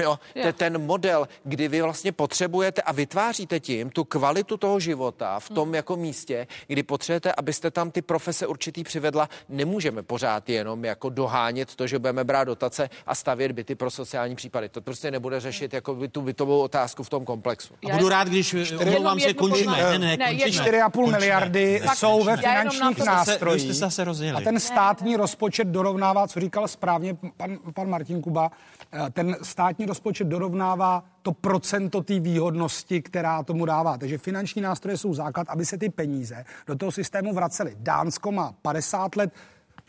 [0.00, 5.40] Jo, te- ten model, kdy vy vlastně potřebujete a vytváříte tím tu kvalitu toho života
[5.40, 10.84] v tom jako místě, kdy potřebujete, abyste tam ty profese určitý přivedla, nemůžeme pořád jenom
[10.84, 14.68] jako dohánět to, že budeme brát dotace a stavět byty pro sociální případy.
[14.68, 17.74] To prostě nebude řešit jako by tu bytovou otázku v tom komplexu.
[17.90, 19.76] A budu budu rád, když omlouvám se, končíme.
[19.76, 20.64] Ne, ne, Ne, končíme.
[20.64, 23.62] 4,5 miliardy Ne, jsou ve finančních nástrojích.
[23.62, 24.36] Vy jste se zase rozjeli.
[24.36, 28.50] A ten státní rozpočet dorovnává, co říkal správně pan, pan Martin Kuba,
[28.92, 33.98] eh, ten státní rozpočet dorovnává to procento té výhodnosti, která tomu dává.
[33.98, 37.76] Takže finanční nástroje jsou základ, aby se ty peníze do toho systému vracely.
[37.78, 39.32] Dánsko má 50 let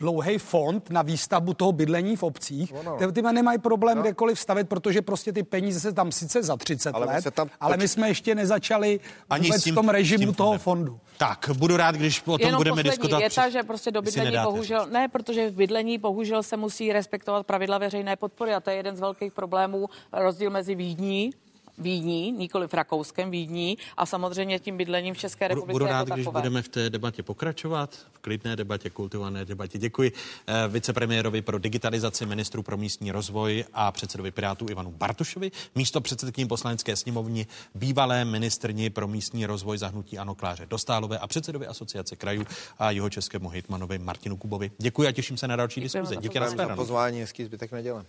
[0.00, 2.72] dlouhý fond na výstavbu toho bydlení v obcích.
[2.98, 4.02] Ty, ty nemají problém no.
[4.02, 7.48] kdekoliv stavit, protože prostě ty peníze se tam sice za 30 Ale my let, tam
[7.60, 9.00] ale my jsme ještě nezačali
[9.30, 10.98] Ani vůbec s tím- v tom s režimu tím toho fondu.
[11.18, 13.18] Tak, budu rád, když o tom Jenom budeme poslední diskutovat.
[13.18, 17.46] věta, při- že prostě do bydlení bohužel, ne, protože v bydlení bohužel se musí respektovat
[17.46, 21.30] pravidla veřejné podpory a to je jeden z velkých problémů, rozdíl mezi Vídní,
[21.80, 25.98] Vídní, nikoli v Rakouskem, Vídní a samozřejmě tím bydlením v České Budu, republice budu rád,
[25.98, 26.40] jako když takové.
[26.40, 29.78] budeme v té debatě pokračovat, v klidné debatě, kultivované debatě.
[29.78, 30.12] Děkuji
[30.46, 36.48] eh, vicepremiérovi pro digitalizaci, ministru pro místní rozvoj a předsedovi Pirátů Ivanu Bartošovi, místo předsedkyní
[36.48, 42.46] poslanecké sněmovny, bývalé ministrni pro místní rozvoj zahnutí Ano Kláře Dostálové a předsedovi asociace krajů
[42.78, 44.70] a jeho českému hejtmanovi Martinu Kubovi.
[44.78, 46.22] Děkuji a těším se na další Děkujeme diskuzi.
[46.22, 48.04] Děkujeme za pozvání, hezký zbytek neděle.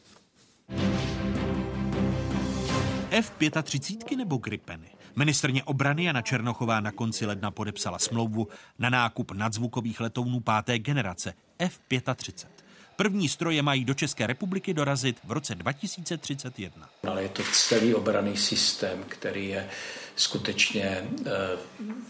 [3.11, 4.87] F-35 nebo Gripeny?
[5.15, 8.47] Ministrně obrany Jana Černochová na konci ledna podepsala smlouvu
[8.79, 12.47] na nákup nadzvukových letounů páté generace F-35.
[12.95, 16.89] První stroje mají do České republiky dorazit v roce 2031.
[17.07, 19.69] Ale je to celý obraný systém, který je
[20.15, 21.31] skutečně eh,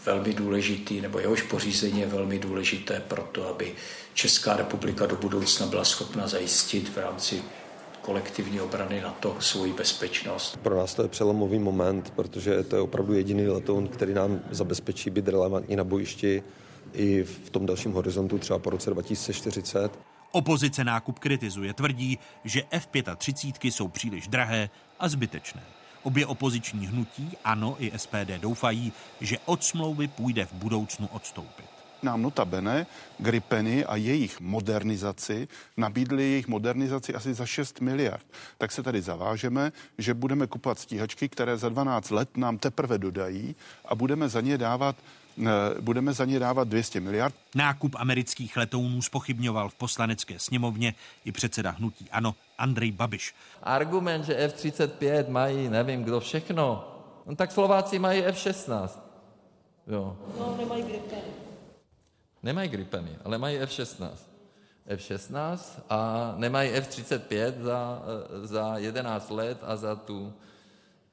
[0.06, 3.74] velmi důležitý, nebo jehož pořízení je velmi důležité pro to, aby
[4.14, 7.42] Česká republika do budoucna byla schopna zajistit v rámci
[8.02, 10.56] kolektivní obrany na to svoji bezpečnost.
[10.56, 15.10] Pro nás to je přelomový moment, protože to je opravdu jediný letoun, který nám zabezpečí
[15.10, 16.42] být relevantní na bojišti
[16.92, 19.98] i v tom dalším horizontu, třeba po roce 2040.
[20.32, 24.70] Opozice nákup kritizuje, tvrdí, že F-35 jsou příliš drahé
[25.00, 25.62] a zbytečné.
[26.02, 31.71] Obě opoziční hnutí, ANO i SPD, doufají, že od smlouvy půjde v budoucnu odstoupit.
[32.02, 32.86] Nám notabene
[33.18, 38.26] Gripeny a jejich modernizaci nabídli jejich modernizaci asi za 6 miliard.
[38.58, 43.56] Tak se tady zavážeme, že budeme kupovat stíhačky, které za 12 let nám teprve dodají
[43.84, 44.96] a budeme za ně dávat
[45.40, 47.34] eh, budeme za ně dávat 200 miliard.
[47.54, 53.34] Nákup amerických letounů spochybňoval v poslanecké sněmovně i předseda hnutí ANO Andrej Babiš.
[53.62, 56.88] Argument, že F-35 mají, nevím kdo všechno,
[57.26, 58.88] no tak Slováci mají F-16.
[59.86, 60.16] Jo.
[60.38, 61.51] No, nemají gripeny.
[62.42, 64.10] Nemají Gripeny, ale mají F-16.
[64.86, 65.58] F-16
[65.90, 70.32] a nemají F-35 za, eh, za 11 let a za tu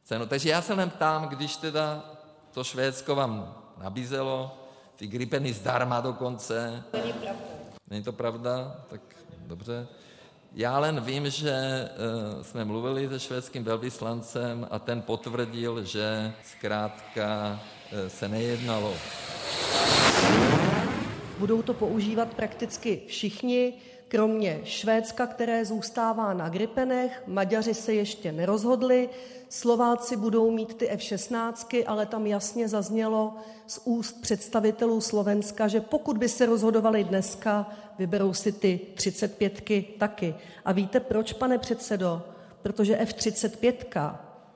[0.04, 0.26] cenu.
[0.26, 2.04] Takže já se jen ptám, když teda
[2.52, 4.58] to Švédsko vám nabízelo,
[4.96, 6.84] ty Gripeny zdarma dokonce.
[6.94, 7.44] Není pravda.
[7.90, 8.76] Není to pravda?
[8.90, 9.02] Tak
[9.48, 9.88] dobře.
[10.54, 11.90] Já jen vím, že
[12.36, 17.60] uh, jsme mluvili se švédským velvyslancem a ten potvrdil, že zkrátka
[17.92, 18.94] uh, se nejednalo.
[21.40, 23.74] Budou to používat prakticky všichni,
[24.08, 27.24] kromě Švédska, které zůstává na Gripenech.
[27.28, 29.10] Maďaři se ještě nerozhodli.
[29.50, 33.34] Slováci budou mít ty F-16, ale tam jasně zaznělo
[33.68, 39.62] z úst představitelů Slovenska, že pokud by se rozhodovali dneska, vyberou si ty 35
[39.98, 40.36] taky.
[40.66, 42.22] A víte proč, pane předsedo?
[42.62, 44.16] Protože F-35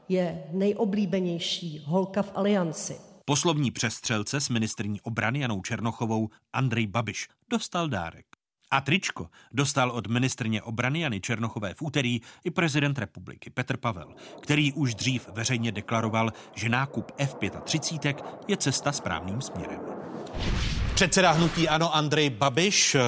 [0.10, 3.13] je nejoblíbenější holka v alianci.
[3.26, 8.26] Poslovní přestřelce s ministrní obrany Janou Černochovou Andrej Babiš dostal dárek.
[8.72, 14.16] A tričko dostal od ministrně obrany Jany Černochové v úterý i prezident republiky Petr Pavel,
[14.42, 18.16] který už dřív veřejně deklaroval, že nákup F-35
[18.48, 19.80] je cesta správným směrem.
[21.04, 23.02] Předseda hnutí Ano Andrej Babiš eh,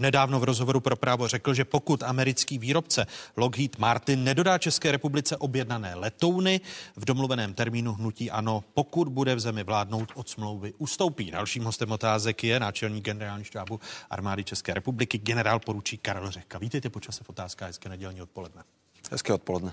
[0.00, 3.06] nedávno v rozhovoru pro právo řekl, že pokud americký výrobce
[3.36, 6.60] Lockheed Martin nedodá České republice objednané letouny
[6.96, 11.30] v domluveném termínu hnutí Ano, pokud bude v zemi vládnout od smlouvy ustoupí.
[11.30, 13.80] Dalším hostem otázek je náčelník generální štábu
[14.10, 16.58] armády České republiky generál poručík Karel Řehka.
[16.58, 18.62] Vítejte počase v otázkách hezké nedělní odpoledne.
[19.10, 19.72] Hezké odpoledne.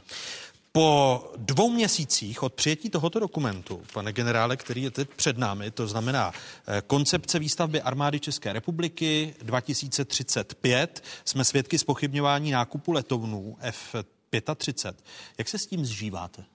[0.76, 5.88] Po dvou měsících od přijetí tohoto dokumentu, pane generále, který je teď před námi, to
[5.88, 6.32] znamená
[6.68, 14.94] eh, koncepce výstavby armády České republiky 2035, jsme svědky spochybňování nákupu letounů F-35.
[15.38, 16.46] Jak se s tím zžíváte?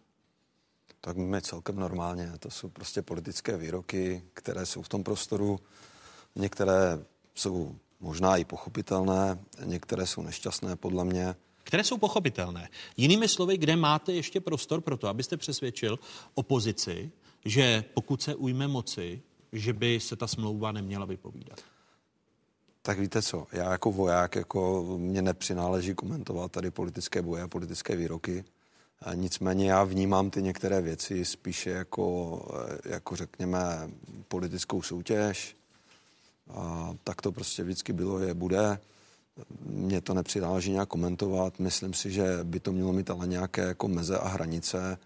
[1.01, 2.33] Tak my celkem normálně.
[2.39, 5.61] To jsou prostě politické výroky, které jsou v tom prostoru.
[6.37, 6.99] Některé
[7.35, 11.35] jsou možná i pochopitelné, některé jsou nešťastné podle mě.
[11.69, 12.69] Které jsou pochopitelné.
[12.97, 15.99] Jinými slovy, kde máte ještě prostor pro to, abyste přesvědčil
[16.35, 17.11] opozici,
[17.45, 19.23] že pokud se ujme moci,
[19.53, 21.61] že by se ta smlouva neměla vypovídat?
[22.83, 27.97] Tak víte co, já jako voják, jako mě nepřináleží komentovat tady politické boje a politické
[27.97, 28.45] výroky.
[29.15, 32.41] Nicméně já vnímám ty některé věci spíše jako,
[32.85, 33.91] jako řekněme,
[34.29, 35.57] politickou soutěž.
[36.51, 38.79] A tak to prostě vždycky bylo, je, bude.
[39.61, 41.59] Mně to nepřináleží nějak komentovat.
[41.59, 44.99] Myslím si, že by to mělo mít ale nějaké jako meze a hranice,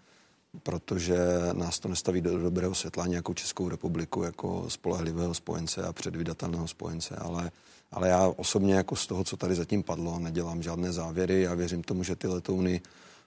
[0.62, 1.18] protože
[1.52, 7.16] nás to nestaví do dobrého světla nějakou Českou republiku jako spolehlivého spojence a předvydatelného spojence,
[7.16, 7.50] ale,
[7.90, 11.42] ale já osobně jako z toho, co tady zatím padlo, nedělám žádné závěry.
[11.42, 12.80] Já věřím tomu, že ty letouny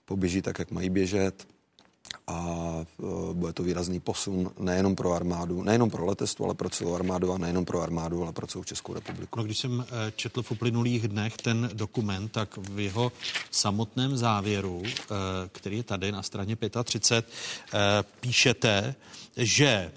[0.05, 1.47] poběží tak, jak mají běžet
[2.27, 2.39] a
[2.81, 7.33] e, bude to výrazný posun nejenom pro armádu, nejenom pro letectvo, ale pro celou armádu
[7.33, 9.39] a nejenom pro armádu, ale pro celou Českou republiku.
[9.39, 13.11] No, když jsem e, četl v uplynulých dnech ten dokument, tak v jeho
[13.51, 14.91] samotném závěru, e,
[15.51, 17.25] který je tady na straně 35,
[18.19, 18.95] píšete,
[19.37, 19.91] že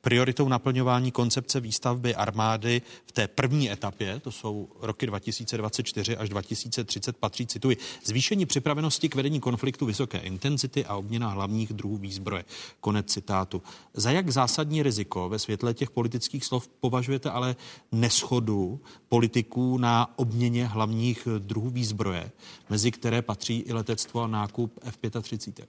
[0.00, 7.16] prioritou naplňování koncepce výstavby armády v té první etapě, to jsou roky 2024 až 2030,
[7.16, 12.44] patří, cituji, zvýšení připravenosti k vedení konfliktu vysoké intenzity a obměna hlavních druhů výzbroje.
[12.80, 13.62] Konec citátu.
[13.94, 17.56] Za jak zásadní riziko ve světle těch politických slov považujete ale
[17.92, 22.30] neschodu politiků na obměně hlavních druhů výzbroje,
[22.70, 25.64] mezi které patří i letectvo a nákup F-35?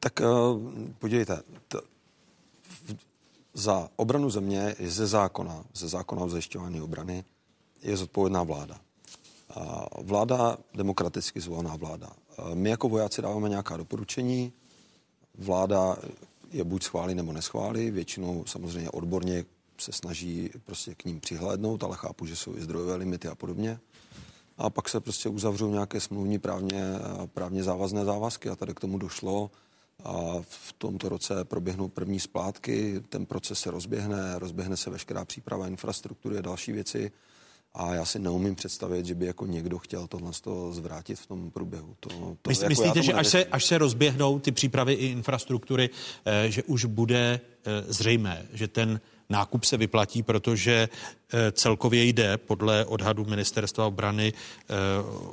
[0.00, 1.80] Tak uh, podívejte, to,
[3.54, 7.24] za obranu země ze zákona, ze zákona o zajišťování obrany,
[7.82, 8.80] je zodpovědná vláda.
[9.98, 12.10] Vláda, demokraticky zvolená vláda.
[12.54, 14.52] My jako vojáci dáváme nějaká doporučení,
[15.38, 15.96] vláda
[16.52, 19.44] je buď schválí nebo neschválí, většinou samozřejmě odborně
[19.78, 23.80] se snaží prostě k ním přihlédnout, ale chápu, že jsou i zdrojové limity a podobně.
[24.58, 26.84] A pak se prostě uzavřou nějaké smluvní právně,
[27.34, 29.50] právně závazné závazky a tady k tomu došlo
[30.04, 35.66] a v tomto roce proběhnou první splátky, ten proces se rozběhne, rozběhne se veškerá příprava
[35.66, 37.10] infrastruktury a další věci.
[37.74, 41.50] A já si neumím představit, že by jako někdo chtěl tohle toho zvrátit v tom
[41.50, 41.96] průběhu.
[42.00, 42.08] To,
[42.42, 45.90] to, Myslí, jako myslíte, že až se, až se rozběhnou ty přípravy i infrastruktury,
[46.24, 49.00] eh, že už bude eh, zřejmé, že ten
[49.30, 50.88] nákup se vyplatí, protože
[51.32, 54.74] eh, celkově jde podle odhadu ministerstva obrany eh,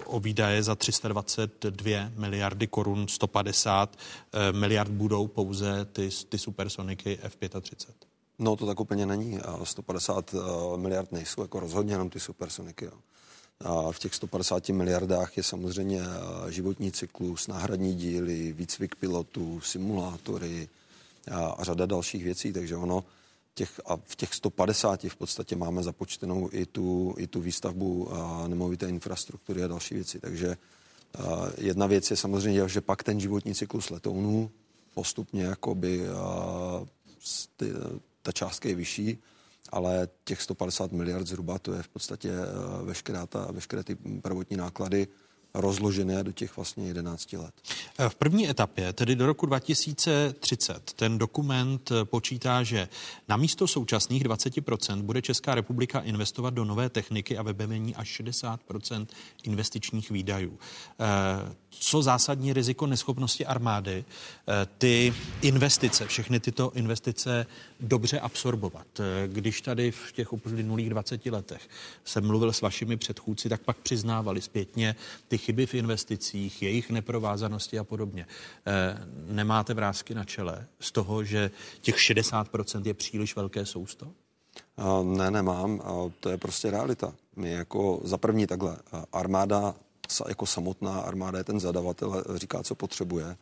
[0.06, 7.94] o výdaje za 322 miliardy korun, 150 eh, miliard budou pouze ty, ty supersoniky F-35.
[8.40, 9.40] No to tak úplně není.
[9.64, 10.36] 150
[10.76, 12.86] miliard nejsou jako rozhodně jenom ty supersoniky.
[12.86, 12.92] Jo.
[13.60, 16.02] A v těch 150 miliardách je samozřejmě
[16.50, 20.70] životní cyklus, náhradní díly, výcvik pilotů, simulátory
[21.32, 23.04] a, a řada dalších věcí, takže ono
[23.58, 28.48] těch, a v těch 150 v podstatě máme započtenou i tu, i tu výstavbu a
[28.48, 30.20] nemovité infrastruktury a další věci.
[30.20, 30.58] Takže
[31.18, 34.52] a jedna věc je samozřejmě, že pak ten životní cyklus letounů
[34.94, 36.86] postupně jakoby a,
[37.58, 37.74] ty,
[38.22, 39.18] ta částka je vyšší,
[39.70, 42.32] ale těch 150 miliard zhruba to je v podstatě
[42.84, 45.08] veškerá ta, veškeré ty prvotní náklady,
[45.62, 47.54] rozložené do těch vlastně 11 let.
[48.10, 52.88] V první etapě, tedy do roku 2030, ten dokument počítá, že
[53.28, 59.08] na místo současných 20% bude Česká republika investovat do nové techniky a vybavení až 60%
[59.44, 60.60] investičních výdajů.
[61.70, 64.06] Co zásadní riziko neschopnosti armády
[64.48, 67.46] eh, ty investice, všechny tyto investice
[67.80, 68.88] dobře absorbovat.
[69.00, 71.70] Eh, když tady v těch uplynulých 20 letech
[72.06, 74.96] jsem mluvil s vašimi předchůdci, tak pak přiznávali zpětně
[75.28, 78.28] ty chyby v investicích, jejich neprovázanosti a podobně.
[78.68, 84.08] Eh, nemáte vrázky na čele z toho, že těch 60% je příliš velké sousto?
[85.04, 85.82] Ne, nemám.
[86.20, 87.14] To je prostě realita.
[87.36, 88.78] My jako za první takhle,
[89.14, 89.76] armáda
[90.28, 93.38] jako samotná armáda je ten zadavatel, říká, co potřebuje.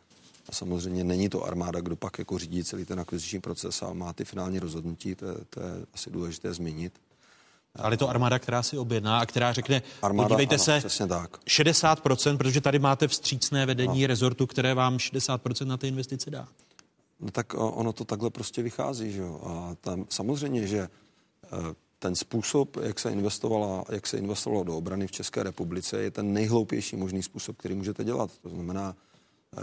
[0.48, 4.12] A samozřejmě není to armáda, kdo pak jako řídí celý ten akviziční proces a má
[4.12, 6.92] ty finální rozhodnutí, to je, to je asi důležité zmínit.
[7.78, 11.38] Ale je to armáda, která si objedná a která řekne, armáda, podívejte ano, se, tak.
[11.46, 14.08] 60%, protože tady máte vstřícné vedení ano.
[14.08, 16.48] rezortu, které vám 60% na ty investice dá.
[17.20, 19.40] No tak ono to takhle prostě vychází, že jo.
[19.44, 21.48] A tam samozřejmě, že eh,
[21.98, 26.32] ten způsob, jak se, investovala, jak se investovalo do obrany v České republice, je ten
[26.32, 28.30] nejhloupější možný způsob, který můžete dělat.
[28.42, 28.96] To znamená,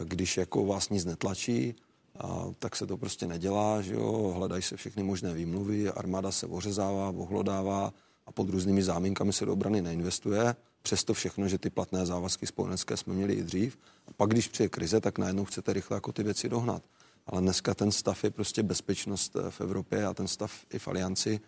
[0.04, 1.76] když jako vás nic netlačí,
[2.20, 6.48] a, tak se to prostě nedělá, že jo, hledají se všechny možné výmluvy, armáda se
[6.48, 7.94] ořezává, ohlodává
[8.26, 10.56] a pod různými záminkami se do obrany neinvestuje.
[10.82, 13.78] Přesto všechno, že ty platné závazky spojenecké jsme měli i dřív.
[14.08, 16.84] A pak, když přijde krize, tak najednou chcete rychle jako ty věci dohnat.
[17.28, 21.40] Ale dneska ten stav je prostě bezpečnost v Evropě a ten stav i v alianci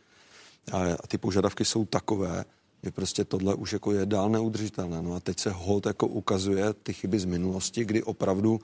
[0.72, 2.46] a ty požadavky jsou takové,
[2.84, 5.02] že prostě tohle už jako je dál neudržitelné.
[5.02, 8.60] No a teď se hold jako ukazuje ty chyby z minulosti, kdy opravdu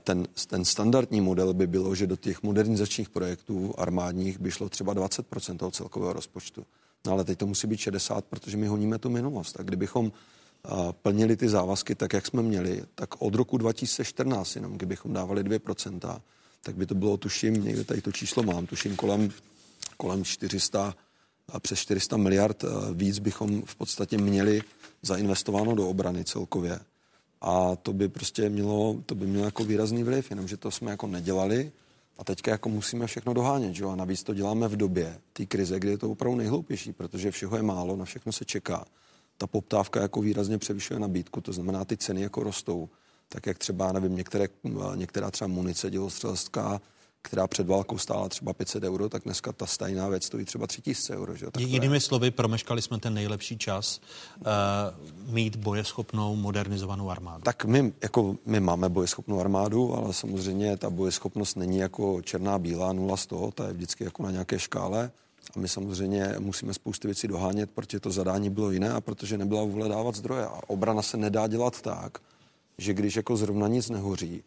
[0.00, 4.94] ten, ten standardní model by bylo, že do těch modernizačních projektů armádních by šlo třeba
[4.94, 6.64] 20% toho celkového rozpočtu.
[7.06, 9.60] No ale teď to musí být 60, protože my honíme tu minulost.
[9.60, 10.12] A kdybychom
[11.02, 16.20] plnili ty závazky tak, jak jsme měli, tak od roku 2014, jenom kdybychom dávali 2%,
[16.62, 19.30] tak by to bylo, tuším, někde tady to číslo mám, tuším kolem,
[19.96, 20.94] kolem 400
[21.48, 22.64] a přes 400 miliard
[22.94, 24.62] víc bychom v podstatě měli
[25.02, 26.78] zainvestováno do obrany celkově.
[27.40, 31.06] A to by prostě mělo, to by mělo jako výrazný vliv, jenomže to jsme jako
[31.06, 31.72] nedělali
[32.18, 33.90] a teďka jako musíme všechno dohánět, že jo?
[33.90, 37.56] A navíc to děláme v době té krize, kdy je to opravdu nejhloupější, protože všeho
[37.56, 38.84] je málo, na všechno se čeká.
[39.38, 42.88] Ta poptávka jako výrazně převyšuje nabídku, to znamená, ty ceny jako rostou.
[43.28, 44.48] Tak jak třeba, nevím, některé,
[44.94, 46.80] některá třeba munice dělostřelská
[47.22, 51.16] která před válkou stála třeba 500 euro, tak dneska ta stejná věc stojí třeba 3000
[51.16, 51.36] euro.
[51.36, 51.46] Že?
[51.50, 54.00] Tak Jinými slovy, promeškali jsme ten nejlepší čas
[54.38, 54.44] uh,
[55.34, 57.42] mít bojeschopnou, modernizovanou armádu.
[57.42, 62.92] Tak my, jako, my máme bojeschopnou armádu, ale samozřejmě ta bojeschopnost není jako černá, bílá,
[62.92, 65.10] nula z toho, ta je vždycky jako na nějaké škále.
[65.56, 69.62] A my samozřejmě musíme spousty věcí dohánět, protože to zadání bylo jiné a protože nebyla
[69.64, 70.46] vůle dávat zdroje.
[70.46, 72.18] A obrana se nedá dělat tak,
[72.78, 74.42] že když jako zrovna nic nehoří,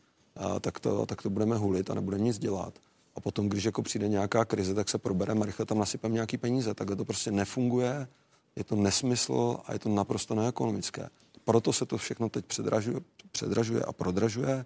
[0.59, 2.79] tak, to, tak to budeme hulit a nebudeme nic dělat.
[3.15, 6.37] A potom, když jako přijde nějaká krize, tak se probereme a rychle tam nasypeme nějaký
[6.37, 6.73] peníze.
[6.73, 8.07] Takhle to prostě nefunguje,
[8.55, 11.09] je to nesmysl a je to naprosto neekonomické.
[11.43, 12.99] Proto se to všechno teď předražuje,
[13.31, 14.65] předražuje a prodražuje,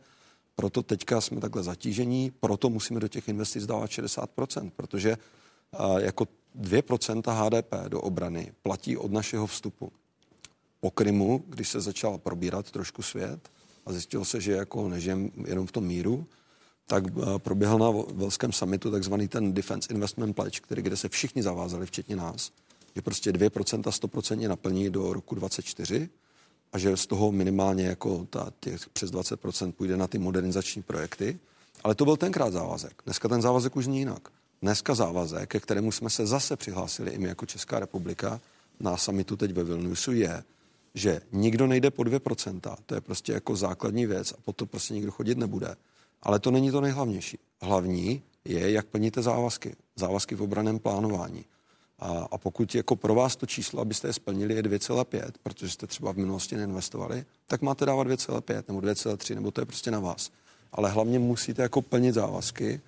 [0.55, 5.17] proto teďka jsme takhle zatížení, proto musíme do těch investic dávat 60%, protože
[5.97, 6.25] jako
[6.59, 9.91] 2% HDP do obrany platí od našeho vstupu.
[10.79, 13.49] Po Krymu, když se začal probírat trošku svět,
[13.85, 16.27] a zjistilo se, že jako nežijem jenom v tom míru,
[16.87, 21.43] tak eh, proběhl na Velském summitu takzvaný ten Defense Investment Pledge, který, kde se všichni
[21.43, 22.51] zavázali, včetně nás,
[22.95, 26.09] že prostě 2% 100% naplní do roku 2024
[26.73, 31.39] a že z toho minimálně jako ta, těch přes 20% půjde na ty modernizační projekty.
[31.83, 33.01] Ale to byl tenkrát závazek.
[33.05, 34.29] Dneska ten závazek už není jinak.
[34.61, 38.41] Dneska závazek, ke kterému jsme se zase přihlásili i my jako Česká republika
[38.79, 40.43] na summitu teď ve Vilniusu, je,
[40.99, 45.11] že nikdo nejde po 2%, to je prostě jako základní věc a potom prostě nikdo
[45.11, 45.75] chodit nebude.
[46.21, 47.37] Ale to není to nejhlavnější.
[47.61, 49.75] Hlavní je, jak plníte závazky.
[49.95, 51.45] Závazky v obraném plánování.
[51.99, 55.87] A, a pokud jako pro vás to číslo, abyste je splnili, je 2,5, protože jste
[55.87, 59.99] třeba v minulosti neinvestovali, tak máte dávat 2,5 nebo 2,3, nebo to je prostě na
[59.99, 60.31] vás.
[60.71, 62.81] Ale hlavně musíte jako plnit závazky.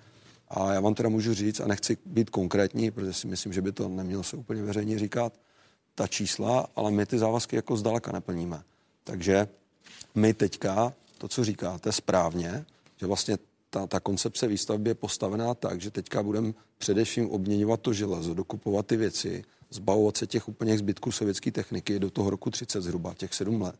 [0.48, 3.72] A já vám teda můžu říct, a nechci být konkrétní, protože si myslím, že by
[3.72, 5.32] to nemělo se úplně veřejně říkat,
[5.94, 8.62] ta čísla, ale my ty závazky jako zdaleka neplníme.
[9.04, 9.48] Takže
[10.14, 12.64] my teďka, to, co říkáte správně,
[12.96, 13.38] že vlastně
[13.70, 18.86] ta, ta koncepce výstavby je postavená tak, že teďka budeme především obměňovat to železo, dokupovat
[18.86, 23.34] ty věci, zbavovat se těch úplně zbytků sovětské techniky do toho roku 30 zhruba, těch
[23.34, 23.76] 7 let.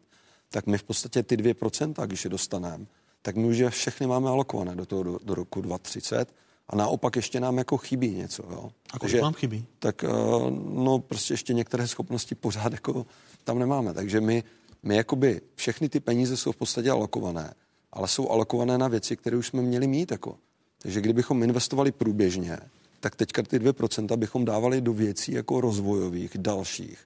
[0.51, 2.86] Tak my v podstatě ty 2%, když je dostaneme,
[3.22, 6.34] tak my už je všechny máme alokované do toho do, do roku 2030
[6.68, 8.43] a naopak ještě nám jako chybí něco.
[8.51, 8.70] Jo.
[8.93, 9.66] A kolik vám chybí?
[9.78, 10.09] Tak eh,
[10.72, 13.06] no prostě ještě některé schopnosti pořád jako
[13.44, 13.94] tam nemáme.
[13.94, 14.44] Takže my,
[14.82, 17.55] my jakoby všechny ty peníze jsou v podstatě alokované,
[17.93, 20.10] ale jsou alokované na věci, které už jsme měli mít.
[20.10, 20.36] Jako.
[20.78, 22.59] Takže kdybychom investovali průběžně,
[23.01, 26.98] tak teďka ty 2% bychom dávali do věcí jako rozvojových, dalších.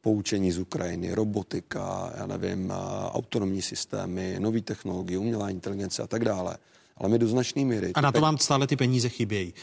[0.00, 2.74] Poučení z Ukrajiny, robotika, já nevím, eh,
[3.10, 6.56] autonomní systémy, nové technologie, umělá inteligence a tak dále
[6.96, 7.92] ale my do značné míry.
[7.94, 9.54] A na to vám stále ty peníze chybějí.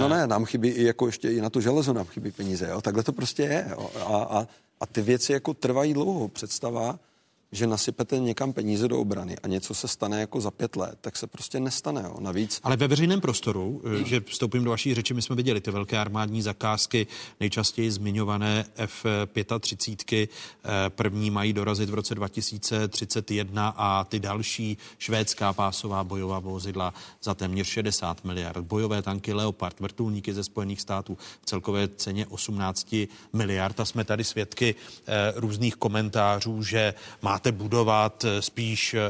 [0.00, 2.68] No ne, nám chybí i jako ještě i na to železo nám chybí peníze.
[2.70, 2.80] Jo?
[2.80, 3.66] Takhle to prostě je.
[3.70, 3.90] Jo?
[4.06, 4.46] A, a,
[4.80, 6.28] a ty věci jako trvají dlouho.
[6.28, 6.98] Představa,
[7.52, 11.16] že nasypete někam peníze do obrany a něco se stane jako za pět let, tak
[11.16, 12.02] se prostě nestane.
[12.04, 12.16] Jo.
[12.20, 12.60] Navíc.
[12.62, 15.98] Ale ve veřejném prostoru, eh, že vstoupím do vaší řeči, my jsme viděli ty velké
[15.98, 17.06] armádní zakázky,
[17.40, 20.28] nejčastěji zmiňované F-35,
[20.64, 27.34] eh, první mají dorazit v roce 2031 a ty další švédská pásová bojová vozidla za
[27.34, 32.94] téměř 60 miliard, bojové tanky Leopard, vrtulníky ze Spojených států v celkové ceně 18
[33.32, 34.74] miliard a jsme tady svědky
[35.06, 39.00] eh, různých komentářů, že má máte budovat eh, spíš eh,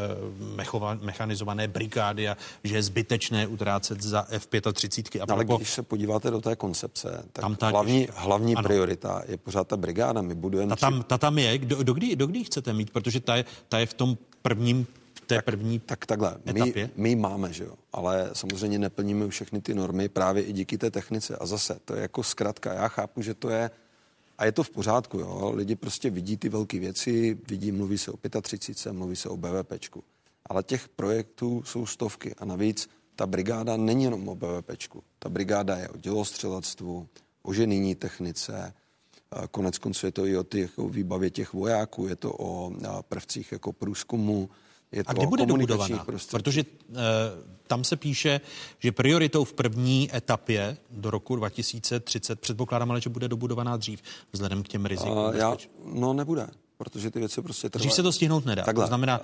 [1.00, 5.22] mechanizované brigády a že je zbytečné utrácet za F-35.
[5.22, 9.22] A no, ale když se podíváte do té koncepce, tak tam ta, hlavní, hlavní priorita
[9.28, 10.22] je pořád ta brigáda.
[10.22, 10.68] My budujeme...
[10.68, 11.58] Ta tam, ta tam je.
[11.58, 12.90] Do, do, kdy, do kdy chcete mít?
[12.90, 14.86] Protože ta je, ta je v tom prvním
[15.26, 19.74] té tak, první Tak takhle, my, my máme, že jo, ale samozřejmě neplníme všechny ty
[19.74, 21.36] normy právě i díky té technice.
[21.36, 23.70] A zase, to je jako zkrátka, já chápu, že to je
[24.40, 25.52] a je to v pořádku, jo.
[25.54, 30.04] Lidi prostě vidí ty velké věci, vidí, mluví se o 35, mluví se o BVPčku.
[30.46, 35.02] Ale těch projektů jsou stovky a navíc ta brigáda není jenom o BVPčku.
[35.18, 37.08] Ta brigáda je o dělostřelectvu,
[37.42, 38.74] o ženýní technice,
[39.50, 42.72] konec konců je to i o těch, jako výbavě těch vojáků, je to o
[43.08, 44.50] prvcích jako průzkumu,
[44.92, 46.06] je to a kdy bude dobudovaná?
[46.30, 46.96] Protože uh,
[47.66, 48.40] tam se píše,
[48.78, 54.02] že prioritou v první etapě do roku 2030 předpokládám, ale že bude dobudovaná dřív,
[54.32, 55.16] vzhledem k těm rizikům.
[55.18, 56.46] Uh, já, no nebude.
[56.76, 57.86] protože ty věci prostě trvají.
[57.86, 58.62] Dřív se to stihnout nedá.
[58.64, 59.20] Takhle, To znamená,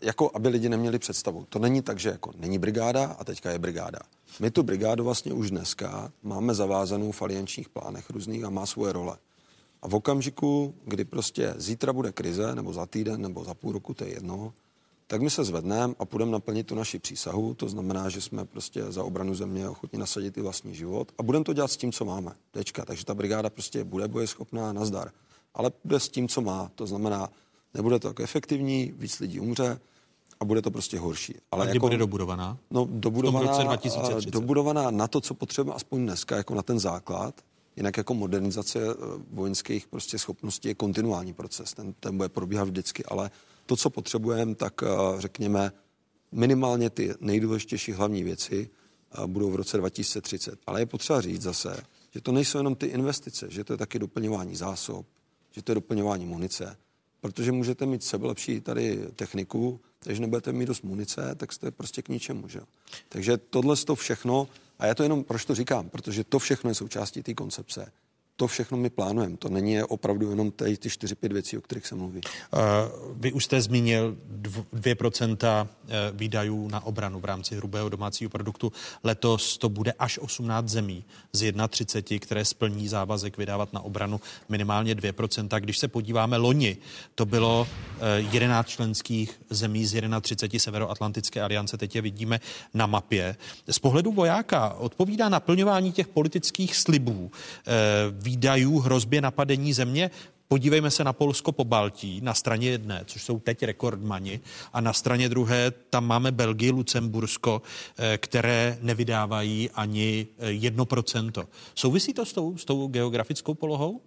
[0.00, 1.46] jako aby lidi neměli představu.
[1.48, 3.98] To není tak, že jako není brigáda a teďka je brigáda.
[4.40, 8.92] My tu brigádu vlastně už dneska máme zavázanou v aliančních plánech různých a má svoje
[8.92, 9.16] role.
[9.82, 13.94] A v okamžiku, kdy prostě zítra bude krize, nebo za týden, nebo za půl roku,
[13.94, 14.52] to je jedno,
[15.10, 17.54] tak my se zvedneme a půjdeme naplnit tu naši přísahu.
[17.54, 21.44] To znamená, že jsme prostě za obranu země ochotni nasadit i vlastní život a budeme
[21.44, 22.32] to dělat s tím, co máme.
[22.50, 22.84] Tečka.
[22.84, 25.10] Takže ta brigáda prostě bude bojeschopná, nazdar.
[25.54, 26.70] Ale bude s tím, co má.
[26.74, 27.30] To znamená,
[27.74, 29.80] nebude to tak efektivní, víc lidí umře
[30.40, 31.34] a bude to prostě horší.
[31.52, 32.58] ale kdy bude dobudovaná?
[32.70, 34.30] No, V tom dobudovaná, roce a 2030.
[34.30, 37.34] dobudovaná na to, co potřebujeme aspoň dneska, jako na ten základ.
[37.76, 38.94] Jinak jako modernizace eh,
[39.30, 41.74] vojenských prostě schopností je kontinuální proces.
[41.74, 43.30] Ten, ten bude probíhat vždycky, ale
[43.68, 44.86] to, co potřebujeme, tak eh,
[45.18, 45.72] řekněme
[46.32, 50.58] minimálně ty nejdůležitější hlavní věci eh, budou v roce 2030.
[50.66, 53.98] Ale je potřeba říct zase, že to nejsou jenom ty investice, že to je taky
[53.98, 55.06] doplňování zásob,
[55.52, 56.76] že to je doplňování munice,
[57.20, 62.08] protože můžete mít sebelepší tady techniku, takže nebudete mít dost munice, tak jste prostě k
[62.08, 62.48] ničemu.
[62.48, 62.60] Že?
[63.08, 66.74] Takže tohle to všechno, a já to jenom, proč to říkám, protože to všechno je
[66.74, 67.92] součástí té koncepce.
[68.38, 69.36] To všechno my plánujeme.
[69.36, 72.20] To není opravdu jenom tady ty 4-5 věcí, o kterých se mluví.
[72.52, 72.60] Uh,
[73.16, 78.72] Vy už jste zmínil dv- 2% eh, výdajů na obranu v rámci hrubého domácího produktu.
[79.04, 84.94] Letos to bude až 18 zemí z 31, které splní závazek vydávat na obranu minimálně
[84.94, 85.60] 2%.
[85.60, 86.76] Když se podíváme loni,
[87.14, 87.68] to bylo
[88.00, 91.78] eh, 11 členských zemí z 31 Severoatlantické aliance.
[91.78, 92.40] Teď je vidíme
[92.74, 93.36] na mapě.
[93.68, 97.30] Z pohledu vojáka odpovídá naplňování těch politických slibů
[97.66, 100.10] eh, výdajů hrozbě napadení země.
[100.48, 104.40] Podívejme se na Polsko po Baltí, na straně jedné, což jsou teď rekordmani,
[104.72, 111.48] a na straně druhé tam máme Belgii, Lucembursko, eh, které nevydávají ani eh, 1%.
[111.74, 114.00] Souvisí to s tou, s tou geografickou polohou?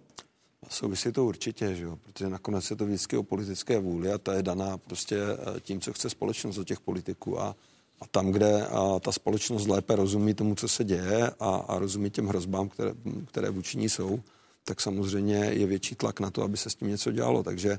[0.68, 1.98] Souvisí to určitě, že jo?
[2.02, 5.80] protože nakonec je to vždycky o politické vůli a ta je daná prostě eh, tím,
[5.80, 7.56] co chce společnost od těch politiků a,
[8.02, 12.10] a tam, kde a ta společnost lépe rozumí tomu, co se děje a, a rozumí
[12.10, 12.90] těm hrozbám, které,
[13.26, 14.20] které vůči ní jsou,
[14.64, 17.42] tak samozřejmě je větší tlak na to, aby se s tím něco dělalo.
[17.42, 17.78] Takže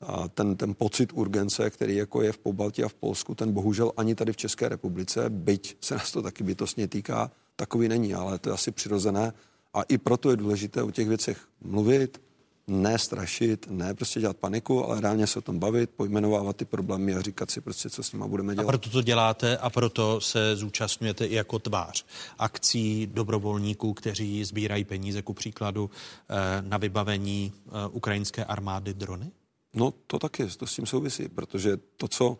[0.00, 3.92] a ten, ten pocit urgence, který jako je v Pobaltí a v Polsku, ten bohužel
[3.96, 8.38] ani tady v České republice, byť se nás to taky bytostně týká, takový není, ale
[8.38, 9.32] to je asi přirozené.
[9.74, 12.20] A i proto je důležité o těch věcech mluvit,
[12.66, 17.14] ne strašit, ne prostě dělat paniku, ale reálně se o tom bavit, pojmenovávat ty problémy
[17.14, 18.66] a říkat si prostě, co s nimi budeme A dělat.
[18.66, 22.04] proto to děláte a proto se zúčastňujete i jako tvář
[22.38, 25.90] akcí dobrovolníků, kteří sbírají peníze, ku příkladu
[26.28, 29.30] eh, na vybavení eh, ukrajinské armády drony?
[29.74, 32.38] No to taky, to s tím souvisí, protože to, co,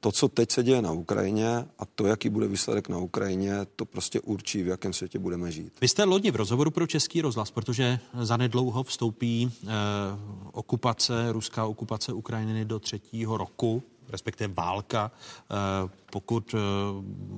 [0.00, 1.48] to, co teď se děje na Ukrajině
[1.78, 5.72] a to, jaký bude výsledek na Ukrajině, to prostě určí, v jakém světě budeme žít.
[5.80, 9.68] Vy jste loni v rozhovoru pro Český rozhlas, protože zanedlouho vstoupí eh,
[10.52, 15.10] okupace, ruská okupace Ukrajiny do třetího roku, respektive válka,
[15.50, 15.54] eh,
[16.10, 16.58] pokud eh,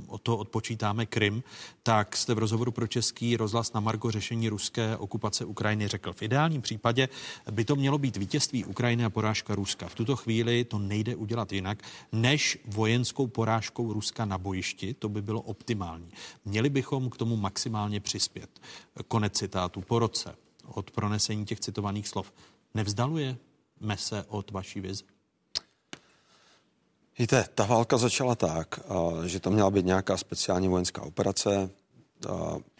[0.06, 1.42] o to odpočítáme Krym,
[1.82, 6.22] tak jste v rozhovoru pro Český rozhlas na Margo řešení ruské okupace Ukrajiny řekl, v
[6.22, 7.08] ideálním případě
[7.50, 9.88] by to mělo být vítězství Ukrajiny a porážka Ruska.
[9.88, 11.82] V tuto chvíli to nejde udělat jinak,
[12.12, 16.10] než vojenskou porážkou Ruska na bojišti, to by bylo optimální.
[16.44, 18.60] Měli bychom k tomu maximálně přispět.
[19.08, 20.34] Konec citátu po roce
[20.66, 22.32] od pronesení těch citovaných slov.
[22.74, 23.36] Nevzdaluje
[23.94, 25.17] se od vaší vize?
[27.18, 28.80] Víte, ta válka začala tak,
[29.26, 31.70] že to měla být nějaká speciální vojenská operace.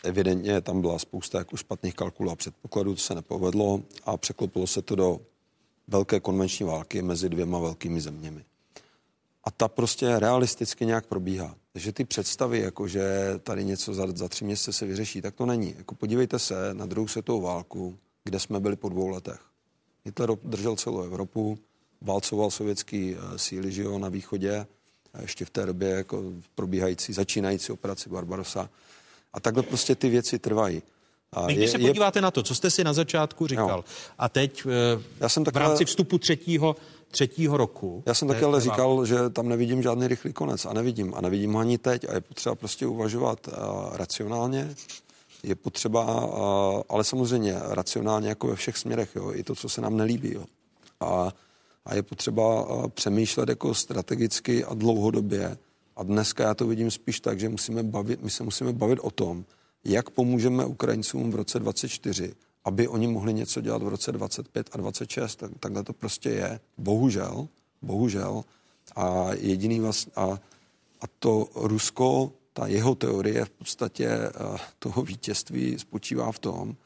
[0.04, 4.82] Evidentně tam byla spousta jako špatných kalkulů a předpokladů, to se nepovedlo a překlopilo se
[4.82, 5.20] to do
[5.88, 8.44] velké konvenční války mezi dvěma velkými zeměmi.
[9.44, 11.54] A ta prostě realisticky nějak probíhá.
[11.72, 13.04] Takže ty představy, jako že
[13.42, 15.74] tady něco za, za tři měsíce se vyřeší, tak to není.
[15.78, 19.40] Jako podívejte se na druhou světovou válku, kde jsme byli po dvou letech.
[20.04, 21.58] Hitler držel celou Evropu,
[22.00, 24.66] válcoval sovětský eh, síly že jo, na východě,
[25.20, 26.22] ještě v té době jako
[26.54, 28.70] probíhající, začínající operaci Barbarossa.
[29.32, 30.82] A takhle prostě ty věci trvají.
[31.32, 32.22] A Když je, se podíváte je...
[32.22, 33.84] na to, co jste si na začátku říkal, jo.
[34.18, 34.66] a teď
[35.20, 36.76] Já jsem v rámci vstupu třetího,
[37.10, 38.02] třetího roku...
[38.06, 41.14] Já jsem taky ale říkal, že tam nevidím žádný rychlý konec a nevidím.
[41.14, 43.54] A nevidím ho ani teď a je potřeba prostě uvažovat uh,
[43.96, 44.74] racionálně.
[45.42, 49.80] Je potřeba, uh, ale samozřejmě racionálně jako ve všech směrech, jo, i to, co se
[49.80, 50.34] nám nelíbí.
[50.34, 50.44] Jo.
[51.00, 51.32] A,
[51.88, 55.58] a je potřeba uh, přemýšlet jako strategicky a dlouhodobě.
[55.96, 59.10] A dneska já to vidím spíš tak, že musíme bavit, my se musíme bavit o
[59.10, 59.44] tom,
[59.84, 62.34] jak pomůžeme Ukrajincům v roce 24,
[62.64, 65.36] aby oni mohli něco dělat v roce 25 a 26.
[65.36, 66.60] Tak, takhle to prostě je.
[66.78, 67.48] Bohužel,
[67.82, 68.44] bohužel.
[68.96, 70.24] A jediný vlastně, a,
[71.00, 76.76] a to Rusko, ta jeho teorie v podstatě uh, toho vítězství spočívá v tom,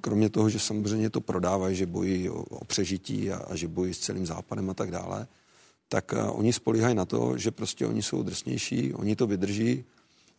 [0.00, 3.94] kromě toho, že samozřejmě to prodávají, že bojí o, o přežití a, a že bojí
[3.94, 5.26] s celým západem a tak dále,
[5.88, 9.84] tak uh, oni spolíhají na to, že prostě oni jsou drsnější, oni to vydrží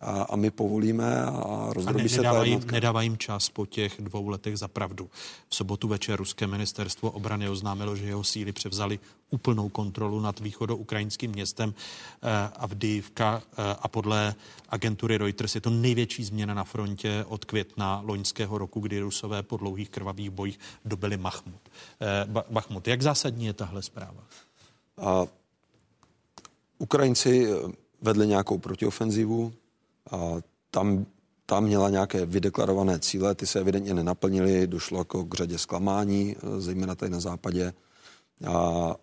[0.02, 3.50] a, a my povolíme a rozdrobí a ne, se nedává ta jim, nedává jim čas
[3.50, 5.10] po těch dvou letech za pravdu.
[5.50, 9.00] V sobotu večer ruské ministerstvo obrany oznámilo, že jeho síly převzali
[9.30, 14.36] úplnou kontrolu nad východoukrajinským městem eh, Avdivka eh, a podle
[14.70, 19.58] agentury Reuters je to největší změna na frontě od května loňského roku, kdy Rusové po
[19.58, 21.62] dlouhých krvavých bojích dobili Machmut.
[22.02, 22.88] Eh, ba- Bachmut.
[22.88, 24.24] Jak zásadní je tahle zpráva?
[24.98, 25.26] A
[26.78, 27.72] Ukrajinci eh,
[28.02, 29.54] vedli nějakou protiofenzivu
[30.72, 31.06] tam,
[31.46, 36.62] tam měla nějaké vydeklarované cíle, ty se evidentně nenaplnily, došlo jako k řadě zklamání, eh,
[36.62, 37.74] zejména tady na západě.
[38.48, 38.96] A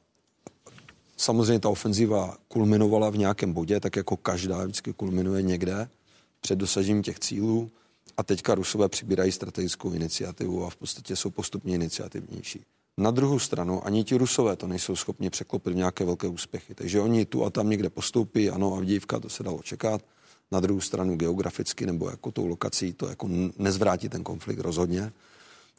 [1.16, 5.88] samozřejmě ta ofenziva kulminovala v nějakém bodě, tak jako každá vždycky kulminuje někde
[6.40, 7.70] před dosažením těch cílů.
[8.16, 12.64] A teďka Rusové přibírají strategickou iniciativu a v podstatě jsou postupně iniciativnější.
[12.98, 16.74] Na druhou stranu ani ti Rusové to nejsou schopni překlopit v nějaké velké úspěchy.
[16.74, 20.02] Takže oni tu a tam někde postoupí, ano, Avdívka, to se dalo čekat.
[20.52, 25.12] Na druhou stranu geograficky nebo jako tou lokací to jako nezvrátí ten konflikt rozhodně.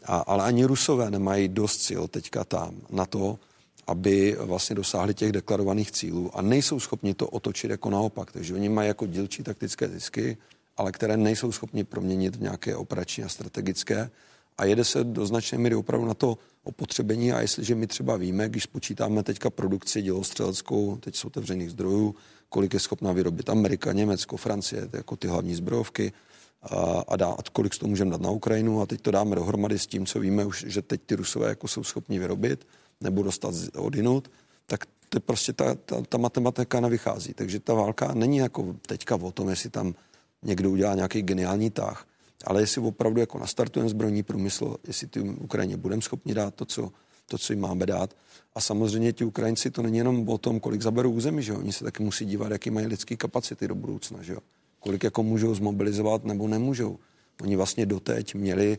[0.06, 3.40] A, ale ani Rusové nemají dost sil teďka tam na to,
[3.88, 8.32] aby vlastně dosáhli těch deklarovaných cílů a nejsou schopni to otočit jako naopak.
[8.32, 10.38] Takže oni mají jako dílčí taktické zisky,
[10.78, 14.10] ale které nejsou schopni proměnit v nějaké operační a strategické.
[14.58, 18.50] A jede se do značné míry opravdu na to opotřebení a jestliže my třeba víme,
[18.50, 22.16] když spočítáme teďka produkci dělostřeleckou, teď z otevřených zdrojů,
[22.49, 26.13] kolik je schopná vyrobit Amerika, Německo, Francie, jako ty hlavní zbrojovky,
[26.61, 29.35] a, a, dá, a kolik z toho můžeme dát na Ukrajinu a teď to dáme
[29.35, 32.67] dohromady s tím, co víme už, že teď ty Rusové jako jsou schopni vyrobit
[33.01, 34.31] nebo dostat odinut,
[34.65, 37.34] tak to prostě ta, ta, ta matematika nevychází.
[37.34, 39.95] Takže ta válka není jako teďka o tom, jestli tam
[40.43, 42.07] někdo udělá nějaký geniální tah,
[42.43, 46.91] ale jestli opravdu jako nastartujeme zbrojní průmysl, jestli ty Ukrajině budeme schopni dát to, co,
[47.30, 48.15] to, co jim máme dát.
[48.56, 51.60] A samozřejmě ti Ukrajinci to není jenom o tom, kolik zaberou území, že jo?
[51.60, 54.39] Oni se taky musí dívat, jaký mají lidský kapacity do budoucna, že jo?
[54.80, 56.99] Kolik jako můžou zmobilizovat nebo nemůžou.
[57.41, 58.77] Oni vlastně doteď měli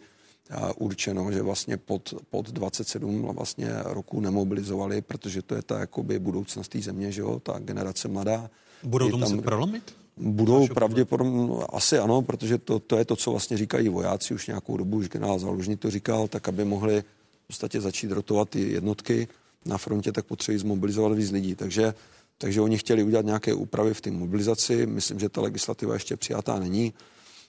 [0.51, 6.19] a, určeno, že vlastně pod, pod 27 vlastně roku nemobilizovali, protože to je ta jakoby
[6.19, 7.41] budoucnost té země, že jo?
[7.41, 8.51] Ta generace mladá.
[8.83, 9.95] Budou to tam- muset prolomit?
[10.17, 14.47] Budou pravděpodobně, no, asi ano, protože to, to je to, co vlastně říkají vojáci už
[14.47, 17.05] nějakou dobu, už generál Zálužný to říkal, tak aby mohli
[17.51, 19.29] podstatě začít rotovat ty jednotky
[19.67, 21.55] na frontě, tak potřebují zmobilizovat víc lidí.
[21.55, 21.95] Takže,
[22.39, 24.87] takže oni chtěli udělat nějaké úpravy v té mobilizaci.
[24.87, 26.95] Myslím, že ta legislativa ještě přijatá není.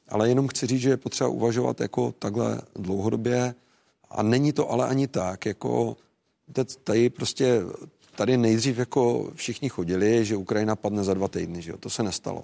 [0.10, 3.56] Ale jenom chci říct, že je potřeba uvažovat jako takhle dlouhodobě.
[4.10, 5.98] A není to ale ani tak, jako
[6.84, 7.62] tady prostě
[8.16, 11.78] tady nejdřív jako všichni chodili, že Ukrajina padne za dva týdny, že jo?
[11.78, 12.44] to se nestalo.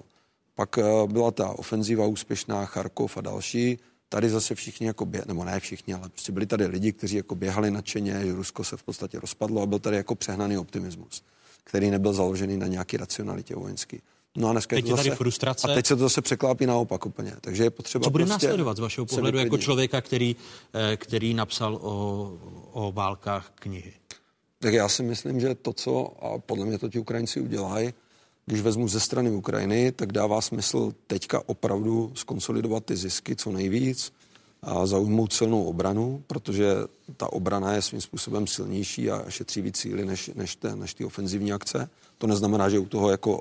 [0.54, 3.78] Pak eh, byla ta ofenzíva úspěšná, Charkov a další.
[4.08, 7.34] Tady zase všichni jako bě, nebo ne všichni, ale prostě byli tady lidi, kteří jako
[7.34, 11.22] běhali nadšeně, že Rusko se v podstatě rozpadlo a byl tady jako přehnaný optimismus,
[11.64, 14.00] který nebyl založený na nějaký racionalitě vojenský.
[14.36, 15.72] No a dneska Teď to je tady zase, frustrace.
[15.72, 17.34] A teď se to zase překlápí naopak úplně.
[17.40, 20.36] Takže je potřeba Co bude prostě následovat z vašeho pohledu jako člověka, který,
[20.74, 22.32] eh, který napsal o,
[22.72, 23.92] o válkách knihy?
[24.58, 27.92] Tak já si myslím, že to, co, a podle mě to ti Ukrajinci udělají,
[28.48, 34.12] když vezmu ze strany Ukrajiny, tak dává smysl teďka opravdu skonsolidovat ty zisky co nejvíc
[34.62, 36.74] a zaujmout silnou obranu, protože
[37.16, 41.04] ta obrana je svým způsobem silnější a šetří víc síly než, než, te, než ty
[41.04, 41.90] ofenzivní akce.
[42.18, 43.40] To neznamená, že u toho jako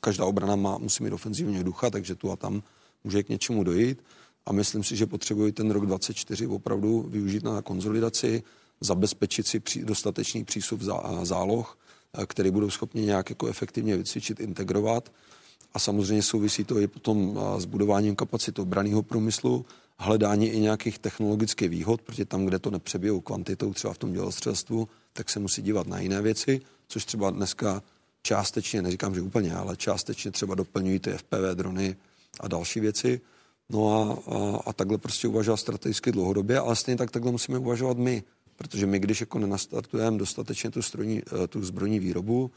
[0.00, 2.62] každá obrana má, musí mít ofenzivního ducha, takže tu a tam
[3.04, 4.04] může k něčemu dojít.
[4.46, 8.42] A myslím si, že potřebují ten rok 24 opravdu využít na konsolidaci,
[8.80, 11.78] zabezpečit si dostatečný přísup zá, záloh,
[12.26, 15.12] který budou schopni nějak jako efektivně vycvičit, integrovat.
[15.74, 19.66] A samozřejmě souvisí to i potom s budováním kapacit obraného průmyslu,
[19.98, 24.88] hledání i nějakých technologických výhod, protože tam, kde to nepřebijou kvantitou, třeba v tom dělostřelstvu,
[25.12, 27.82] tak se musí dívat na jiné věci, což třeba dneska
[28.22, 31.96] částečně, neříkám, že úplně, ale částečně třeba doplňují ty FPV drony
[32.40, 33.20] a další věci.
[33.70, 37.98] No a, a, a takhle prostě uvažovat strategicky dlouhodobě, ale stejně tak takhle musíme uvažovat
[37.98, 38.22] my,
[38.56, 42.50] protože my, když jako nenastartujeme dostatečně tu, strojní, eh, tu zbrojní výrobu,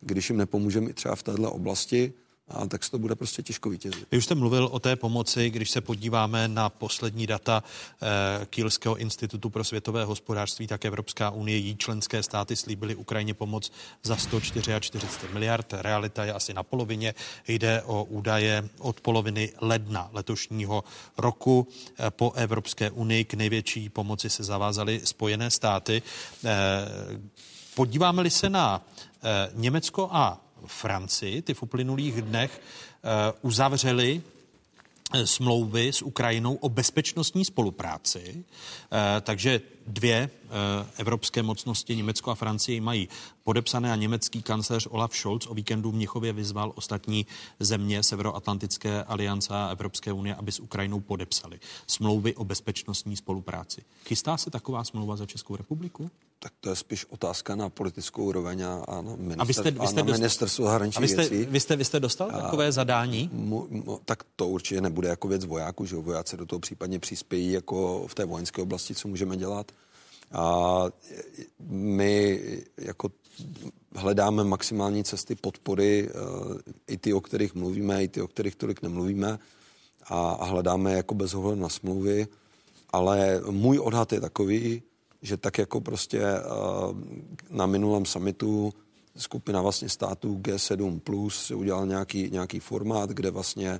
[0.00, 2.12] když jim nepomůžeme i třeba v této oblasti,
[2.52, 4.06] a tak se to bude prostě těžko vítězit.
[4.10, 8.96] Vy už jste mluvil o té pomoci, když se podíváme na poslední data eh, Kielského
[8.96, 13.72] institutu pro světové hospodářství, tak Evropská unie, jí členské státy slíbily Ukrajině pomoc
[14.02, 15.72] za 144 miliard.
[15.72, 17.14] Realita je asi na polovině.
[17.48, 20.84] Jde o údaje od poloviny ledna letošního
[21.18, 21.68] roku.
[21.98, 26.02] Eh, po Evropské unii k největší pomoci se zavázaly Spojené státy.
[26.44, 27.42] Eh,
[27.74, 28.82] Podíváme-li se na
[29.22, 34.22] eh, Německo a Francii, ty v uplynulých dnech eh, uzavřeli
[35.14, 40.30] eh, smlouvy s Ukrajinou o bezpečnostní spolupráci, eh, takže dvě
[40.96, 43.08] evropské mocnosti, Německo a Francie, mají
[43.44, 47.26] podepsané a německý kancléř Olaf Scholz o víkendu v Mnichově vyzval ostatní
[47.60, 53.82] země Severoatlantické aliance a Evropské unie, aby s Ukrajinou podepsali smlouvy o bezpečnostní spolupráci.
[54.06, 56.10] Chystá se taková smlouva za Českou republiku?
[56.38, 59.70] Tak to je spíš otázka na politickou úroveň a, a na, minister, a vy jste,
[59.70, 61.50] vy jste a na ministerstvo zahraničních a vy jste, věcí.
[61.50, 63.30] Vy jste, vy jste dostal a, takové zadání?
[63.32, 67.52] Mu, mu, tak to určitě nebude jako věc vojáků, že vojáci do toho případně přispějí
[67.52, 69.72] jako v té vojenské oblasti, co můžeme dělat.
[70.32, 70.86] A
[71.68, 72.40] my
[72.76, 73.10] jako
[73.94, 78.82] hledáme maximální cesty podpory, eh, i ty, o kterých mluvíme, i ty, o kterých tolik
[78.82, 79.38] nemluvíme
[80.06, 82.26] a hledáme jako bez ohledu na smlouvy,
[82.90, 84.82] ale můj odhad je takový,
[85.22, 86.42] že tak jako prostě eh,
[87.50, 88.72] na minulém summitu
[89.16, 93.70] skupina vlastně států G7 plus udělal nějaký, nějaký formát, kde vlastně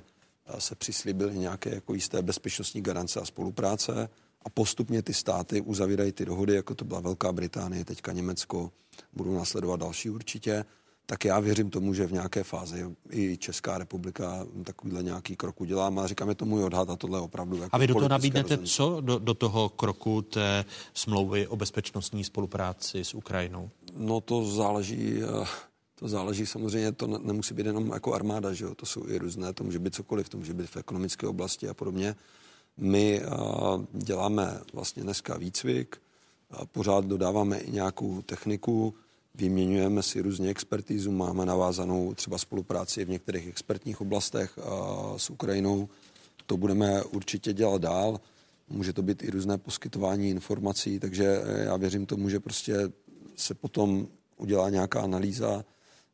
[0.45, 4.09] eh, se přislíbily nějaké jako jisté bezpečnostní garance a spolupráce
[4.45, 8.71] a postupně ty státy uzavírají ty dohody, jako to byla Velká Británie, teďka Německo,
[9.13, 10.65] budou následovat další určitě,
[11.05, 15.93] tak já věřím tomu, že v nějaké fázi i Česká republika takovýhle nějaký krok udělá.
[15.97, 17.57] A říkám, je to můj odhad a tohle je opravdu.
[17.57, 18.71] Jako a vy do toho nabídnete rozhodnutí.
[18.71, 23.69] co do, do toho kroku té smlouvy o bezpečnostní spolupráci s Ukrajinou?
[23.97, 25.45] No to záleží, eh,
[25.95, 28.75] to záleží samozřejmě, to nemusí být jenom jako armáda, že jo?
[28.75, 31.73] to jsou i různé, to může být cokoliv, to může být v ekonomické oblasti a
[31.73, 32.15] podobně.
[32.77, 33.27] My eh,
[33.91, 35.97] děláme vlastně dneska výcvik,
[36.71, 38.93] pořád dodáváme i nějakou techniku,
[39.35, 44.59] vyměňujeme si různě expertízu, máme navázanou třeba spolupráci v některých expertních oblastech
[45.17, 45.89] s Ukrajinou.
[46.45, 48.19] To budeme určitě dělat dál.
[48.69, 52.75] Může to být i různé poskytování informací, takže já věřím tomu, že prostě
[53.35, 55.65] se potom udělá nějaká analýza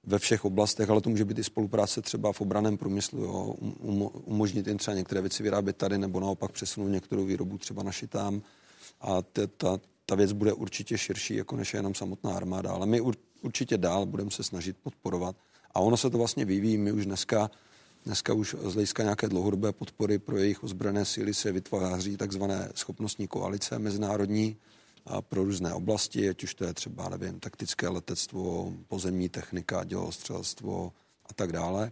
[0.04, 3.56] ve všech oblastech, ale to může být i spolupráce třeba v obraném průmyslu, jo.
[3.60, 8.08] Um, umožnit jim třeba některé věci vyrábět tady, nebo naopak přesunout některou výrobu třeba naši
[8.08, 8.42] tam.
[9.02, 9.22] A
[9.58, 13.02] ta, ta věc bude určitě širší, jako než jenom samotná armáda, ale my
[13.42, 15.36] určitě dál budeme se snažit podporovat.
[15.74, 16.78] A ono se to vlastně vyvíjí.
[16.78, 17.52] My už dneska,
[18.06, 23.28] dneska už z hlediska nějaké dlouhodobé podpory pro jejich ozbrojené síly se vytváří takzvané schopnostní
[23.28, 24.58] koalice mezinárodní
[25.22, 30.94] pro různé oblasti, ať už to je třeba, nevím, taktické letectvo, pozemní technika, dělostřelstvo
[31.30, 31.92] a tak dále.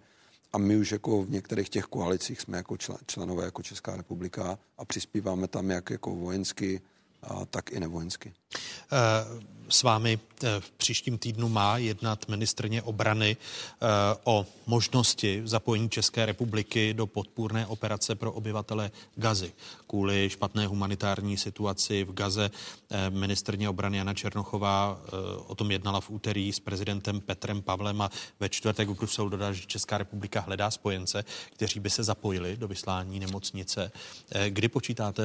[0.54, 4.86] A my už jako v některých těch koalicích jsme jako členové, jako Česká republika a
[4.86, 6.82] přispíváme tam jak jako vojensky,
[7.24, 8.34] a tak i nevojensky.
[8.92, 13.86] Uh s vámi eh, v příštím týdnu má jednat ministrně obrany eh,
[14.24, 19.52] o možnosti zapojení České republiky do podpůrné operace pro obyvatele Gazy.
[19.88, 22.52] Kvůli špatné humanitární situaci v Gaze
[22.90, 25.02] eh, ministrně obrany Jana Černochová
[25.48, 28.10] o tom jednala v úterý s prezidentem Petrem Pavlem a
[28.40, 32.68] ve čtvrtek v Bruselu dodal, že Česká republika hledá spojence, kteří by se zapojili do
[32.68, 33.92] vyslání nemocnice.
[34.50, 35.24] Kdy počítáte,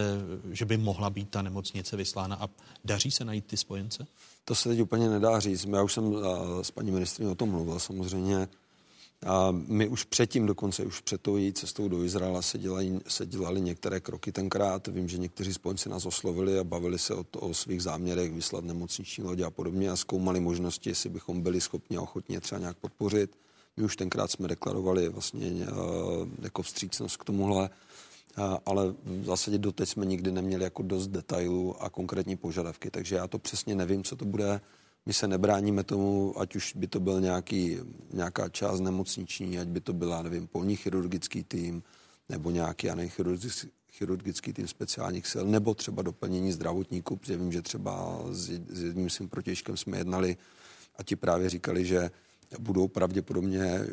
[0.50, 2.48] že by mohla být ta nemocnice vyslána a
[2.84, 4.06] daří se najít ty spojence?
[4.44, 5.64] To se teď úplně nedá říct.
[5.64, 6.14] Já už jsem
[6.62, 8.48] s paní ministriní o tom mluvil samozřejmě.
[9.26, 13.26] A my už předtím dokonce, už před tou její cestou do Izraela se, dělají, se
[13.26, 14.88] dělali některé kroky tenkrát.
[14.88, 18.64] Vím, že někteří spojenci nás oslovili a bavili se o, to, o svých záměrech vyslat
[18.64, 22.76] nemocniční lodě a podobně a zkoumali možnosti, jestli bychom byli schopni a ochotně třeba nějak
[22.76, 23.30] podpořit.
[23.76, 25.66] My už tenkrát jsme deklarovali vlastně
[26.42, 27.70] jako vstřícnost k tomuhle
[28.66, 33.26] ale v zásadě doteď jsme nikdy neměli jako dost detailů a konkrétní požadavky, takže já
[33.26, 34.60] to přesně nevím, co to bude.
[35.06, 37.78] My se nebráníme tomu, ať už by to byl nějaký,
[38.12, 41.82] nějaká část nemocniční, ať by to byla, nevím, polní chirurgický tým,
[42.28, 47.62] nebo nějaký, já chirurgický, chirurgický tým speciálních sil, nebo třeba doplnění zdravotníků, protože vím, že
[47.62, 50.36] třeba s, s jedním svým protěžkem jsme jednali
[50.96, 52.10] a ti právě říkali, že
[52.58, 53.86] budou pravděpodobně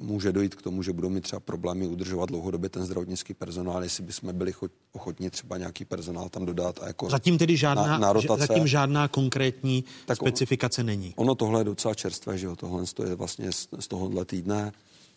[0.00, 4.04] může dojít k tomu, že budou mít třeba problémy udržovat dlouhodobě ten zdravotnický personál, jestli
[4.04, 4.52] bychom byli
[4.92, 6.78] ochotni třeba nějaký personál tam dodat.
[6.82, 8.46] A jako zatím tedy žádná, na, na rotace.
[8.46, 11.12] zatím žádná konkrétní tak specifikace on, není.
[11.16, 14.72] Ono tohle je docela čerstvé, že jo, tohle je vlastně z, z tohohle týdne.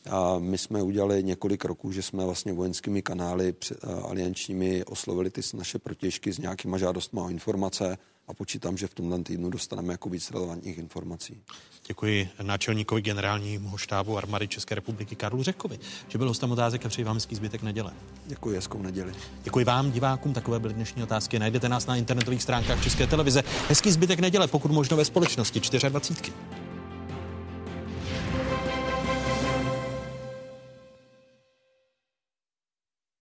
[0.10, 3.54] A my jsme udělali několik roků, že jsme vlastně vojenskými kanály
[4.04, 7.98] aliančními oslovili ty naše protěžky s nějakýma žádostmi o informace
[8.28, 11.42] a počítám, že v tomhle týdnu dostaneme jako víc relevantních informací.
[11.88, 17.06] Děkuji náčelníkovi generálního štábu armády České republiky Karlu Řekovi, že byl hostem otázek a přeji
[17.06, 17.94] vám hezký zbytek neděle.
[18.26, 19.14] Děkuji, hezkou neděli.
[19.44, 21.40] Děkuji vám, divákům, takové byly dnešní otázky.
[21.40, 23.44] Najdete nás na internetových stránkách České televize.
[23.70, 26.34] Hezký zbytek neděle, pokud možno ve společnosti 24.